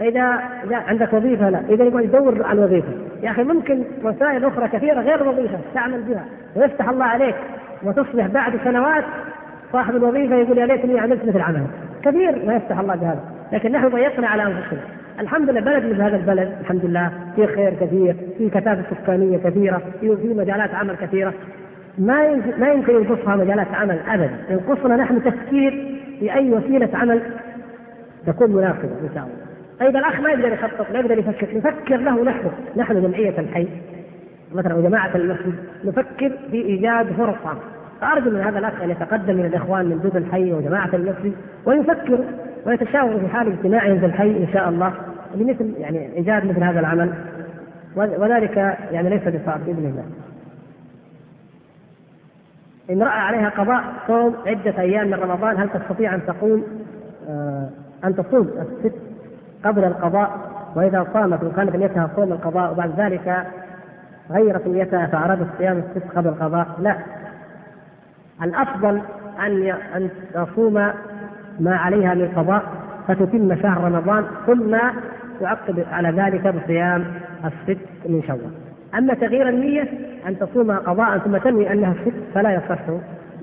[0.00, 0.40] فإذا
[0.70, 1.60] عندك وظيفة لا.
[1.68, 6.24] إذا يبغى يدور عن وظيفة يا أخي ممكن وسائل أخرى كثيرة غير الوظيفة تعمل بها.
[6.56, 7.34] ويفتح الله عليك
[7.82, 9.04] وتصبح بعد سنوات
[9.72, 11.66] صاحب الوظيفة يقول يا ليتني عملت مثل عمله
[12.02, 13.20] كثير ما يفتح الله بهذا.
[13.52, 14.80] لكن نحن ضيقنا على أنفسنا.
[15.20, 19.82] الحمد لله بلد مثل هذا البلد الحمد لله في خير كثير في كثافة سكانية كثيرة
[20.00, 21.34] في مجالات عمل كثيرة.
[21.98, 24.30] ما ما يمكن ينقصها مجالات عمل ابدا.
[24.50, 27.22] ينقصنا نحن تفكير في أي وسيلة عمل
[28.26, 29.48] تكون مناسبة إن شاء الله.
[29.80, 31.56] طيب الأخ ما يقدر يخطط لا يقدر يفكر.
[31.56, 32.50] نفكر له نحن.
[32.76, 33.68] نحن جمعية الحي.
[34.54, 35.54] مثلا وجماعه المسجد
[35.84, 37.58] نفكر في ايجاد فرص عمل
[38.00, 41.32] فأرجو من هذا الأخ أن يتقدم إلى الإخوان من دود الحي وجماعة المسجد
[41.66, 42.24] ويفكر
[42.66, 44.92] ويتشاور في حال اجتماعهم في الحي إن شاء الله
[45.34, 47.14] لمثل يعني إيجاد مثل هذا العمل.
[47.96, 48.56] وذلك
[48.90, 50.04] يعني ليس بصعب بإذن الله.
[52.90, 56.64] امرأة عليها قضاء صوم عدة أيام من رمضان هل تستطيع أن تقوم؟
[57.28, 57.68] آه
[58.04, 58.94] أن تصوم الست
[59.64, 60.38] قبل القضاء؟
[60.76, 63.46] وإذا صامت وكانت نيتها صوم القضاء وبعد ذلك
[64.30, 66.96] غيرت نيتها فأرادت صيام الست قبل القضاء؟ لا.
[68.42, 69.00] الأفضل
[69.46, 70.74] أن أن تصوم
[71.60, 72.62] ما عليها من قضاء
[73.08, 74.76] فتتم شهر رمضان ثم
[75.40, 77.04] تعقب على ذلك بصيام
[77.44, 78.50] الست من شوال.
[78.98, 79.88] أما تغيير النية
[80.28, 82.78] أن تصوم قضاء ثم تنوي أنها الست فلا يصح.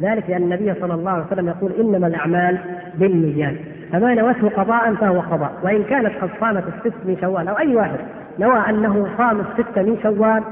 [0.01, 2.57] ذلك لأن النبي صلى الله عليه وسلم يقول إنما الأعمال
[2.95, 3.55] بالنيات.
[3.91, 5.51] فما نوته قضاء فهو قضاء.
[5.63, 7.99] وإن كانت قد صامت الست من شوال أو أي واحد
[8.39, 10.43] نوى أنه صام الست من شوال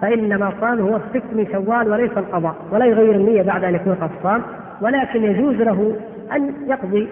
[0.00, 4.10] فإنما صام هو الست من شوال وليس القضاء ولا يغير النية بعد أن يكون قد
[4.22, 4.42] صام
[4.80, 5.96] ولكن يجوز له
[6.36, 7.08] أن يقضي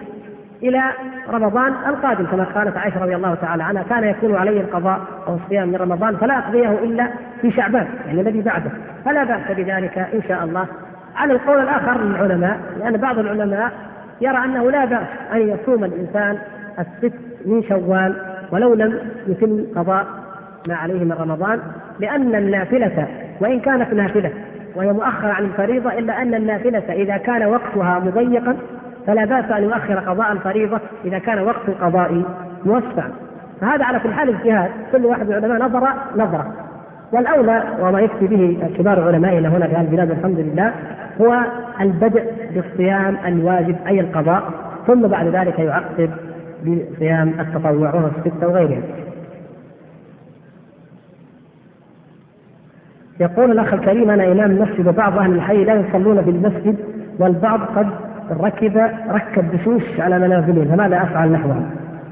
[0.63, 0.81] إلى
[1.29, 5.67] رمضان القادم كما قالت عائشة رضي الله تعالى عنها كان يكون علي القضاء أو الصيام
[5.67, 7.07] من رمضان فلا أقضيه إلا
[7.41, 8.71] في شعبان يعني الذي بعده.
[9.05, 10.65] فلا بأس بذلك إن شاء الله.
[11.15, 13.71] على القول الآخر للعلماء لأن بعض العلماء
[14.21, 16.37] يرى أنه لا بأس أن يصوم الإنسان
[16.79, 17.13] الست
[17.45, 18.15] من شوال
[18.51, 20.05] ولو لم يتم قضاء
[20.67, 21.59] ما عليه من رمضان
[21.99, 23.07] لأن النافلة
[23.41, 24.31] وإن كانت نافلة
[24.75, 28.55] وهي مؤخرة عن الفريضة إلا أن النافلة إذا كان وقتها مضيقا
[29.07, 32.23] فلا بأس أن يؤخر قضاء الفريضة إذا كان وقت القضاء
[32.65, 33.11] موسعا
[33.61, 34.69] فهذا على كل حال اجتهاد.
[34.91, 36.53] كل واحد من العلماء نظر نظرة.
[37.11, 40.73] والأولى وما يفتي به كبار علمائنا هنا في هذه البلاد الحمد لله
[41.21, 41.39] هو
[41.81, 42.23] البدء
[42.53, 44.43] بالصيام الواجب أي القضاء
[44.87, 46.09] ثم بعد ذلك يعقب
[46.63, 48.81] بصيام التطوع وهو الستة وغيرها
[53.19, 56.75] يقول الأخ الكريم أنا إمام مسجد وبعض أهل الحي لا يصلون في المسجد
[57.19, 57.87] والبعض قد
[58.41, 58.77] ركب
[59.11, 60.65] ركب بشوش على منازلهم.
[60.65, 61.61] فماذا أفعل نحوها؟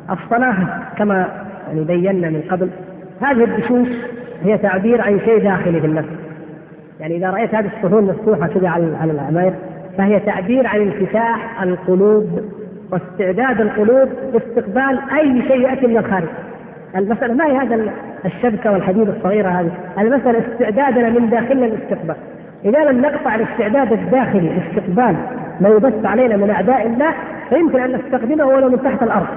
[0.10, 0.56] الصلاة
[0.98, 1.28] كما
[1.68, 2.70] يعني بينا من قبل
[3.22, 3.88] هذه البشوش
[4.44, 6.10] هي تعبير عن شيء داخلي في النفس.
[7.00, 9.54] يعني إذا رأيت هذه الصهون مفتوحة كذا على على العماير
[9.98, 12.40] فهي تعبير عن انفتاح القلوب
[12.92, 16.28] واستعداد القلوب لاستقبال أي شيء يأتي من الخارج.
[16.96, 17.94] المسألة ما هي هذا
[18.26, 22.16] الشبكة والحديد الصغيرة هذه؟ المسألة استعدادنا من داخلنا للاستقبال.
[22.66, 25.16] إذا لم نقطع الاستعداد الداخلي لاستقبال
[25.62, 27.14] ما يبث علينا من أعداء الله
[27.50, 29.28] فيمكن أن نستخدمه ولو من تحت الأرض.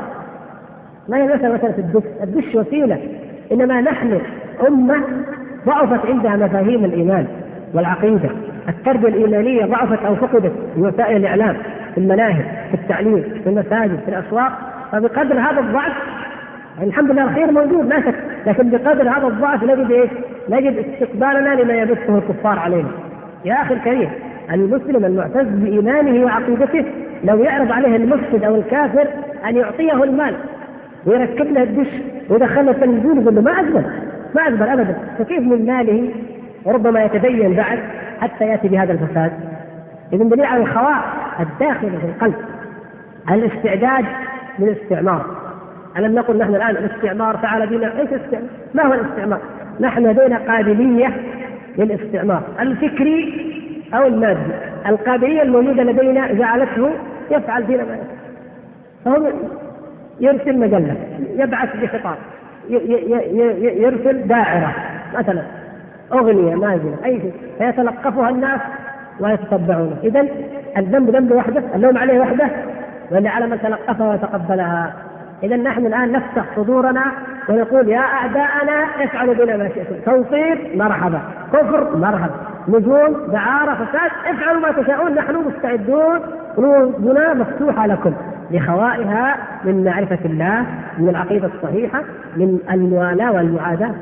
[1.09, 2.03] ما هي مثلا مسألة الدش.
[2.23, 2.99] الدش وسيلة.
[3.53, 4.21] إنما نحن
[4.69, 5.03] أمة
[5.67, 7.27] ضعفت عندها مفاهيم الإيمان
[7.75, 8.31] والعقيدة.
[8.69, 11.57] التربية الإيمانية ضعفت أو فقدت في وسائل الإعلام
[11.95, 14.53] في المناهج في التعليم في المساجد في الأسواق.
[14.93, 15.93] فبقدر هذا الضعف
[16.82, 18.15] الحمد لله الخير موجود لا شك
[18.47, 20.11] لكن بقدر هذا الضعف نجد إيش؟
[20.48, 22.89] نجد استقبالنا لما يبثه الكفار علينا.
[23.44, 24.11] يا أخي الكريم
[24.52, 26.85] المسلم المعتز بإيمانه وعقيدته
[27.24, 29.07] لو يعرض عليه المفسد أو الكافر
[29.48, 30.35] أن يعطيه المال
[31.07, 31.89] ويركب له الدش
[32.31, 33.85] ويدخله التلفزيون يقول له ما أقبل
[34.35, 36.11] ما أقبل ابدا فكيف من ماله
[36.65, 37.78] وربما يتدين بعد
[38.20, 39.32] حتى يأتي بهذا الفساد
[40.12, 41.05] اذا دليل على الخواء
[41.40, 42.35] الداخلي في القلب
[43.31, 44.05] الاستعداد
[44.59, 45.40] للاستعمار
[45.97, 49.41] ألم نقل نحن الآن الاستعمار فعل بنا إيش الاستعمار؟ ما هو الاستعمار؟
[49.81, 51.12] نحن لدينا قابلية
[51.79, 53.51] للاستعمار الفكري
[53.95, 54.41] أو المادي.
[54.87, 56.91] القابلية الموجودة لدينا جعلته
[57.31, 57.99] يفعل فينا ما
[59.05, 59.33] فهو
[60.21, 60.97] يرسل مجلة
[61.37, 62.17] يبعث بخطاب
[63.61, 64.75] يرسل داعرة
[65.19, 65.43] مثلا
[66.12, 67.33] أغنية نازلة أي شيء.
[67.59, 68.61] فيتلقفها الناس
[69.21, 70.27] ويتتبعونه إذا
[70.77, 72.49] الذنب ذنب وحده اللوم عليه وحده
[73.11, 75.10] ولا على من تلقفها وتقبلها.
[75.43, 77.05] إذا نحن الآن نفتح صدورنا
[77.49, 79.95] ونقول يا أعداءنا افعلوا بنا ما شئتم.
[80.07, 81.21] توصيل مرحبا.
[81.53, 82.35] كفر مرحبا.
[82.69, 85.15] نجوم دعارة فساد افعلوا ما تشاءون.
[85.15, 86.21] نحن مستعدون.
[86.57, 88.12] قلوبنا مفتوحة لكم.
[88.51, 90.65] لخوائها من معرفة الله
[90.99, 92.03] من العقيدة الصحيحة
[92.37, 93.95] من الموالاة والمعاداة.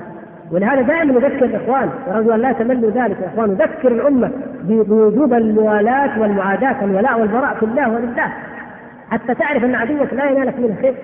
[0.51, 3.16] ولهذا دائما نذكر الإخوان ونرجو ان لا تملوا ذلك.
[3.20, 4.31] يا إخوان نذكر الأمة
[4.65, 8.32] بوجوب الموالاة والمعاداة والولاء والبراء في الله ولله.
[9.10, 10.94] حتى تعرف أن عدوك لا ينالك منه خير.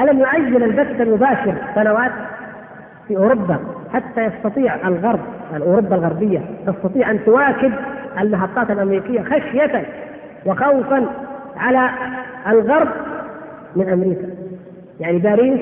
[0.00, 2.12] ألم يعجل البث المباشر سنوات
[3.08, 3.58] في أوروبا
[3.92, 5.20] حتى يستطيع الغرب
[5.56, 7.72] أوروبا الغربية تستطيع أن تواكب
[8.20, 9.86] المحطات الأمريكية خشية
[10.46, 11.06] وخوفا
[11.56, 11.90] على
[12.48, 12.88] الغرب
[13.76, 14.28] من أمريكا.
[15.00, 15.60] يعني باريس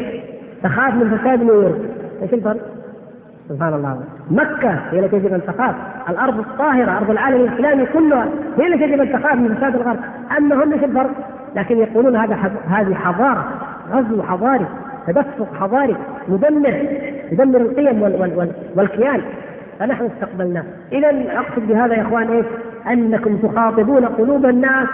[0.63, 1.81] تخاف من فساد نيويورك.
[2.23, 2.61] إيش الفرق؟
[3.49, 4.01] سبحان الله.
[4.31, 5.75] مكة هي التي يجب أن تخاف.
[6.11, 8.29] الأرض الطاهرة أرض العالم الإسلامي كلها
[8.59, 9.99] هي التي يجب أن تخاف من فساد الغرب.
[10.39, 11.11] أما هم إيش الفرق؟
[11.57, 12.35] لكن يقولون هذا
[12.69, 13.45] هذه حضارة.
[13.93, 14.67] غزو حضاري
[15.07, 15.97] تدفق حضاري
[16.29, 16.75] مدمر
[17.33, 19.21] يدمر القيم وال وال وال والكيان.
[19.79, 20.65] فنحن استقبلناه.
[20.93, 21.09] اذا
[21.39, 22.47] أقصد بهذا يا إخوان إيش؟
[22.91, 24.89] أنكم تخاطبون قلوب الناس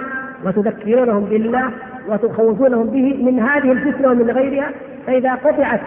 [0.44, 1.70] وتذكرونهم بالله
[2.08, 4.70] وتخوفونهم به من هذه الفتنة ومن غيرها.
[5.06, 5.80] فإذا قطعت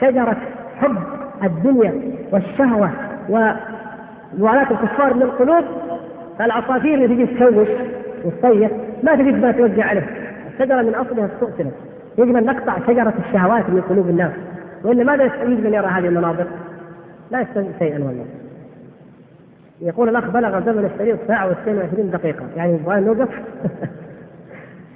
[0.00, 0.36] شجرة
[0.80, 0.96] حب
[1.44, 1.94] الدنيا
[2.32, 2.90] والشهوة
[3.28, 5.64] وموالاة الكفار من القلوب
[6.38, 7.68] فالعصافير اللي تجي تشوش
[8.24, 8.70] وتصيح
[9.02, 10.06] ما تجد ما توزع عليه.
[10.52, 14.32] الشجرة من أصلها استؤصلت يجب أن نقطع شجرة الشهوات من قلوب الناس.
[14.84, 16.46] وإلا ماذا يستفيد من يرى هذه المناظر؟
[17.30, 18.24] لا يستفيد شيئا والله.
[19.80, 22.46] يقول الأخ بلغ زمن الشريط ساعة و22 دقيقة.
[22.56, 23.28] يعني نبغى نوقف؟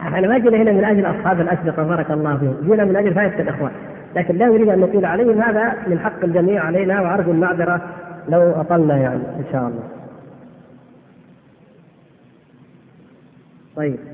[0.00, 3.40] إحنا ما جينا هنا من أجل أصحاب الأسبقة بارك الله فيهم، جينا من أجل فائدة
[3.40, 3.72] الأخوان،
[4.16, 5.40] لكن لا نريد أن نطيل عليهم.
[5.42, 7.80] هذا من حق الجميع علينا وارجو المعذرة
[8.28, 9.82] لو أطلنا يعني إن شاء الله.
[13.76, 14.13] طيب.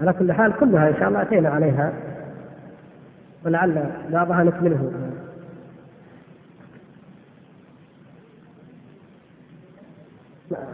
[0.00, 1.92] على كل حال كلها إن شاء الله أتينا عليها
[3.44, 4.92] ولعل بعضها نكمله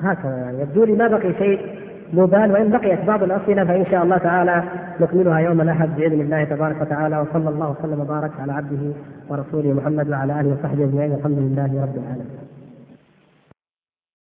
[0.03, 1.77] هكذا يعني يبدو لي ما بقي شيء
[2.13, 4.63] مبال وإن بقيت بعض الاسئله فإن شاء الله تعالى
[5.01, 8.93] نكملها يوم الأحد بإذن الله تبارك وتعالى وصلى الله وسلم وبارك على عبده
[9.29, 12.46] ورسوله محمد وعلى آله وصحبه أجمعين الحمد لله رب العالمين.